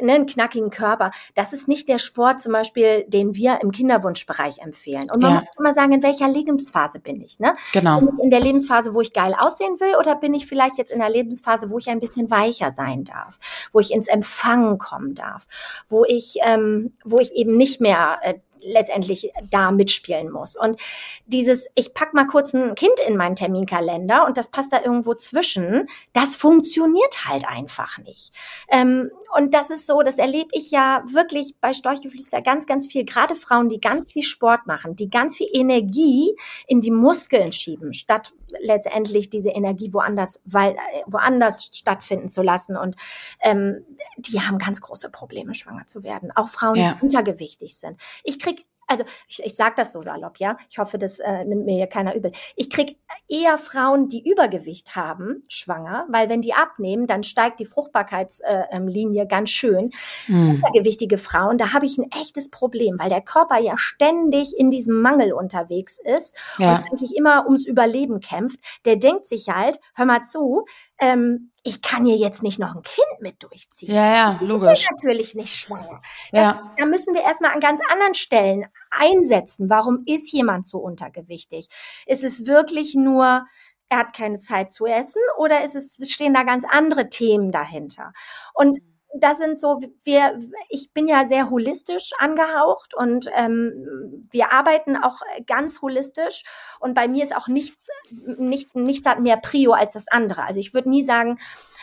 ne, 0.00 0.12
einen 0.14 0.26
knackigen 0.26 0.70
Körper. 0.70 1.10
Das 1.34 1.52
ist 1.52 1.68
nicht 1.68 1.88
der 1.88 1.98
Sport 1.98 2.40
zum 2.40 2.52
Beispiel, 2.52 3.04
den 3.08 3.34
wir 3.34 3.60
im 3.62 3.70
Kinderwunschbereich 3.70 4.58
empfehlen. 4.58 5.10
Und 5.10 5.22
man 5.22 5.32
ja. 5.32 5.40
muss 5.40 5.48
immer 5.58 5.74
sagen, 5.74 5.92
in 5.92 6.02
welcher 6.02 6.28
Lebensphase 6.28 7.00
bin 7.00 7.20
ich? 7.20 7.38
Ne? 7.38 7.56
Genau. 7.72 8.00
Bin 8.00 8.10
ich 8.16 8.24
in 8.24 8.30
der 8.30 8.40
Lebensphase, 8.40 8.94
wo 8.94 9.00
ich 9.00 9.12
geil 9.12 9.34
aussehen 9.38 9.80
will, 9.80 9.96
oder 9.98 10.16
bin 10.16 10.34
ich 10.34 10.46
vielleicht 10.46 10.78
jetzt 10.78 10.90
in 10.90 11.00
der 11.00 11.10
Lebensphase, 11.10 11.70
wo 11.70 11.78
ich 11.78 11.88
ein 11.88 12.00
bisschen 12.00 12.30
weicher 12.30 12.70
sein 12.70 13.04
darf, 13.04 13.38
wo 13.72 13.80
ich 13.80 13.92
ins 13.92 14.08
Empfangen 14.08 14.78
kommen 14.78 15.14
darf, 15.14 15.46
wo 15.86 16.04
ich, 16.04 16.38
ähm, 16.42 16.94
wo 17.04 17.18
ich 17.18 17.32
eben 17.34 17.56
nicht 17.56 17.80
mehr 17.80 18.18
äh, 18.22 18.34
letztendlich 18.62 19.32
da 19.50 19.70
mitspielen 19.70 20.30
muss. 20.30 20.56
Und 20.56 20.80
dieses, 21.26 21.68
ich 21.74 21.94
pack 21.94 22.14
mal 22.14 22.26
kurz 22.26 22.54
ein 22.54 22.74
Kind 22.74 22.98
in 23.06 23.16
meinen 23.16 23.36
Terminkalender 23.36 24.26
und 24.26 24.36
das 24.36 24.48
passt 24.48 24.72
da 24.72 24.80
irgendwo 24.80 25.14
zwischen, 25.14 25.88
das 26.12 26.36
funktioniert 26.36 27.24
halt 27.26 27.46
einfach 27.48 27.98
nicht. 27.98 28.32
Ähm, 28.68 29.10
und 29.34 29.54
das 29.54 29.70
ist 29.70 29.86
so, 29.86 30.02
das 30.02 30.18
erlebe 30.18 30.50
ich 30.52 30.70
ja 30.70 31.02
wirklich 31.06 31.56
bei 31.60 31.74
Storchgeflüster 31.74 32.42
ganz, 32.42 32.66
ganz 32.66 32.86
viel. 32.86 33.04
Gerade 33.04 33.36
Frauen, 33.36 33.68
die 33.68 33.80
ganz 33.80 34.10
viel 34.10 34.22
Sport 34.22 34.66
machen, 34.66 34.96
die 34.96 35.10
ganz 35.10 35.36
viel 35.36 35.48
Energie 35.52 36.34
in 36.66 36.80
die 36.80 36.90
Muskeln 36.90 37.52
schieben, 37.52 37.92
statt 37.92 38.32
letztendlich 38.60 39.30
diese 39.30 39.50
Energie 39.50 39.92
woanders, 39.92 40.40
weil, 40.44 40.72
äh, 40.72 41.02
woanders 41.06 41.70
stattfinden 41.72 42.30
zu 42.30 42.42
lassen. 42.42 42.76
Und 42.76 42.96
ähm, 43.40 43.84
die 44.16 44.40
haben 44.40 44.58
ganz 44.58 44.80
große 44.80 45.10
Probleme, 45.10 45.54
schwanger 45.54 45.86
zu 45.86 46.02
werden. 46.02 46.30
Auch 46.34 46.48
Frauen, 46.48 46.76
ja. 46.76 46.94
die 46.94 47.04
untergewichtig 47.04 47.76
sind. 47.76 48.00
Ich 48.24 48.38
krieg 48.38 48.66
also 48.88 49.04
ich, 49.28 49.44
ich 49.44 49.54
sage 49.54 49.74
das 49.76 49.92
so 49.92 50.02
salopp, 50.02 50.38
ja. 50.38 50.56
Ich 50.70 50.78
hoffe, 50.78 50.98
das 50.98 51.20
äh, 51.20 51.44
nimmt 51.44 51.66
mir 51.66 51.74
hier 51.74 51.86
keiner 51.86 52.14
übel. 52.14 52.32
Ich 52.56 52.70
krieg 52.70 52.96
eher 53.28 53.58
Frauen, 53.58 54.08
die 54.08 54.28
Übergewicht 54.28 54.96
haben, 54.96 55.44
schwanger, 55.48 56.06
weil 56.08 56.28
wenn 56.28 56.40
die 56.40 56.54
abnehmen, 56.54 57.06
dann 57.06 57.22
steigt 57.22 57.60
die 57.60 57.66
Fruchtbarkeitslinie 57.66 59.22
äh, 59.22 59.26
ganz 59.26 59.50
schön. 59.50 59.90
Mhm. 60.26 60.56
Übergewichtige 60.56 61.18
Frauen, 61.18 61.58
da 61.58 61.72
habe 61.72 61.86
ich 61.86 61.98
ein 61.98 62.10
echtes 62.10 62.50
Problem, 62.50 62.98
weil 62.98 63.10
der 63.10 63.20
Körper 63.20 63.58
ja 63.58 63.76
ständig 63.76 64.56
in 64.56 64.70
diesem 64.70 65.00
Mangel 65.02 65.32
unterwegs 65.32 65.98
ist 66.02 66.36
ja. 66.58 66.76
und 66.76 66.86
eigentlich 66.86 67.14
immer 67.14 67.44
ums 67.46 67.66
Überleben 67.66 68.20
kämpft. 68.20 68.58
Der 68.86 68.96
denkt 68.96 69.26
sich 69.26 69.48
halt, 69.50 69.78
hör 69.94 70.06
mal 70.06 70.24
zu, 70.24 70.64
ähm, 71.00 71.52
ich 71.62 71.82
kann 71.82 72.04
hier 72.04 72.16
jetzt 72.16 72.42
nicht 72.42 72.58
noch 72.58 72.74
ein 72.74 72.82
Kind 72.82 73.20
mit 73.20 73.42
durchziehen. 73.42 73.94
Ja, 73.94 74.14
ja, 74.14 74.38
logisch. 74.40 74.82
Ich 74.82 74.88
bin 74.88 74.96
natürlich 74.96 75.34
nicht 75.34 75.54
schwanger. 75.54 76.00
Das, 76.32 76.40
ja. 76.40 76.74
Da 76.76 76.86
müssen 76.86 77.14
wir 77.14 77.22
erstmal 77.22 77.52
an 77.52 77.60
ganz 77.60 77.80
anderen 77.92 78.14
Stellen 78.14 78.66
einsetzen. 78.90 79.68
Warum 79.68 80.02
ist 80.06 80.32
jemand 80.32 80.66
so 80.66 80.78
untergewichtig? 80.78 81.68
Ist 82.06 82.24
es 82.24 82.46
wirklich 82.46 82.94
nur, 82.94 83.46
er 83.88 83.98
hat 83.98 84.14
keine 84.14 84.38
Zeit 84.38 84.72
zu 84.72 84.86
essen 84.86 85.22
oder 85.38 85.64
ist 85.64 85.76
es, 85.76 86.10
stehen 86.10 86.34
da 86.34 86.42
ganz 86.42 86.64
andere 86.68 87.08
Themen 87.10 87.52
dahinter? 87.52 88.12
Und 88.54 88.78
das 89.14 89.38
sind 89.38 89.58
so, 89.58 89.80
wir, 90.04 90.38
ich 90.68 90.92
bin 90.92 91.08
ja 91.08 91.26
sehr 91.26 91.50
holistisch 91.50 92.10
angehaucht 92.18 92.94
und 92.94 93.28
ähm, 93.34 94.26
wir 94.30 94.52
arbeiten 94.52 94.96
auch 94.96 95.20
ganz 95.46 95.80
holistisch 95.80 96.44
und 96.78 96.94
bei 96.94 97.08
mir 97.08 97.24
ist 97.24 97.34
auch 97.34 97.48
nichts, 97.48 97.88
nicht, 98.10 98.74
nichts 98.74 99.08
hat 99.08 99.20
mehr 99.20 99.38
Prio 99.38 99.72
als 99.72 99.94
das 99.94 100.08
andere. 100.08 100.42
Also 100.44 100.60
ich 100.60 100.74
würde 100.74 100.90
nie 100.90 101.04
sagen, 101.04 101.38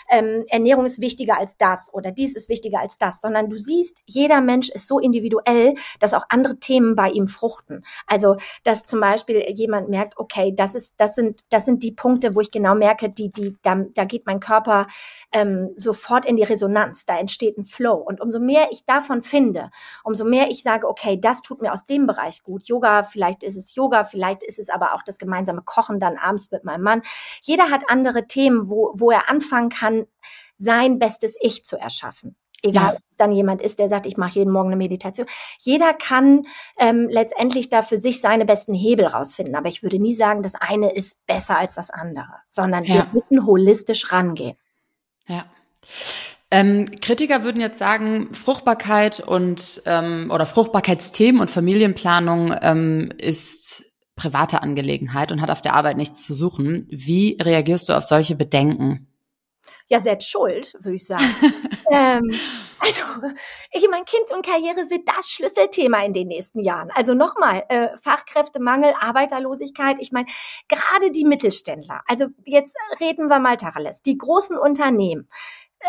ähm, 0.10 0.46
Ernährung 0.50 0.86
ist 0.86 1.02
wichtiger 1.02 1.38
als 1.38 1.58
das 1.58 1.94
oder 1.94 2.12
dies 2.12 2.36
ist 2.36 2.50
wichtiger 2.50 2.80
als 2.80 2.98
das, 2.98 3.22
sondern 3.22 3.50
du 3.50 3.58
siehst, 3.58 3.98
jeder 4.06 4.42
Mensch 4.42 4.70
ist 4.70 4.88
so 4.88 5.00
individuell, 5.00 5.76
dass 6.00 6.14
auch 6.14 6.26
andere 6.30 6.60
Themen 6.60 6.96
bei 6.96 7.10
ihm 7.10 7.28
fruchten. 7.28 7.84
Also, 8.08 8.38
dass 8.64 8.86
zum 8.86 9.00
Beispiel 9.00 9.44
jemand 9.50 9.90
merkt, 9.90 10.18
okay, 10.18 10.54
das 10.56 10.76
ist, 10.76 10.96
das 10.98 11.16
sind, 11.16 11.42
das 11.50 11.66
sind 11.66 11.84
die 11.84 11.92
Punkte, 11.92 12.36
wo 12.36 12.42
ich 12.42 12.52
genau 12.52 12.76
merke, 12.76 13.10
die, 13.10 13.32
die, 13.32 13.58
da, 13.64 13.84
da 13.94 14.06
geht 14.06 14.26
mein 14.26 14.40
Körper 14.40 14.88
ähm, 15.32 15.72
sofort 15.76 16.26
in 16.26 16.38
die 16.38 16.44
Resonanz, 16.44 17.06
da 17.06 17.18
entsteht 17.18 17.58
ein 17.58 17.66
Flow. 17.66 17.96
Und 17.96 18.22
umso 18.22 18.40
mehr 18.40 18.68
ich 18.72 18.86
davon 18.86 19.22
finde, 19.22 19.72
umso 20.04 20.26
mehr 20.26 20.50
ich 20.50 20.64
sage, 20.64 20.88
okay, 20.88 21.20
das 21.20 21.42
tut 21.42 21.62
mir 21.62 21.74
aus 21.74 21.86
dem 21.86 22.08
Bereich 22.08 22.44
gut. 22.44 22.68
Yoga, 22.68 23.04
vielleicht 23.04 23.44
ist 23.44 23.56
es 23.56 23.76
Yoga, 23.76 24.06
vielleicht 24.06 24.44
ist 24.44 24.60
es 24.60 24.70
aber 24.70 24.94
auch 24.94 25.02
das 25.04 25.18
gemeinsame 25.18 25.62
Kochen 25.64 26.00
dann 26.00 26.18
abends 26.18 26.52
mit 26.52 26.64
meinem 26.64 26.84
Mann. 26.84 27.02
Jeder 27.42 27.70
hat 27.70 27.90
andere 27.90 28.28
Themen, 28.28 28.70
wo, 28.70 28.92
wo 28.96 29.12
er 29.12 29.30
anfangen 29.30 29.70
kann, 29.70 29.95
kann, 29.96 30.08
sein 30.58 31.00
bestes 31.00 31.36
Ich 31.42 31.66
zu 31.66 31.78
erschaffen. 31.78 32.36
Egal, 32.64 32.94
ja. 32.94 32.94
ob 32.94 33.04
es 33.08 33.18
dann 33.18 33.32
jemand 33.32 33.62
ist, 33.62 33.78
der 33.78 33.90
sagt, 33.90 34.08
ich 34.08 34.18
mache 34.18 34.40
jeden 34.40 34.52
Morgen 34.52 34.70
eine 34.70 34.78
Meditation. 34.78 35.28
Jeder 35.60 35.94
kann 35.94 36.48
ähm, 36.80 37.08
letztendlich 37.10 37.70
da 37.70 37.84
für 37.84 37.98
sich 37.98 38.22
seine 38.22 38.46
besten 38.46 38.74
Hebel 38.74 39.06
rausfinden. 39.06 39.56
Aber 39.56 39.70
ich 39.70 39.84
würde 39.84 40.00
nie 40.00 40.16
sagen, 40.16 40.42
das 40.42 40.56
eine 40.56 40.92
ist 40.92 41.26
besser 41.28 41.58
als 41.58 41.76
das 41.76 41.92
andere, 41.92 42.34
sondern 42.50 42.84
ja. 42.86 42.96
wir 42.96 43.08
müssen 43.14 43.46
holistisch 43.46 44.12
rangehen. 44.12 44.58
Ja. 45.28 45.46
Ähm, 46.50 46.90
Kritiker 47.02 47.44
würden 47.44 47.62
jetzt 47.62 47.78
sagen, 47.78 48.34
Fruchtbarkeit 48.34 49.20
und 49.20 49.84
ähm, 49.86 50.32
oder 50.34 50.46
Fruchtbarkeitsthemen 50.46 51.42
und 51.42 51.52
Familienplanung 51.52 52.56
ähm, 52.62 53.10
ist 53.18 53.92
private 54.16 54.64
Angelegenheit 54.64 55.32
und 55.32 55.42
hat 55.42 55.52
auf 55.52 55.62
der 55.62 55.74
Arbeit 55.74 55.98
nichts 55.98 56.26
zu 56.26 56.34
suchen. 56.34 56.88
Wie 56.90 57.38
reagierst 57.42 57.90
du 57.90 57.94
auf 57.94 58.06
solche 58.06 58.36
Bedenken? 58.36 59.08
Ja 59.88 60.00
selbst 60.00 60.30
schuld, 60.30 60.74
würde 60.80 60.96
ich 60.96 61.06
sagen. 61.06 61.24
ähm, 61.92 62.24
also, 62.80 63.02
ich 63.72 63.88
mein 63.90 64.06
Kind 64.06 64.32
und 64.34 64.46
Karriere 64.46 64.90
wird 64.90 65.08
das 65.08 65.30
Schlüsselthema 65.30 66.04
in 66.04 66.14
den 66.14 66.28
nächsten 66.28 66.60
Jahren. 66.60 66.92
Also 66.92 67.14
nochmal, 67.14 67.64
äh, 67.70 67.90
Fachkräftemangel, 68.02 68.94
Arbeiterlosigkeit. 69.00 69.98
Ich 70.00 70.12
meine, 70.12 70.28
gerade 70.68 71.12
die 71.12 71.26
Mittelständler. 71.26 72.02
Also 72.08 72.28
jetzt 72.44 72.76
reden 73.00 73.28
wir 73.28 73.40
mal 73.40 73.58
Tacheles. 73.58 74.02
Die 74.02 74.18
großen 74.18 74.58
Unternehmen, 74.58 75.30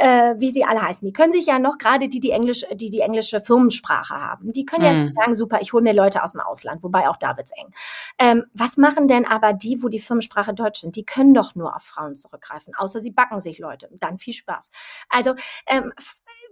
äh, 0.00 0.34
wie 0.38 0.50
sie 0.50 0.64
alle 0.64 0.82
heißen. 0.82 1.06
Die 1.06 1.12
können 1.12 1.32
sich 1.32 1.46
ja 1.46 1.58
noch 1.58 1.78
gerade 1.78 2.08
die 2.08 2.20
die 2.20 2.30
Englisch 2.30 2.64
die 2.72 2.90
die 2.90 3.00
englische 3.00 3.40
Firmensprache 3.40 4.14
haben. 4.14 4.52
Die 4.52 4.64
können 4.64 4.82
mm. 4.82 4.86
ja 4.86 4.92
mhm. 4.92 5.14
sagen 5.14 5.34
super, 5.34 5.60
ich 5.60 5.72
hole 5.72 5.82
mir 5.82 5.94
Leute 5.94 6.22
aus 6.22 6.32
dem 6.32 6.40
Ausland, 6.40 6.82
wobei 6.82 7.08
auch 7.08 7.16
da 7.16 7.36
wird's 7.36 7.52
eng. 7.52 7.72
Ähm, 8.18 8.44
was 8.52 8.76
machen 8.76 9.08
denn 9.08 9.26
aber 9.26 9.52
die, 9.52 9.82
wo 9.82 9.88
die 9.88 10.00
Firmensprache 10.00 10.54
Deutsch 10.54 10.80
sind? 10.80 10.96
Die 10.96 11.04
können 11.04 11.34
doch 11.34 11.54
nur 11.54 11.74
auf 11.74 11.82
Frauen 11.82 12.14
zurückgreifen, 12.14 12.74
außer 12.76 13.00
sie 13.00 13.10
backen 13.10 13.40
sich 13.40 13.58
Leute. 13.58 13.88
Dann 13.98 14.18
viel 14.18 14.34
Spaß. 14.34 14.70
Also 15.10 15.34
ähm, 15.66 15.92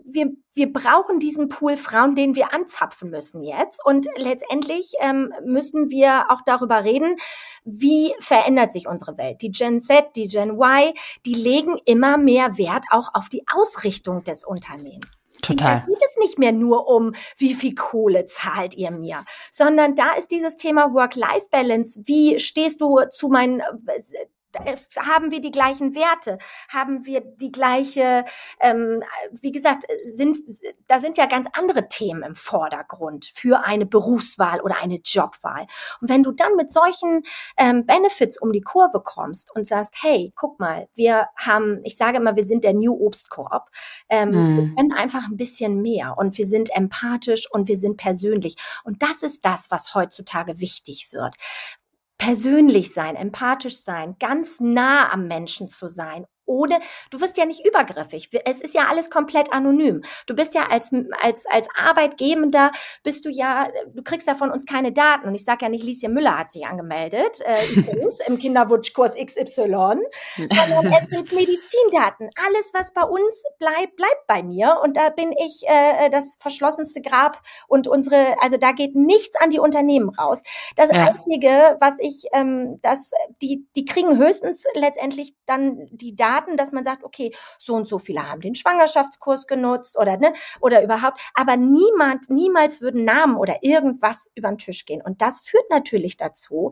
wir, 0.04 0.32
wir 0.52 0.72
brauchen 0.72 1.18
diesen 1.18 1.48
Pool 1.48 1.76
Frauen, 1.76 2.14
den 2.14 2.34
wir 2.34 2.52
anzapfen 2.52 3.10
müssen 3.10 3.42
jetzt. 3.42 3.84
Und 3.84 4.06
letztendlich 4.16 4.92
ähm, 5.00 5.32
müssen 5.44 5.88
wir 5.88 6.26
auch 6.30 6.42
darüber 6.44 6.84
reden, 6.84 7.16
wie 7.64 8.14
verändert 8.18 8.72
sich 8.72 8.86
unsere 8.86 9.16
Welt. 9.16 9.40
Die 9.40 9.50
Gen 9.50 9.80
Z, 9.80 10.14
die 10.14 10.28
Gen 10.28 10.50
Y, 10.60 10.92
die 11.24 11.34
legen 11.34 11.78
immer 11.86 12.18
mehr 12.18 12.58
Wert 12.58 12.84
auch 12.90 13.14
auf 13.14 13.28
die 13.34 13.44
Ausrichtung 13.52 14.24
des 14.24 14.44
Unternehmens. 14.44 15.18
Total. 15.42 15.80
Da 15.80 15.86
geht 15.86 16.02
es 16.02 16.16
nicht 16.18 16.38
mehr 16.38 16.52
nur 16.52 16.86
um, 16.86 17.14
wie 17.36 17.54
viel 17.54 17.74
Kohle 17.74 18.24
zahlt 18.26 18.74
ihr 18.76 18.90
mir, 18.90 19.24
sondern 19.50 19.94
da 19.94 20.14
ist 20.14 20.30
dieses 20.30 20.56
Thema 20.56 20.94
Work-Life-Balance. 20.94 22.02
Wie 22.04 22.38
stehst 22.38 22.80
du 22.80 23.00
zu 23.10 23.28
meinen 23.28 23.60
äh, 23.60 23.66
haben 24.98 25.30
wir 25.30 25.40
die 25.40 25.50
gleichen 25.50 25.94
Werte, 25.94 26.38
haben 26.68 27.06
wir 27.06 27.20
die 27.20 27.52
gleiche, 27.52 28.24
ähm, 28.60 29.02
wie 29.32 29.52
gesagt, 29.52 29.84
sind, 30.08 30.38
da 30.86 31.00
sind 31.00 31.18
ja 31.18 31.26
ganz 31.26 31.48
andere 31.52 31.88
Themen 31.88 32.22
im 32.22 32.34
Vordergrund 32.34 33.30
für 33.34 33.64
eine 33.64 33.86
Berufswahl 33.86 34.60
oder 34.60 34.76
eine 34.80 35.00
Jobwahl. 35.04 35.66
Und 36.00 36.08
wenn 36.08 36.22
du 36.22 36.32
dann 36.32 36.56
mit 36.56 36.72
solchen 36.72 37.22
ähm, 37.56 37.86
Benefits 37.86 38.40
um 38.40 38.52
die 38.52 38.60
Kurve 38.60 39.00
kommst 39.00 39.54
und 39.54 39.66
sagst, 39.66 39.94
hey, 40.00 40.32
guck 40.34 40.58
mal, 40.58 40.88
wir 40.94 41.28
haben, 41.36 41.80
ich 41.84 41.96
sage 41.96 42.18
immer, 42.18 42.36
wir 42.36 42.44
sind 42.44 42.64
der 42.64 42.74
New 42.74 42.94
Obstkorb, 42.94 43.70
ähm, 44.08 44.30
mm. 44.30 44.56
wir 44.56 44.74
können 44.74 44.92
einfach 44.92 45.28
ein 45.28 45.36
bisschen 45.36 45.82
mehr 45.82 46.16
und 46.16 46.38
wir 46.38 46.46
sind 46.46 46.74
empathisch 46.74 47.50
und 47.50 47.68
wir 47.68 47.76
sind 47.76 47.96
persönlich. 47.96 48.56
Und 48.84 49.02
das 49.02 49.22
ist 49.22 49.44
das, 49.44 49.70
was 49.70 49.94
heutzutage 49.94 50.60
wichtig 50.60 51.12
wird 51.12 51.36
persönlich 52.24 52.94
sein, 52.94 53.16
empathisch 53.16 53.82
sein, 53.82 54.16
ganz 54.18 54.58
nah 54.58 55.12
am 55.12 55.28
Menschen 55.28 55.68
zu 55.68 55.88
sein, 55.88 56.24
ohne, 56.46 56.80
du 57.10 57.20
wirst 57.20 57.36
ja 57.36 57.46
nicht 57.46 57.66
übergriffig. 57.66 58.30
Es 58.44 58.60
ist 58.60 58.74
ja 58.74 58.86
alles 58.88 59.10
komplett 59.10 59.52
anonym. 59.52 60.02
Du 60.26 60.34
bist 60.34 60.54
ja 60.54 60.68
als, 60.68 60.90
als, 61.22 61.46
als 61.46 61.68
Arbeitgebender, 61.76 62.72
bist 63.02 63.24
du 63.24 63.30
ja, 63.30 63.68
du 63.94 64.02
kriegst 64.02 64.26
ja 64.26 64.34
von 64.34 64.50
uns 64.50 64.66
keine 64.66 64.92
Daten. 64.92 65.28
Und 65.28 65.34
ich 65.34 65.44
sage 65.44 65.64
ja 65.64 65.68
nicht, 65.68 65.84
Lieschen 65.84 66.12
Müller 66.12 66.38
hat 66.38 66.50
sich 66.50 66.66
angemeldet, 66.66 67.40
äh, 67.40 68.06
im 68.26 68.38
Kinderwunschkurs 68.38 69.14
XY, 69.14 69.44
sondern 69.56 70.92
es 70.92 71.10
sind 71.10 71.32
Medizindaten. 71.32 72.30
Alles, 72.46 72.72
was 72.72 72.92
bei 72.92 73.02
uns 73.02 73.42
bleibt, 73.58 73.96
bleibt 73.96 74.26
bei 74.26 74.42
mir. 74.42 74.78
Und 74.82 74.96
da 74.96 75.10
bin 75.10 75.32
ich 75.32 75.62
äh, 75.66 76.10
das 76.10 76.36
verschlossenste 76.40 77.00
Grab 77.00 77.40
und 77.68 77.88
unsere, 77.88 78.36
also 78.42 78.56
da 78.56 78.72
geht 78.72 78.94
nichts 78.94 79.40
an 79.40 79.50
die 79.50 79.58
Unternehmen 79.58 80.10
raus. 80.10 80.42
Das 80.76 80.90
ja. 80.90 81.08
Einzige, 81.08 81.76
was 81.80 81.94
ich, 81.98 82.26
ähm, 82.32 82.78
das, 82.82 83.12
die, 83.42 83.66
die 83.76 83.84
kriegen 83.84 84.18
höchstens 84.18 84.64
letztendlich 84.74 85.34
dann 85.46 85.88
die 85.90 86.14
Daten, 86.14 86.33
Daten, 86.34 86.56
dass 86.56 86.72
man 86.72 86.84
sagt, 86.84 87.04
okay, 87.04 87.34
so 87.58 87.74
und 87.74 87.88
so 87.88 87.98
viele 87.98 88.28
haben 88.28 88.40
den 88.40 88.54
Schwangerschaftskurs 88.54 89.46
genutzt 89.46 89.98
oder 89.98 90.16
ne 90.16 90.32
oder 90.60 90.82
überhaupt, 90.82 91.20
aber 91.34 91.56
niemand, 91.56 92.30
niemals 92.30 92.80
würden 92.80 93.04
Namen 93.04 93.36
oder 93.36 93.58
irgendwas 93.62 94.30
über 94.34 94.48
den 94.48 94.58
Tisch 94.58 94.84
gehen. 94.86 95.02
Und 95.02 95.20
das 95.22 95.40
führt 95.40 95.70
natürlich 95.70 96.16
dazu, 96.16 96.70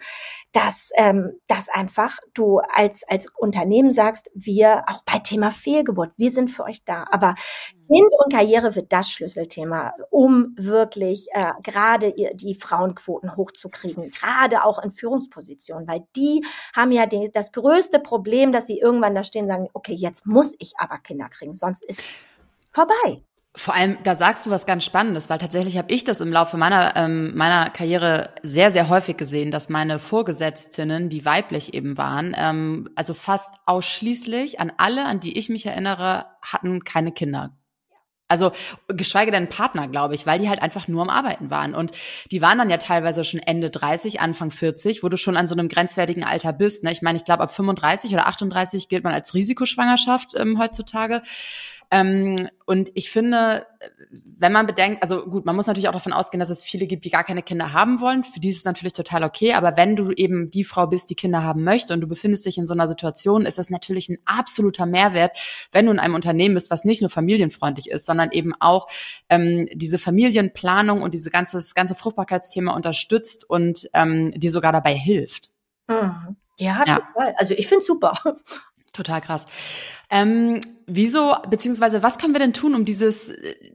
dass, 0.53 0.91
ähm, 0.97 1.33
dass 1.47 1.69
einfach 1.69 2.19
du 2.35 2.59
als 2.59 3.05
als 3.09 3.29
Unternehmen 3.37 3.93
sagst, 3.93 4.31
wir 4.35 4.85
auch 4.89 5.03
bei 5.05 5.19
Thema 5.19 5.51
Fehlgeburt, 5.51 6.13
wir 6.17 6.31
sind 6.31 6.51
für 6.51 6.65
euch 6.65 6.85
da. 6.85 7.07
Aber 7.11 7.35
Kind 7.93 8.11
und 8.25 8.33
Karriere 8.33 8.75
wird 8.75 8.91
das 8.91 9.11
Schlüsselthema, 9.11 9.93
um 10.09 10.55
wirklich 10.57 11.29
äh, 11.33 11.53
gerade 11.63 12.15
die 12.35 12.55
Frauenquoten 12.55 13.37
hochzukriegen, 13.37 14.11
gerade 14.11 14.65
auch 14.65 14.83
in 14.83 14.93
Führungspositionen, 14.93 15.87
weil 15.87 16.07
die 16.17 16.43
haben 16.75 16.91
ja 16.91 17.05
den, 17.05 17.31
das 17.33 17.53
größte 17.53 17.99
Problem, 17.99 18.51
dass 18.51 18.67
sie 18.67 18.79
irgendwann 18.79 19.15
da 19.15 19.25
stehen 19.25 19.47
sagen, 19.53 19.69
okay, 19.73 19.95
jetzt 19.95 20.27
muss 20.27 20.55
ich 20.59 20.73
aber 20.79 20.99
Kinder 20.99 21.29
kriegen, 21.29 21.55
sonst 21.55 21.85
ist 21.85 22.03
vorbei. 22.71 23.23
Vor 23.55 23.75
allem, 23.75 23.99
da 24.03 24.15
sagst 24.15 24.47
du 24.47 24.51
was 24.51 24.65
ganz 24.65 24.83
Spannendes, 24.83 25.29
weil 25.29 25.37
tatsächlich 25.37 25.77
habe 25.77 25.93
ich 25.93 26.05
das 26.05 26.23
im 26.23 26.33
Laufe 26.33 26.57
meiner 26.57 26.97
ähm, 26.97 27.37
meiner 27.37 27.69
Karriere 27.69 28.31
sehr 28.43 28.71
sehr 28.71 28.89
häufig 28.89 29.19
gesehen, 29.19 29.51
dass 29.51 29.69
meine 29.69 29.99
Vorgesetztinnen, 29.99 31.11
die 31.11 31.27
weiblich 31.27 31.75
eben 31.75 31.99
waren, 31.99 32.35
ähm, 32.37 32.89
also 32.97 33.13
fast 33.13 33.55
ausschließlich 33.67 34.59
an 34.59 34.73
alle, 34.79 35.05
an 35.05 35.21
die 35.21 35.39
ich 35.39 35.51
mich 35.51 35.67
erinnere, 35.67 36.25
hatten 36.41 36.83
keine 36.83 37.13
Kinder 37.13 37.55
also 38.33 38.53
geschweige 38.89 39.31
denn 39.31 39.51
Partner, 39.51 39.89
glaube 39.89 40.15
ich, 40.15 40.27
weil 40.27 40.39
die 40.39 40.49
halt 40.49 40.63
einfach 40.63 40.89
nur 40.89 41.03
am 41.03 41.11
Arbeiten 41.11 41.51
waren. 41.51 41.75
Und 41.75 41.93
die 42.31 42.41
waren 42.41 42.57
dann 42.57 42.71
ja 42.71 42.79
teilweise 42.79 43.25
schon 43.25 43.41
Ende 43.41 43.69
30, 43.69 44.21
Anfang 44.21 44.51
40, 44.51 45.03
wo 45.03 45.11
du 45.11 45.19
schon 45.19 45.37
an 45.37 45.49
so 45.49 45.55
einem 45.55 45.69
grenzwertigen 45.69 46.25
Alter 46.25 46.55
bist. 46.55 46.83
Ne? 46.83 46.93
Ich 46.93 47.03
meine, 47.03 47.19
ich 47.19 47.27
glaube, 47.27 47.43
ab 47.43 47.55
35 47.55 48.13
oder 48.15 48.27
38 48.27 48.89
gilt 48.89 49.05
man 49.05 49.13
als 49.13 49.35
Risikoschwangerschaft 49.35 50.35
ähm, 50.39 50.59
heutzutage. 50.59 51.21
Ähm, 51.93 52.49
und 52.65 52.91
ich 52.95 53.11
finde, 53.11 53.67
wenn 54.11 54.51
man 54.51 54.67
bedenkt, 54.67 55.03
also 55.03 55.27
gut, 55.27 55.45
man 55.45 55.55
muss 55.55 55.67
natürlich 55.67 55.89
auch 55.89 55.93
davon 55.93 56.15
ausgehen, 56.15 56.41
dass 56.41 56.49
es 56.49 56.65
viele 56.65 56.87
gibt, 56.87 57.05
die 57.05 57.11
gar 57.11 57.23
keine 57.23 57.43
Kinder 57.43 57.75
haben 57.75 58.01
wollen. 58.01 58.25
Für 58.25 58.41
die 58.41 58.49
ist 58.49 58.57
es 58.57 58.65
natürlich 58.65 58.95
total 58.95 59.25
okay. 59.25 59.53
Aber 59.53 59.77
wenn 59.77 59.95
du 59.95 60.11
eben 60.11 60.51
die 60.51 60.65
Frau 60.65 60.87
bist, 60.87 61.11
die 61.11 61.15
Kinder 61.15 61.43
haben 61.43 61.65
möchte 61.65 61.93
und 61.93 62.01
du 62.01 62.07
befindest 62.07 62.47
dich 62.47 62.57
in 62.57 62.67
so 62.67 62.73
einer 62.73 62.89
Situation, 62.89 63.45
ist 63.45 63.59
das 63.59 63.69
natürlich 63.69 64.09
ein 64.09 64.17
absoluter 64.25 64.87
Mehrwert, 64.87 65.37
wenn 65.71 65.85
du 65.85 65.93
in 65.93 65.99
einem 65.99 66.15
Unternehmen 66.15 66.55
bist, 66.55 66.71
was 66.71 66.85
nicht 66.85 67.03
nur 67.03 67.11
familienfreundlich 67.11 67.91
ist, 67.91 68.07
sondern 68.07 68.31
eben 68.33 68.55
auch 68.59 68.87
ähm, 69.29 69.69
diese 69.75 69.99
Familienplanung 69.99 71.03
und 71.03 71.13
diese 71.13 71.31
ganze, 71.31 71.59
das 71.59 71.75
ganze 71.75 71.95
Fruchtbarkeitsthema 71.95 72.75
unterstützt 72.75 73.49
und 73.49 73.91
ähm, 73.93 74.33
die 74.35 74.49
sogar 74.49 74.73
dabei 74.73 74.95
hilft. 74.95 75.51
Mhm. 75.89 76.37
Ja, 76.59 76.85
ja, 76.87 76.95
total. 76.97 77.35
Also 77.37 77.55
ich 77.55 77.67
finde 77.67 77.83
super. 77.85 78.15
Total 78.93 79.23
krass. 79.23 79.47
Ähm, 80.11 80.61
wieso, 80.87 81.35
beziehungsweise 81.49 82.03
was 82.03 82.19
können 82.19 82.35
wir 82.35 82.41
denn 82.41 82.53
tun, 82.53 82.75
um 82.75 82.85
dieses, 82.85 83.33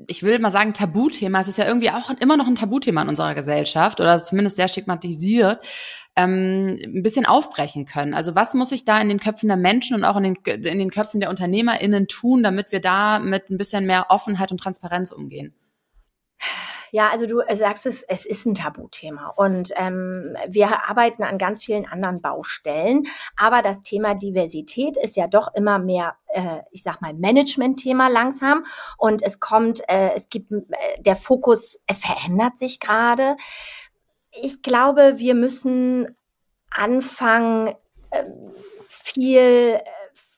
ich 0.07 0.21
will 0.21 0.37
mal 0.37 0.51
sagen, 0.51 0.73
Tabuthema, 0.73 1.41
es 1.41 1.47
ist 1.47 1.57
ja 1.57 1.65
irgendwie 1.65 1.89
auch 1.89 2.11
immer 2.19 2.37
noch 2.37 2.45
ein 2.45 2.55
Tabuthema 2.55 3.01
in 3.01 3.09
unserer 3.09 3.33
Gesellschaft 3.33 3.99
oder 3.99 4.23
zumindest 4.23 4.57
sehr 4.57 4.67
stigmatisiert, 4.67 5.65
ähm, 6.15 6.79
ein 6.83 7.01
bisschen 7.01 7.25
aufbrechen 7.25 7.85
können. 7.85 8.13
Also 8.13 8.35
was 8.35 8.53
muss 8.53 8.71
ich 8.71 8.85
da 8.85 9.01
in 9.01 9.09
den 9.09 9.19
Köpfen 9.19 9.47
der 9.47 9.57
Menschen 9.57 9.95
und 9.95 10.03
auch 10.03 10.17
in 10.17 10.23
den, 10.23 10.35
in 10.63 10.77
den 10.77 10.91
Köpfen 10.91 11.19
der 11.19 11.31
UnternehmerInnen 11.31 12.07
tun, 12.07 12.43
damit 12.43 12.71
wir 12.71 12.81
da 12.81 13.17
mit 13.17 13.49
ein 13.49 13.57
bisschen 13.57 13.87
mehr 13.87 14.07
Offenheit 14.09 14.51
und 14.51 14.59
Transparenz 14.59 15.11
umgehen? 15.11 15.55
Ja, 16.91 17.09
also 17.11 17.25
du 17.25 17.41
sagst 17.55 17.85
es, 17.85 18.03
es 18.03 18.25
ist 18.25 18.45
ein 18.45 18.55
Tabuthema. 18.55 19.29
Und 19.35 19.73
ähm, 19.75 20.35
wir 20.47 20.89
arbeiten 20.89 21.23
an 21.23 21.37
ganz 21.37 21.63
vielen 21.63 21.85
anderen 21.85 22.21
Baustellen, 22.21 23.07
aber 23.35 23.61
das 23.61 23.83
Thema 23.83 24.15
Diversität 24.15 24.97
ist 24.97 25.15
ja 25.15 25.27
doch 25.27 25.53
immer 25.53 25.79
mehr, 25.79 26.15
äh, 26.27 26.59
ich 26.71 26.83
sag 26.83 27.01
mal, 27.01 27.13
Management-Thema 27.13 28.07
langsam. 28.09 28.65
Und 28.97 29.21
es 29.21 29.39
kommt, 29.39 29.81
äh, 29.89 30.11
es 30.15 30.29
gibt, 30.29 30.51
äh, 30.51 30.65
der 30.99 31.15
Fokus 31.15 31.79
äh, 31.87 31.93
verändert 31.93 32.57
sich 32.57 32.79
gerade. 32.79 33.37
Ich 34.31 34.61
glaube, 34.61 35.13
wir 35.17 35.35
müssen 35.35 36.15
anfangen, 36.71 37.75
äh, 38.11 38.23
viel 38.87 39.79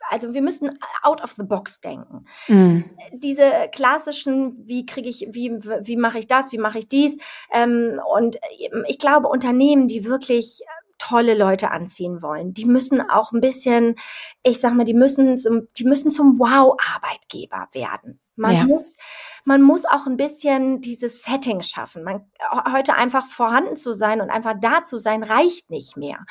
also 0.10 0.34
wir 0.34 0.42
müssen 0.42 0.78
out 1.04 1.24
of 1.24 1.34
the 1.38 1.44
box 1.44 1.82
denken. 1.82 2.26
Mm. 2.48 2.82
Diese 3.14 3.70
klassischen, 3.72 4.68
wie 4.68 4.86
kriege 4.86 5.10
ich, 5.10 5.28
wie, 5.32 5.52
wie 5.52 5.98
mache 5.98 6.20
ich 6.20 6.28
das, 6.28 6.52
wie 6.52 6.58
mache 6.58 6.80
ich 6.80 6.90
dies? 6.90 7.18
Ähm, 7.52 8.00
und 8.14 8.38
ich 8.88 9.00
glaube, 9.00 9.28
Unternehmen, 9.28 9.88
die 9.88 10.06
wirklich 10.06 10.62
tolle 10.98 11.34
Leute 11.34 11.72
anziehen 11.72 12.22
wollen, 12.22 12.54
die 12.54 12.66
müssen 12.66 13.10
auch 13.10 13.32
ein 13.32 13.42
bisschen, 13.42 13.96
ich 14.44 14.60
sag 14.60 14.74
mal, 14.74 14.84
die 14.84 14.94
müssen 14.94 15.40
zum, 15.40 15.68
die 15.78 15.86
müssen 15.86 16.12
zum 16.12 16.38
Wow-Arbeitgeber 16.40 17.70
werden. 17.72 18.20
Man 18.36 18.56
ja. 18.56 18.64
muss, 18.66 18.96
man 19.44 19.62
muss 19.62 19.86
auch 19.86 20.06
ein 20.06 20.18
bisschen 20.18 20.82
dieses 20.82 21.24
Setting 21.24 21.62
schaffen. 21.62 22.04
Man, 22.04 22.30
heute 22.72 22.96
einfach 22.96 23.26
vorhanden 23.26 23.76
zu 23.76 23.94
sein 23.94 24.22
und 24.22 24.30
einfach 24.30 24.56
da 24.62 24.86
zu 24.86 24.98
sein, 24.98 25.24
reicht 25.24 25.72
nicht 25.72 25.98
mehr 25.98 26.26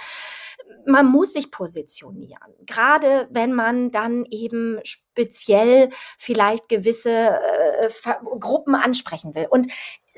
man 0.86 1.06
muss 1.06 1.32
sich 1.34 1.50
positionieren, 1.50 2.52
gerade 2.66 3.28
wenn 3.30 3.52
man 3.52 3.90
dann 3.90 4.24
eben 4.30 4.80
speziell 4.84 5.90
vielleicht 6.16 6.68
gewisse 6.68 7.10
äh, 7.10 7.90
Gruppen 8.38 8.74
ansprechen 8.74 9.34
will. 9.34 9.46
Und 9.50 9.68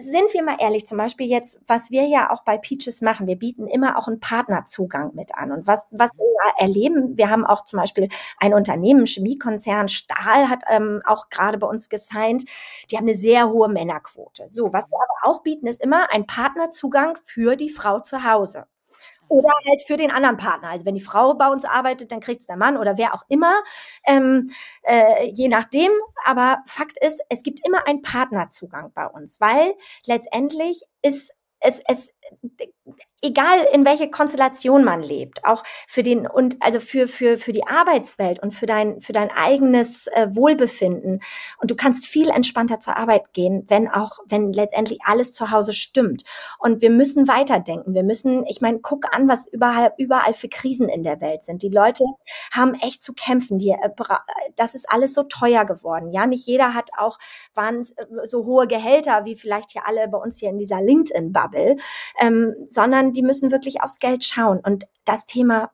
sind 0.03 0.33
wir 0.33 0.43
mal 0.43 0.57
ehrlich, 0.59 0.87
zum 0.87 0.99
Beispiel 0.99 1.27
jetzt, 1.27 1.61
was 1.67 1.91
wir 1.91 2.07
ja 2.07 2.31
auch 2.31 2.43
bei 2.45 2.59
Peaches 2.59 3.03
machen, 3.03 3.27
wir 3.27 3.37
bieten 3.37 3.67
immer 3.67 3.99
auch 3.99 4.09
einen 4.09 4.21
Partnerzugang 4.21 5.15
mit 5.15 5.35
an. 5.35 5.53
Und 5.53 5.67
was, 5.67 5.87
was 5.91 6.13
wir 6.17 6.25
erleben, 6.59 7.17
wir 7.17 7.31
haben 7.31 7.45
auch 7.45 7.65
zum 7.65 7.79
Beispiel 7.79 8.09
ein 8.39 8.55
Unternehmen, 8.55 9.07
Chemiekonzern 9.07 9.89
Stahl 9.89 10.49
hat 10.49 10.63
ähm, 10.69 11.03
auch 11.05 11.29
gerade 11.29 11.59
bei 11.59 11.67
uns 11.67 11.89
gesigned, 11.89 12.45
die 12.91 12.97
haben 12.97 13.07
eine 13.07 13.17
sehr 13.17 13.51
hohe 13.51 13.69
Männerquote. 13.69 14.47
So, 14.49 14.73
was 14.73 14.91
wir 14.91 14.99
aber 14.99 15.31
auch 15.31 15.43
bieten, 15.43 15.67
ist 15.67 15.83
immer 15.83 16.13
ein 16.13 16.27
Partnerzugang 16.27 17.17
für 17.23 17.57
die 17.57 17.71
Frau 17.71 18.01
zu 18.01 18.25
Hause. 18.25 18.67
Oder 19.31 19.51
halt 19.69 19.83
für 19.87 19.97
den 19.97 20.11
anderen 20.11 20.37
Partner. 20.37 20.71
Also 20.71 20.85
wenn 20.85 20.97
die 20.97 21.01
Frau 21.01 21.35
bei 21.35 21.49
uns 21.49 21.65
arbeitet, 21.65 22.11
dann 22.11 22.19
kriegt 22.21 22.41
es 22.41 22.49
der 22.49 22.57
Mann 22.57 22.77
oder 22.77 22.99
wer 22.99 23.15
auch 23.15 23.25
immer. 23.29 23.63
Ähm, 24.05 24.51
äh, 24.83 25.31
je 25.33 25.47
nachdem. 25.49 25.93
Aber 26.25 26.59
Fakt 26.67 26.99
ist, 27.01 27.21
es 27.29 27.45
gibt 27.45 27.65
immer 27.65 27.87
einen 27.87 28.03
Partnerzugang 28.03 28.93
bei 28.93 29.07
uns, 29.07 29.41
weil 29.41 29.75
letztendlich 30.05 30.83
ist 31.03 31.33
es, 31.61 31.81
es, 31.87 32.13
egal 33.23 33.59
in 33.73 33.85
welche 33.85 34.11
Konstellation 34.11 34.85
man 34.85 35.03
lebt, 35.03 35.45
auch 35.45 35.63
für 35.87 36.03
den 36.03 36.27
und 36.27 36.57
also 36.61 36.81
für 36.81 37.07
für 37.07 37.37
für 37.37 37.53
die 37.53 37.67
Arbeitswelt 37.67 38.43
und 38.43 38.53
für 38.53 38.67
dein 38.67 39.01
für 39.01 39.13
dein 39.13 39.31
eigenes 39.31 40.07
äh, 40.09 40.29
Wohlbefinden 40.33 41.21
und 41.61 41.71
du 41.71 41.77
kannst 41.77 42.07
viel 42.07 42.31
entspannter 42.31 42.81
zur 42.81 42.97
Arbeit 42.97 43.33
gehen, 43.33 43.65
wenn 43.69 43.89
auch 43.89 44.19
wenn 44.27 44.53
letztendlich 44.53 45.01
alles 45.05 45.33
zu 45.33 45.51
Hause 45.51 45.73
stimmt 45.73 46.25
und 46.59 46.81
wir 46.81 46.91
müssen 46.91 47.29
weiterdenken. 47.29 47.95
Wir 47.95 48.03
müssen, 48.03 48.45
ich 48.47 48.61
meine, 48.61 48.81
guck 48.81 49.15
an, 49.15 49.29
was 49.29 49.47
überall 49.47 49.93
überall 49.99 50.33
für 50.33 50.49
Krisen 50.49 50.89
in 50.89 51.03
der 51.03 51.21
Welt 51.21 51.45
sind. 51.45 51.63
Die 51.63 51.69
Leute 51.69 52.05
haben 52.53 52.75
echt 52.75 53.03
zu 53.03 53.13
kämpfen. 53.13 53.59
Die, 53.59 53.71
äh, 53.71 53.91
das 54.57 54.75
ist 54.75 54.91
alles 54.91 55.13
so 55.13 55.25
teuer 55.25 55.65
geworden. 55.67 56.11
Ja, 56.13 56.27
nicht 56.27 56.47
jeder 56.47 56.75
hat 56.75 56.91
auch 56.97 57.19
waren 57.55 57.87
so 58.27 58.47
hohe 58.47 58.67
Gehälter 58.67 59.25
wie 59.25 59.37
vielleicht 59.37 59.73
hier 59.73 59.87
alle 59.87 60.09
bei 60.09 60.19
uns 60.19 60.39
hier 60.39 60.49
in 60.49 60.59
dieser 60.59 60.81
LinkedIn 60.81 61.33
Bubble, 61.33 61.77
ähm, 62.21 62.55
sondern 62.67 63.13
die 63.13 63.23
müssen 63.23 63.51
wirklich 63.51 63.83
aufs 63.83 63.99
Geld 63.99 64.25
schauen. 64.25 64.61
Und 64.61 64.85
das 65.05 65.27
Thema 65.27 65.71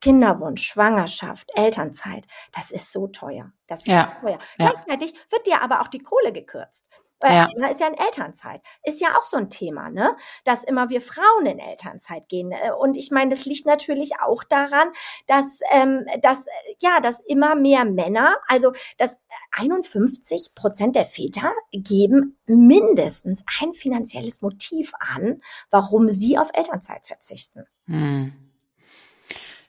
Kinderwunsch, 0.00 0.62
Schwangerschaft, 0.62 1.50
Elternzeit, 1.54 2.24
das 2.52 2.70
ist 2.70 2.92
so 2.92 3.08
teuer. 3.08 3.52
Das 3.66 3.80
ist 3.80 3.88
ja. 3.88 4.16
so 4.20 4.28
teuer. 4.28 4.38
Gleichzeitig 4.56 5.12
ja. 5.12 5.18
wird 5.30 5.46
dir 5.46 5.62
aber 5.62 5.80
auch 5.80 5.88
die 5.88 5.98
Kohle 5.98 6.32
gekürzt. 6.32 6.86
Ja. 7.22 7.48
einer 7.56 7.70
ist 7.70 7.80
ja 7.80 7.88
in 7.88 7.94
Elternzeit. 7.94 8.62
Ist 8.84 9.00
ja 9.00 9.18
auch 9.18 9.24
so 9.24 9.36
ein 9.36 9.50
Thema, 9.50 9.90
ne? 9.90 10.16
Dass 10.44 10.64
immer 10.64 10.88
wir 10.88 11.00
Frauen 11.00 11.46
in 11.46 11.58
Elternzeit 11.58 12.28
gehen. 12.28 12.52
Äh, 12.52 12.72
und 12.72 12.96
ich 12.96 13.10
meine, 13.10 13.30
das 13.30 13.44
liegt 13.44 13.66
natürlich 13.66 14.20
auch 14.20 14.44
daran, 14.44 14.88
dass, 15.26 15.60
ähm, 15.72 16.06
dass, 16.22 16.44
ja, 16.78 17.00
dass 17.00 17.20
immer 17.20 17.54
mehr 17.54 17.84
Männer, 17.84 18.36
also 18.46 18.72
dass 18.98 19.16
51 19.52 20.54
Prozent 20.54 20.96
der 20.96 21.06
Väter 21.06 21.52
geben 21.72 22.38
mindestens 22.46 23.44
ein 23.60 23.72
finanzielles 23.72 24.40
Motiv 24.40 24.92
an, 24.98 25.42
warum 25.70 26.08
sie 26.08 26.38
auf 26.38 26.50
Elternzeit 26.54 27.06
verzichten. 27.06 27.64
Hm. 27.86 28.47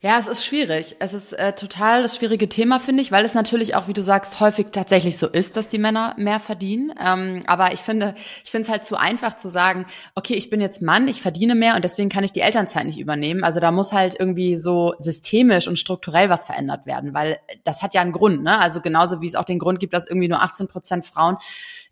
Ja, 0.02 0.18
es 0.18 0.28
ist 0.28 0.45
schwierig. 0.45 0.95
Es 1.00 1.14
ist 1.14 1.34
äh, 1.34 1.52
total 1.52 2.04
das 2.04 2.16
schwierige 2.16 2.47
Thema, 2.47 2.80
finde 2.80 3.02
ich, 3.02 3.12
weil 3.12 3.26
es 3.26 3.34
natürlich 3.34 3.76
auch, 3.76 3.89
wie 3.89 3.93
du 3.93 4.02
sagst, 4.02 4.39
häufig 4.39 4.68
tatsächlich 4.72 5.18
so 5.18 5.28
ist, 5.28 5.58
dass 5.58 5.68
die 5.68 5.78
Männer 5.78 6.16
mehr 6.18 6.39
verdienen. 6.39 6.93
Ähm, 7.06 7.43
aber 7.47 7.74
ich 7.74 7.82
finde, 7.82 8.16
ich 8.45 8.50
finde 8.50 8.64
es 8.64 8.70
halt 8.70 8.86
zu 8.86 8.95
einfach 8.95 9.36
zu 9.36 9.50
sagen, 9.50 9.86
okay, 10.16 10.36
ich 10.36 10.50
bin 10.50 10.62
jetzt 10.62 10.82
Mann, 10.82 11.10
ich 11.10 11.22
verdiene 11.22 11.54
mehr 11.54 11.76
und 11.76 11.84
deswegen 11.84 12.08
kann 12.08 12.24
ich 12.24 12.32
die 12.32 12.39
Elternzeit 12.39 12.86
nicht 12.86 12.97
übernehmen. 12.97 13.43
Also 13.43 13.60
da 13.60 13.74
muss 13.74 13.91
halt 13.91 14.16
irgendwie 14.18 14.56
so 14.56 14.93
systemisch 15.00 15.68
und 15.68 15.78
strukturell 15.78 16.30
was 16.30 16.45
verändert 16.45 16.86
werden, 16.86 17.14
weil 17.14 17.38
das 17.66 17.84
hat 17.84 17.93
ja 17.93 18.00
einen 18.00 18.14
Grund. 18.14 18.41
Ne? 18.41 18.58
Also 18.58 18.80
genauso 18.80 19.20
wie 19.20 19.28
es 19.28 19.36
auch 19.36 19.43
den 19.43 19.60
Grund 19.60 19.82
gibt, 19.82 19.93
dass 19.93 20.08
irgendwie 20.08 20.30
nur 20.30 20.41
18 20.41 20.70
Prozent 20.70 21.06
Frauen 21.08 21.36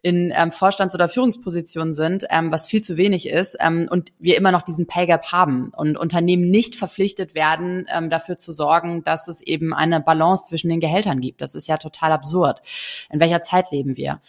in 0.01 0.31
ähm, 0.35 0.51
Vorstands- 0.51 0.95
oder 0.95 1.09
Führungspositionen 1.09 1.93
sind, 1.93 2.25
ähm, 2.29 2.51
was 2.51 2.67
viel 2.67 2.81
zu 2.81 2.97
wenig 2.97 3.27
ist 3.27 3.57
ähm, 3.59 3.87
und 3.89 4.11
wir 4.19 4.37
immer 4.37 4.51
noch 4.51 4.61
diesen 4.61 4.87
Pay 4.87 5.07
Gap 5.07 5.31
haben 5.31 5.71
und 5.75 5.97
Unternehmen 5.97 6.49
nicht 6.49 6.75
verpflichtet 6.75 7.35
werden, 7.35 7.87
ähm, 7.93 8.09
dafür 8.09 8.37
zu 8.37 8.51
sorgen, 8.51 9.03
dass 9.03 9.27
es 9.27 9.41
eben 9.41 9.73
eine 9.73 9.99
Balance 9.99 10.47
zwischen 10.49 10.69
den 10.69 10.79
Gehältern 10.79 11.19
gibt. 11.19 11.41
Das 11.41 11.55
ist 11.55 11.67
ja 11.67 11.77
total 11.77 12.11
absurd. 12.11 12.61
In 13.09 13.19
welcher 13.19 13.41
Zeit 13.41 13.71
leben 13.71 13.97
wir? 13.97 14.21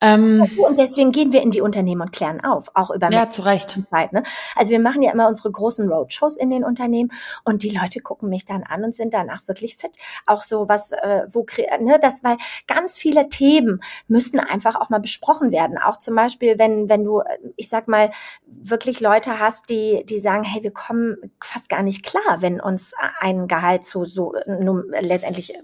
Ähm, 0.00 0.48
und 0.56 0.78
deswegen 0.78 1.12
gehen 1.12 1.32
wir 1.32 1.42
in 1.42 1.50
die 1.50 1.60
Unternehmen 1.60 2.00
und 2.00 2.12
klären 2.12 2.42
auf, 2.42 2.70
auch 2.74 2.90
über 2.90 3.10
ja, 3.10 3.28
zu 3.28 3.42
Recht. 3.42 3.78
Zeit, 3.90 4.12
ne? 4.12 4.22
Also 4.56 4.70
wir 4.70 4.80
machen 4.80 5.02
ja 5.02 5.12
immer 5.12 5.28
unsere 5.28 5.50
großen 5.50 5.90
Roadshows 5.90 6.36
in 6.36 6.48
den 6.50 6.64
Unternehmen 6.64 7.10
und 7.44 7.62
die 7.62 7.70
Leute 7.70 8.00
gucken 8.00 8.30
mich 8.30 8.46
dann 8.46 8.62
an 8.62 8.82
und 8.82 8.94
sind 8.94 9.12
danach 9.12 9.46
wirklich 9.46 9.76
fit. 9.76 9.96
Auch 10.26 10.42
so 10.42 10.68
was, 10.68 10.92
äh, 10.92 11.24
wo 11.30 11.44
ne, 11.80 11.98
das, 12.00 12.24
weil 12.24 12.38
ganz 12.66 12.98
viele 12.98 13.28
Themen 13.28 13.80
müssen 14.08 14.40
einfach 14.40 14.74
auch 14.76 14.88
mal 14.88 15.00
besprochen 15.00 15.52
werden. 15.52 15.76
Auch 15.76 15.98
zum 15.98 16.14
Beispiel, 16.14 16.58
wenn 16.58 16.88
wenn 16.88 17.04
du, 17.04 17.22
ich 17.56 17.68
sag 17.68 17.86
mal, 17.86 18.10
wirklich 18.46 19.00
Leute 19.00 19.38
hast, 19.38 19.68
die 19.68 20.04
die 20.08 20.18
sagen, 20.18 20.44
hey, 20.44 20.62
wir 20.62 20.72
kommen 20.72 21.16
fast 21.42 21.68
gar 21.68 21.82
nicht 21.82 22.04
klar, 22.04 22.40
wenn 22.40 22.60
uns 22.60 22.92
ein 23.18 23.48
Gehalt 23.48 23.84
so 23.84 24.04
so 24.04 24.34
nun, 24.46 24.84
letztendlich 25.00 25.54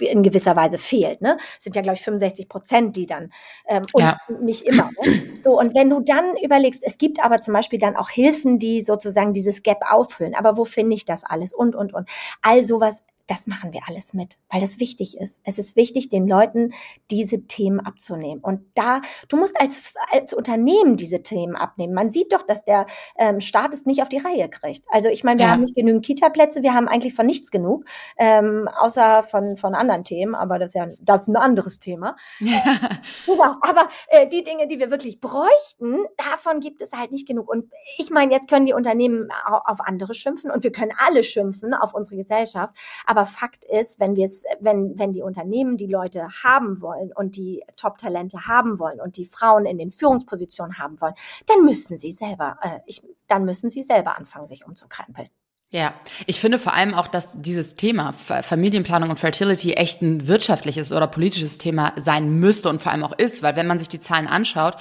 in 0.00 0.22
gewisser 0.24 0.56
Weise 0.56 0.78
fehlt. 0.78 1.20
Ne, 1.20 1.38
sind 1.60 1.76
ja 1.76 1.82
glaube 1.82 1.96
ich 1.96 2.02
65 2.02 2.48
Prozent, 2.48 2.96
die 2.96 3.06
dann 3.06 3.30
äh, 3.64 3.75
ähm, 3.76 3.82
und 3.92 4.02
ja. 4.02 4.18
nicht 4.40 4.66
immer. 4.66 4.90
Ne? 5.04 5.22
So, 5.44 5.58
und 5.58 5.74
wenn 5.74 5.90
du 5.90 6.00
dann 6.00 6.36
überlegst, 6.42 6.82
es 6.84 6.98
gibt 6.98 7.24
aber 7.24 7.40
zum 7.40 7.54
Beispiel 7.54 7.78
dann 7.78 7.96
auch 7.96 8.10
Hilfen, 8.10 8.58
die 8.58 8.82
sozusagen 8.82 9.32
dieses 9.32 9.62
Gap 9.62 9.78
auffüllen. 9.88 10.34
Aber 10.34 10.56
wo 10.56 10.64
finde 10.64 10.94
ich 10.94 11.04
das 11.04 11.24
alles? 11.24 11.52
Und, 11.52 11.76
und, 11.76 11.94
und. 11.94 12.08
All 12.42 12.64
sowas 12.64 13.04
das 13.26 13.46
machen 13.46 13.72
wir 13.72 13.80
alles 13.88 14.14
mit, 14.14 14.38
weil 14.50 14.60
das 14.60 14.78
wichtig 14.78 15.18
ist. 15.18 15.40
Es 15.44 15.58
ist 15.58 15.76
wichtig, 15.76 16.08
den 16.08 16.28
Leuten 16.28 16.72
diese 17.10 17.42
Themen 17.46 17.80
abzunehmen. 17.80 18.42
Und 18.42 18.60
da, 18.74 19.00
du 19.28 19.36
musst 19.36 19.60
als, 19.60 19.94
als 20.12 20.32
Unternehmen 20.32 20.96
diese 20.96 21.22
Themen 21.22 21.56
abnehmen. 21.56 21.92
Man 21.94 22.10
sieht 22.10 22.32
doch, 22.32 22.42
dass 22.42 22.64
der 22.64 22.86
ähm, 23.18 23.40
Staat 23.40 23.74
es 23.74 23.86
nicht 23.86 24.02
auf 24.02 24.08
die 24.08 24.18
Reihe 24.18 24.48
kriegt. 24.48 24.84
Also 24.90 25.08
ich 25.08 25.24
meine, 25.24 25.40
wir 25.40 25.46
ja. 25.46 25.52
haben 25.52 25.62
nicht 25.62 25.74
genügend 25.74 26.04
Kita-Plätze, 26.04 26.62
wir 26.62 26.74
haben 26.74 26.88
eigentlich 26.88 27.14
von 27.14 27.26
nichts 27.26 27.50
genug, 27.50 27.84
ähm, 28.18 28.68
außer 28.68 29.22
von, 29.22 29.56
von 29.56 29.74
anderen 29.74 30.04
Themen, 30.04 30.34
aber 30.34 30.58
das 30.58 30.70
ist 30.70 30.74
ja 30.74 30.86
das 31.00 31.22
ist 31.22 31.28
ein 31.28 31.36
anderes 31.36 31.78
Thema. 31.78 32.16
Ja. 32.38 32.62
ja 33.26 33.58
aber 33.60 33.88
äh, 34.08 34.28
die 34.28 34.44
Dinge, 34.44 34.68
die 34.68 34.78
wir 34.78 34.90
wirklich 34.90 35.20
bräuchten, 35.20 36.04
davon 36.16 36.60
gibt 36.60 36.82
es 36.82 36.92
halt 36.92 37.12
nicht 37.12 37.26
genug. 37.26 37.48
Und 37.48 37.70
ich 37.98 38.10
meine, 38.10 38.32
jetzt 38.32 38.48
können 38.48 38.66
die 38.66 38.72
Unternehmen 38.72 39.28
auf 39.64 39.80
andere 39.80 40.14
schimpfen 40.14 40.50
und 40.50 40.62
wir 40.62 40.72
können 40.72 40.92
alle 41.06 41.22
schimpfen 41.22 41.74
auf 41.74 41.94
unsere 41.94 42.16
Gesellschaft. 42.16 42.74
Aber 43.06 43.15
aber 43.16 43.26
Fakt 43.26 43.64
ist, 43.64 43.98
wenn 43.98 44.14
wir 44.14 44.26
es, 44.26 44.44
wenn, 44.60 44.98
wenn 44.98 45.12
die 45.12 45.22
Unternehmen 45.22 45.78
die 45.78 45.86
Leute 45.86 46.28
haben 46.44 46.82
wollen 46.82 47.12
und 47.14 47.36
die 47.36 47.64
Top-Talente 47.76 48.46
haben 48.46 48.78
wollen 48.78 49.00
und 49.00 49.16
die 49.16 49.24
Frauen 49.24 49.64
in 49.64 49.78
den 49.78 49.90
Führungspositionen 49.90 50.78
haben 50.78 51.00
wollen, 51.00 51.14
dann 51.46 51.64
müssen 51.64 51.96
sie 51.96 52.12
selber, 52.12 52.58
äh, 52.60 52.80
ich, 52.84 53.02
dann 53.26 53.46
müssen 53.46 53.70
sie 53.70 53.82
selber 53.82 54.18
anfangen, 54.18 54.46
sich 54.46 54.66
umzukrempeln. 54.66 55.28
Ja, 55.70 55.94
ich 56.26 56.38
finde 56.38 56.60
vor 56.60 56.74
allem 56.74 56.94
auch, 56.94 57.08
dass 57.08 57.42
dieses 57.42 57.74
Thema 57.74 58.12
Familienplanung 58.12 59.10
und 59.10 59.18
Fertility 59.18 59.72
echt 59.72 60.00
ein 60.00 60.28
wirtschaftliches 60.28 60.92
oder 60.92 61.08
politisches 61.08 61.58
Thema 61.58 61.92
sein 61.96 62.38
müsste 62.38 62.68
und 62.68 62.80
vor 62.80 62.92
allem 62.92 63.02
auch 63.02 63.18
ist, 63.18 63.42
weil 63.42 63.56
wenn 63.56 63.66
man 63.66 63.78
sich 63.78 63.88
die 63.88 63.98
Zahlen 63.98 64.28
anschaut, 64.28 64.76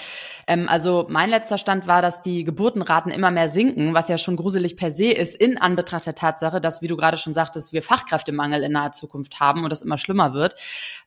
ähm, 0.48 0.68
also 0.70 1.08
mein 1.10 1.30
letzter 1.30 1.58
Stand 1.58 1.88
war, 1.88 2.02
dass 2.02 2.22
die 2.22 2.44
Geburtenraten 2.44 3.12
immer 3.12 3.32
mehr 3.32 3.50
sinken, 3.50 3.94
was 3.94 4.08
ja 4.08 4.18
schon 4.18 4.36
gruselig 4.36 4.78
per 4.78 4.92
se 4.92 5.12
ist, 5.12 5.36
in 5.36 5.58
Anbetracht 5.58 6.06
der 6.06 6.16
Tatsache, 6.16 6.62
dass, 6.62 6.82
wie 6.82 6.88
du 6.88 6.96
gerade 6.96 7.18
schon 7.18 7.34
sagtest, 7.34 7.74
wir 7.74 7.82
Fachkräftemangel 7.82 8.64
in 8.64 8.74
naher 8.74 8.92
Zukunft 8.92 9.40
haben 9.40 9.64
und 9.64 9.70
das 9.70 9.82
immer 9.82 9.98
schlimmer 9.98 10.34
wird. 10.34 10.56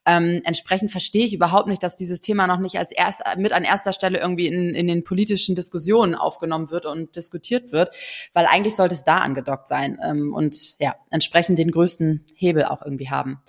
Ähm, 0.06 0.40
entsprechend 0.44 0.90
verstehe 0.90 1.24
ich 1.24 1.34
überhaupt 1.34 1.68
nicht, 1.68 1.82
dass 1.82 1.96
dieses 1.96 2.20
Thema 2.20 2.46
noch 2.46 2.58
nicht 2.58 2.78
als 2.78 2.92
erst, 2.92 3.22
mit 3.36 3.52
an 3.52 3.64
erster 3.64 3.92
Stelle 3.92 4.18
irgendwie 4.18 4.48
in, 4.48 4.74
in 4.74 4.86
den 4.86 5.04
politischen 5.04 5.54
Diskussionen 5.54 6.14
aufgenommen 6.14 6.70
wird 6.70 6.86
und 6.86 7.14
diskutiert 7.14 7.72
wird, 7.72 7.94
weil 8.32 8.46
eigentlich 8.46 8.74
sollte 8.74 8.94
es 8.94 9.04
da 9.04 9.18
angedockt 9.18 9.68
sein 9.68 9.98
ähm, 10.02 10.34
und 10.34 10.78
ja, 10.80 10.94
entsprechend 11.10 11.58
den 11.58 11.70
größten 11.70 12.24
Hebel 12.34 12.64
auch 12.64 12.82
irgendwie 12.82 13.10
haben. 13.10 13.40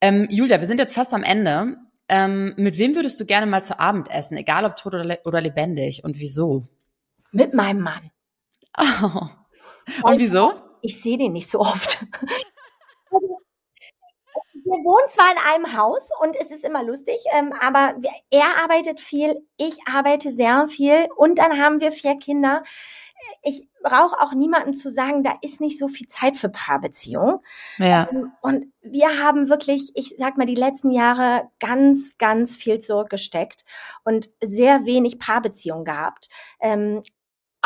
Ähm, 0.00 0.28
Julia, 0.30 0.60
wir 0.60 0.66
sind 0.66 0.78
jetzt 0.78 0.94
fast 0.94 1.12
am 1.12 1.24
Ende. 1.24 1.76
Ähm, 2.08 2.54
mit 2.56 2.78
wem 2.78 2.94
würdest 2.94 3.20
du 3.20 3.26
gerne 3.26 3.46
mal 3.46 3.62
zu 3.62 3.78
Abend 3.78 4.10
essen, 4.10 4.36
egal 4.36 4.64
ob 4.64 4.76
tot 4.76 4.94
oder, 4.94 5.04
le 5.04 5.18
oder 5.24 5.40
lebendig 5.40 6.04
und 6.04 6.18
wieso? 6.18 6.66
Mit 7.32 7.54
meinem 7.54 7.80
Mann. 7.80 8.10
Oh. 8.78 9.28
Und 10.02 10.18
wieso? 10.18 10.52
Ich 10.82 11.00
sehe 11.00 11.16
den 11.16 11.32
nicht 11.32 11.50
so 11.50 11.60
oft. 11.60 12.04
wir 14.68 14.84
wohnen 14.84 15.08
zwar 15.08 15.30
in 15.32 15.38
einem 15.38 15.76
Haus 15.78 16.10
und 16.20 16.36
es 16.36 16.50
ist 16.50 16.64
immer 16.64 16.82
lustig, 16.82 17.16
ähm, 17.32 17.54
aber 17.60 17.94
er 18.30 18.58
arbeitet 18.62 19.00
viel, 19.00 19.34
ich 19.56 19.78
arbeite 19.90 20.30
sehr 20.30 20.68
viel 20.68 21.08
und 21.16 21.38
dann 21.38 21.58
haben 21.58 21.80
wir 21.80 21.90
vier 21.90 22.18
Kinder 22.18 22.62
ich 23.42 23.68
brauche 23.82 24.20
auch 24.20 24.32
niemanden 24.34 24.74
zu 24.74 24.90
sagen, 24.90 25.22
da 25.22 25.34
ist 25.42 25.60
nicht 25.60 25.78
so 25.78 25.88
viel 25.88 26.06
Zeit 26.08 26.36
für 26.36 26.48
Paarbeziehung. 26.48 27.42
Ja. 27.78 28.08
Ähm, 28.10 28.32
und 28.42 28.72
wir 28.82 29.22
haben 29.22 29.48
wirklich, 29.48 29.92
ich 29.94 30.14
sag 30.18 30.36
mal, 30.36 30.46
die 30.46 30.54
letzten 30.54 30.90
Jahre 30.90 31.48
ganz, 31.60 32.16
ganz 32.18 32.56
viel 32.56 32.78
zurückgesteckt 32.78 33.64
und 34.04 34.30
sehr 34.42 34.84
wenig 34.84 35.18
Paarbeziehung 35.18 35.84
gehabt. 35.84 36.28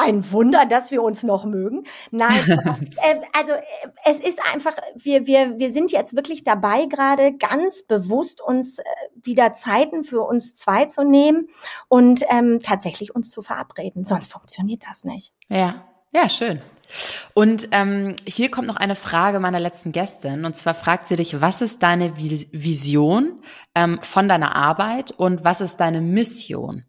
Ähm, 0.06 0.16
ein 0.16 0.32
Wunder, 0.32 0.66
dass 0.66 0.90
wir 0.90 1.02
uns 1.02 1.22
noch 1.22 1.44
mögen. 1.44 1.84
Nein, 2.10 2.38
äh, 3.02 3.20
also 3.32 3.52
äh, 3.52 3.62
es 4.04 4.20
ist 4.20 4.38
einfach, 4.52 4.74
wir, 4.96 5.26
wir, 5.26 5.58
wir 5.58 5.72
sind 5.72 5.92
jetzt 5.92 6.16
wirklich 6.16 6.44
dabei, 6.44 6.86
gerade 6.86 7.36
ganz 7.36 7.84
bewusst 7.84 8.40
uns 8.40 8.78
äh, 8.78 8.84
wieder 9.14 9.54
Zeiten 9.54 10.04
für 10.04 10.22
uns 10.22 10.54
zwei 10.54 10.86
zu 10.86 11.04
nehmen 11.04 11.48
und 11.88 12.22
ähm, 12.30 12.60
tatsächlich 12.62 13.14
uns 13.14 13.30
zu 13.30 13.42
verabreden. 13.42 14.04
Sonst 14.04 14.30
funktioniert 14.30 14.84
das 14.88 15.04
nicht. 15.04 15.32
Ja, 15.48 15.84
ja, 16.12 16.28
schön. 16.28 16.60
Und 17.32 17.68
ähm, 17.72 18.16
hier 18.26 18.50
kommt 18.50 18.68
noch 18.68 18.76
eine 18.76 18.96
Frage 18.96 19.40
meiner 19.40 19.60
letzten 19.60 19.92
Gästin. 19.92 20.44
Und 20.44 20.54
zwar 20.54 20.74
fragt 20.74 21.08
sie 21.08 21.16
dich, 21.16 21.40
was 21.40 21.62
ist 21.62 21.82
deine 21.82 22.16
Vision 22.18 23.40
ähm, 23.74 23.98
von 24.02 24.28
deiner 24.28 24.54
Arbeit 24.54 25.12
und 25.12 25.42
was 25.44 25.60
ist 25.60 25.78
deine 25.78 26.02
Mission? 26.02 26.84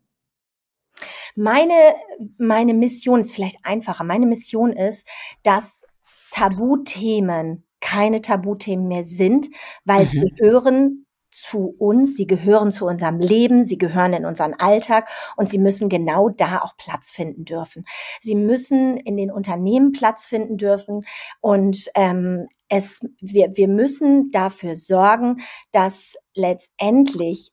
Meine, 1.35 1.95
meine 2.37 2.73
Mission 2.73 3.21
ist 3.21 3.33
vielleicht 3.33 3.57
einfacher. 3.63 4.03
Meine 4.03 4.25
Mission 4.25 4.71
ist, 4.71 5.07
dass 5.43 5.85
Tabuthemen 6.31 7.65
keine 7.79 8.21
Tabuthemen 8.21 8.87
mehr 8.87 9.03
sind, 9.03 9.49
weil 9.83 10.05
mhm. 10.05 10.09
sie 10.09 10.33
gehören 10.35 11.05
zu 11.33 11.75
uns, 11.77 12.15
sie 12.15 12.27
gehören 12.27 12.71
zu 12.71 12.85
unserem 12.85 13.19
Leben, 13.19 13.65
sie 13.65 13.77
gehören 13.77 14.13
in 14.13 14.25
unseren 14.25 14.53
Alltag 14.53 15.09
und 15.35 15.49
sie 15.49 15.57
müssen 15.57 15.89
genau 15.89 16.29
da 16.29 16.59
auch 16.59 16.77
Platz 16.77 17.11
finden 17.11 17.43
dürfen. 17.43 17.85
Sie 18.21 18.35
müssen 18.35 18.97
in 18.97 19.17
den 19.17 19.31
Unternehmen 19.31 19.91
Platz 19.91 20.25
finden 20.25 20.57
dürfen 20.57 21.05
und 21.41 21.89
ähm, 21.95 22.47
es, 22.69 23.01
wir, 23.19 23.55
wir 23.55 23.67
müssen 23.67 24.31
dafür 24.31 24.75
sorgen, 24.75 25.41
dass 25.71 26.15
letztendlich 26.35 27.51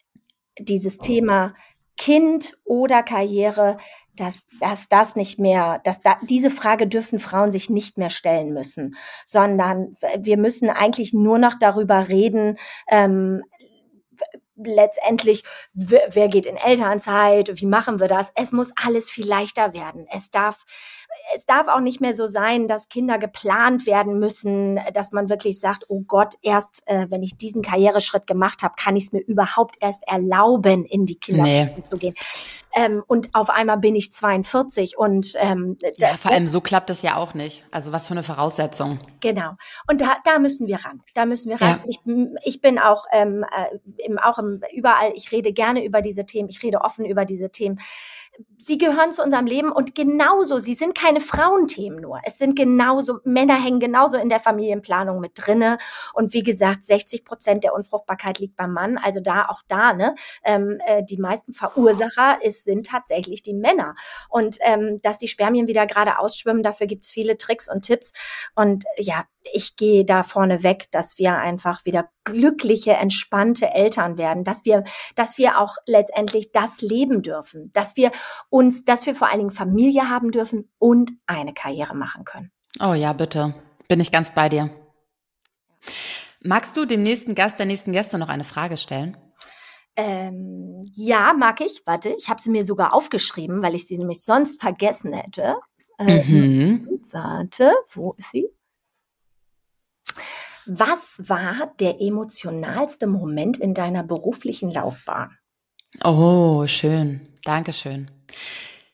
dieses 0.59 0.99
Thema 0.99 1.55
Kind 2.01 2.57
oder 2.65 3.03
Karriere, 3.03 3.77
dass, 4.17 4.47
dass 4.59 4.89
das 4.89 5.17
nicht 5.17 5.39
mehr, 5.39 5.83
dass 5.85 6.01
da, 6.01 6.17
diese 6.23 6.49
Frage 6.49 6.87
dürfen 6.87 7.19
Frauen 7.19 7.51
sich 7.51 7.69
nicht 7.69 7.99
mehr 7.99 8.09
stellen 8.09 8.55
müssen, 8.55 8.97
sondern 9.27 9.95
wir 10.19 10.39
müssen 10.39 10.71
eigentlich 10.71 11.13
nur 11.13 11.39
noch 11.39 11.57
darüber 11.61 12.09
reden, 12.09 12.57
ähm, 12.89 13.43
letztendlich, 14.57 15.45
wer, 15.75 16.29
geht 16.29 16.47
in 16.47 16.57
Elternzeit, 16.57 17.61
wie 17.61 17.67
machen 17.67 18.01
wir 18.01 18.09
das? 18.09 18.33
Es 18.35 18.51
muss 18.51 18.73
alles 18.83 19.11
viel 19.11 19.27
leichter 19.27 19.75
werden. 19.75 20.07
Es 20.11 20.31
darf, 20.31 20.65
es 21.35 21.47
darf 21.47 21.69
auch 21.69 21.81
nicht 21.81 22.01
mehr 22.01 22.15
so 22.15 22.27
sein, 22.27 22.69
dass 22.69 22.89
Kinder 22.89 23.19
geplant 23.19 23.87
werden 23.87 24.19
müssen, 24.19 24.81
dass 24.95 25.13
man 25.13 25.29
wirklich 25.29 25.61
sagt, 25.61 25.85
oh 25.89 26.03
Gott, 26.07 26.35
erst 26.43 26.83
äh, 26.87 27.07
wenn 27.11 27.23
ich 27.23 27.37
diesen 27.37 27.63
Karriereschritt 27.63 28.27
gemacht 28.27 28.63
habe, 28.63 28.75
kann 28.77 28.97
ich 28.97 29.05
es 29.05 29.13
mir 29.13 29.21
überhaupt 29.21 29.77
erst 29.81 30.03
erlauben, 30.07 30.85
in 30.85 31.07
die 31.07 31.17
Kinder 31.17 31.43
nee. 31.43 31.75
zu 31.91 31.97
gehen. 31.99 32.15
Ähm, 32.75 33.03
und 33.07 33.35
auf 33.35 33.51
einmal 33.51 33.79
bin 33.79 33.97
ich 33.97 34.13
42 34.13 34.97
und 34.97 35.35
ähm, 35.39 35.77
ja, 35.97 36.17
vor 36.17 36.31
allem 36.31 36.47
so 36.47 36.61
klappt 36.61 36.89
das 36.89 37.03
ja 37.03 37.17
auch 37.17 37.35
nicht. 37.35 37.65
Also 37.71 37.93
was 37.93 38.07
für 38.07 38.15
eine 38.15 38.23
Voraussetzung. 38.23 39.01
Genau. 39.21 39.53
Und 39.89 40.01
da, 40.01 40.17
da 40.25 40.39
müssen 40.39 40.67
wir 40.69 40.85
ran. 40.85 41.03
Da 41.15 41.27
müssen 41.27 41.51
wir 41.51 41.61
ran. 41.61 41.81
Ja. 41.85 41.85
Ich, 41.89 42.01
ich 42.45 42.61
bin 42.61 42.79
auch 42.79 43.05
ähm, 43.13 43.45
äh, 43.45 44.05
im, 44.05 44.19
auch 44.19 44.39
im, 44.39 44.63
überall. 44.73 45.13
Ich 45.15 45.33
rede 45.33 45.53
gerne 45.53 45.85
über 45.85 46.01
diese 46.01 46.27
Themen. 46.27 46.49
Ich 46.49 46.63
rede 46.63 46.81
offen 46.83 47.05
über 47.05 47.25
diese 47.25 47.51
Themen 47.51 47.81
sie 48.61 48.79
gehören 48.79 49.13
zu 49.13 49.23
unserem 49.23 49.47
Leben 49.47 49.73
und 49.73 49.95
genauso, 49.95 50.59
sie 50.59 50.75
sind 50.75 50.95
keine 50.95 51.21
Frauenthemen 51.21 52.01
nur. 52.01 52.21
Es 52.25 52.39
sind 52.39 52.57
genauso, 52.57 53.19
Männer 53.25 53.63
hängen 53.63 53.81
genauso 53.81 54.17
in 54.17 54.29
der 54.29 54.41
Familienplanung 54.41 55.21
mit 55.21 55.33
drinne. 55.35 55.79
Und 56.13 56.33
wie 56.33 56.43
gesagt, 56.43 56.85
60 56.85 57.25
Prozent 57.25 57.65
der 57.65 57.75
Unfruchtbarkeit 57.75 58.39
liegt 58.39 58.57
beim 58.57 58.73
Mann. 58.73 58.99
Also 58.99 59.21
da 59.21 59.47
auch 59.49 59.63
da, 59.69 59.93
ne, 59.93 60.15
ähm, 60.45 60.79
äh, 60.87 61.03
die 61.03 61.17
meisten 61.17 61.55
Verursacher 61.55 62.43
ist, 62.43 62.65
sind 62.65 62.87
tatsächlich 62.87 63.43
die 63.43 63.55
Männer. 63.55 63.95
Und 64.29 64.59
ähm, 64.61 65.01
dass 65.03 65.19
die 65.19 65.29
Spermien 65.29 65.67
wieder 65.67 65.87
gerade 65.87 66.19
ausschwimmen, 66.19 66.63
dafür 66.63 66.87
gibt's 66.87 67.11
viele 67.11 67.39
Tricks 67.39 67.71
und 67.71 67.83
Tipps. 67.83 68.13
Und 68.55 68.85
ja, 68.97 69.25
ich 69.53 69.77
gehe 69.77 70.05
da 70.05 70.23
vorne 70.23 70.63
weg, 70.63 70.89
dass 70.91 71.19
wir 71.19 71.39
einfach 71.39 71.85
wieder 71.85 72.11
glückliche, 72.25 72.93
entspannte 72.93 73.71
Eltern 73.71 74.19
werden, 74.19 74.45
dass 74.45 74.65
wir, 74.65 74.85
dass 75.15 75.39
wir 75.39 75.59
auch 75.59 75.77
letztendlich 75.87 76.53
das 76.53 76.83
leben 76.83 77.23
dürfen, 77.23 77.73
dass 77.73 77.97
wir 77.97 78.13
uns, 78.51 78.85
dass 78.85 79.07
wir 79.07 79.15
vor 79.15 79.29
allen 79.29 79.39
Dingen 79.39 79.51
Familie 79.51 80.11
haben 80.11 80.33
dürfen 80.33 80.71
und 80.79 81.13
eine 81.27 81.55
Karriere 81.55 81.95
machen 81.95 82.25
können. 82.25 82.51
Oh 82.81 82.93
ja, 82.93 83.13
bitte. 83.13 83.55
Bin 83.89 84.01
ich 84.01 84.13
ganz 84.13 84.35
bei 84.35 84.49
dir. 84.49 84.71
Magst 86.43 86.77
du 86.77 86.85
dem 86.85 87.03
nächsten 87.03 87.35
Gast, 87.35 87.59
der 87.59 87.67
nächsten 87.67 87.93
Gäste 87.93 88.19
noch 88.19 88.29
eine 88.29 88.45
Frage 88.45 88.77
stellen? 88.77 89.17
Ähm, 89.97 90.91
ja, 90.93 91.35
mag 91.37 91.61
ich. 91.61 91.83
Warte, 91.85 92.11
ich 92.11 92.29
habe 92.29 92.41
sie 92.41 92.51
mir 92.51 92.65
sogar 92.65 92.95
aufgeschrieben, 92.95 93.63
weil 93.63 93.75
ich 93.75 93.87
sie 93.87 93.99
nämlich 93.99 94.23
sonst 94.23 94.61
vergessen 94.61 95.13
hätte. 95.13 95.57
Ähm, 95.99 96.27
mhm. 96.29 97.01
Warte, 97.13 97.73
wo 97.91 98.15
ist 98.17 98.31
sie? 98.31 98.49
Was 100.67 101.29
war 101.29 101.73
der 101.81 102.01
emotionalste 102.01 103.07
Moment 103.07 103.59
in 103.59 103.75
deiner 103.75 104.03
beruflichen 104.03 104.71
Laufbahn? 104.71 105.37
Oh, 106.05 106.67
schön. 106.67 107.29
Dankeschön. 107.45 108.11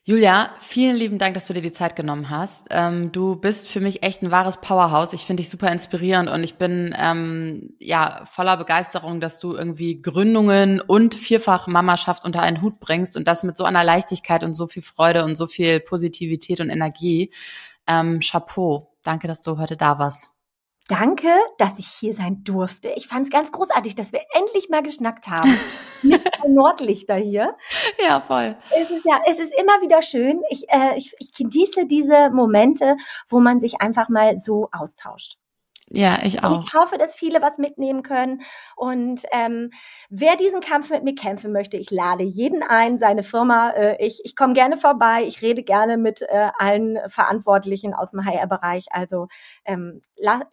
Julia, 0.09 0.51
vielen 0.61 0.95
lieben 0.95 1.17
Dank, 1.17 1.33
dass 1.33 1.47
du 1.47 1.53
dir 1.53 1.61
die 1.61 1.73
Zeit 1.73 1.97
genommen 1.97 2.29
hast. 2.29 2.67
Ähm, 2.69 3.11
du 3.11 3.35
bist 3.35 3.67
für 3.67 3.81
mich 3.81 4.03
echt 4.03 4.21
ein 4.21 4.31
wahres 4.31 4.61
Powerhouse. 4.61 5.11
Ich 5.11 5.25
finde 5.25 5.43
dich 5.43 5.49
super 5.49 5.69
inspirierend 5.69 6.29
und 6.29 6.45
ich 6.45 6.55
bin 6.55 6.95
ähm, 6.97 7.75
ja 7.81 8.21
voller 8.23 8.55
Begeisterung, 8.55 9.19
dass 9.19 9.41
du 9.41 9.53
irgendwie 9.53 10.01
Gründungen 10.01 10.79
und 10.79 11.13
vierfach 11.13 11.67
Mamaschaft 11.67 12.23
unter 12.23 12.41
einen 12.41 12.61
Hut 12.61 12.79
bringst 12.79 13.17
und 13.17 13.27
das 13.27 13.43
mit 13.43 13.57
so 13.57 13.65
einer 13.65 13.83
Leichtigkeit 13.83 14.45
und 14.45 14.53
so 14.53 14.67
viel 14.67 14.81
Freude 14.81 15.25
und 15.25 15.35
so 15.35 15.45
viel 15.45 15.81
Positivität 15.81 16.61
und 16.61 16.69
Energie. 16.69 17.33
Ähm, 17.85 18.21
Chapeau. 18.21 18.95
Danke, 19.03 19.27
dass 19.27 19.41
du 19.41 19.57
heute 19.57 19.75
da 19.75 19.99
warst. 19.99 20.29
Danke, 20.87 21.27
dass 21.57 21.79
ich 21.79 21.87
hier 21.87 22.13
sein 22.13 22.45
durfte. 22.45 22.89
Ich 22.95 23.07
fand 23.07 23.25
es 23.25 23.29
ganz 23.29 23.51
großartig, 23.51 23.95
dass 23.95 24.13
wir 24.13 24.21
endlich 24.33 24.69
mal 24.69 24.81
geschnackt 24.81 25.27
haben. 25.27 25.53
Mit 26.01 26.23
Nordlichter 26.47 27.15
hier. 27.15 27.57
Ja, 28.07 28.21
voll. 28.21 28.55
Es 28.73 28.89
ist 28.89 29.03
ja, 29.03 29.19
es 29.25 29.39
ist 29.39 29.53
immer 29.59 29.81
wieder 29.81 30.01
schön. 30.01 30.41
Ich, 30.49 30.69
äh, 30.69 30.97
ich, 30.97 31.13
ich 31.19 31.33
genieße 31.33 31.87
diese 31.87 32.29
Momente, 32.29 32.95
wo 33.27 33.41
man 33.41 33.59
sich 33.59 33.81
einfach 33.81 34.07
mal 34.07 34.37
so 34.37 34.69
austauscht. 34.71 35.37
Ja, 35.89 36.19
ich 36.23 36.43
auch. 36.43 36.57
Und 36.57 36.65
ich 36.65 36.73
hoffe, 36.73 36.97
dass 36.97 37.15
viele 37.15 37.41
was 37.41 37.57
mitnehmen 37.57 38.03
können. 38.03 38.41
Und 38.75 39.23
ähm, 39.31 39.71
wer 40.09 40.35
diesen 40.35 40.59
Kampf 40.59 40.89
mit 40.89 41.03
mir 41.03 41.15
kämpfen 41.15 41.53
möchte, 41.53 41.77
ich 41.77 41.91
lade 41.91 42.23
jeden 42.23 42.61
ein, 42.61 42.97
seine 42.97 43.23
Firma. 43.23 43.69
Äh, 43.69 44.05
ich 44.05 44.21
ich 44.25 44.35
komme 44.35 44.53
gerne 44.53 44.75
vorbei. 44.75 45.23
Ich 45.25 45.41
rede 45.41 45.63
gerne 45.63 45.97
mit 45.97 46.21
äh, 46.23 46.49
allen 46.57 46.97
Verantwortlichen 47.07 47.93
aus 47.93 48.11
dem 48.11 48.25
HR-Bereich. 48.25 48.87
Also 48.91 49.27
ähm, 49.63 50.01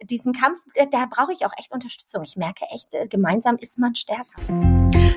diesen 0.03 0.31
Kampf, 0.31 0.59
da, 0.75 0.85
da 0.85 1.05
brauche 1.09 1.33
ich 1.33 1.45
auch 1.45 1.53
echt 1.57 1.73
Unterstützung. 1.73 2.23
Ich 2.23 2.37
merke 2.37 2.65
echt, 2.73 2.93
äh, 2.93 3.07
gemeinsam 3.07 3.57
ist 3.57 3.77
man 3.77 3.93
stärker. 3.95 4.23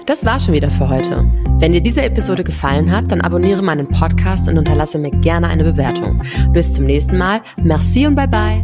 Das 0.07 0.25
war 0.25 0.41
schon 0.41 0.55
wieder 0.55 0.71
für 0.71 0.89
heute. 0.89 1.31
Wenn 1.61 1.73
dir 1.73 1.81
diese 1.81 2.03
Episode 2.03 2.43
gefallen 2.43 2.91
hat, 2.91 3.13
dann 3.13 3.21
abonniere 3.21 3.63
meinen 3.63 3.89
Podcast 3.89 4.49
und 4.49 4.59
unterlasse 4.59 4.99
mir 4.99 5.11
gerne 5.11 5.49
eine 5.49 5.65
Bewertung. 5.65 6.23
Bis 6.53 6.73
zum 6.73 6.87
nächsten 6.87 7.19
Mal. 7.19 7.41
Merci 7.57 8.07
und 8.07 8.17
bye 8.17 8.27
bye. 8.27 8.63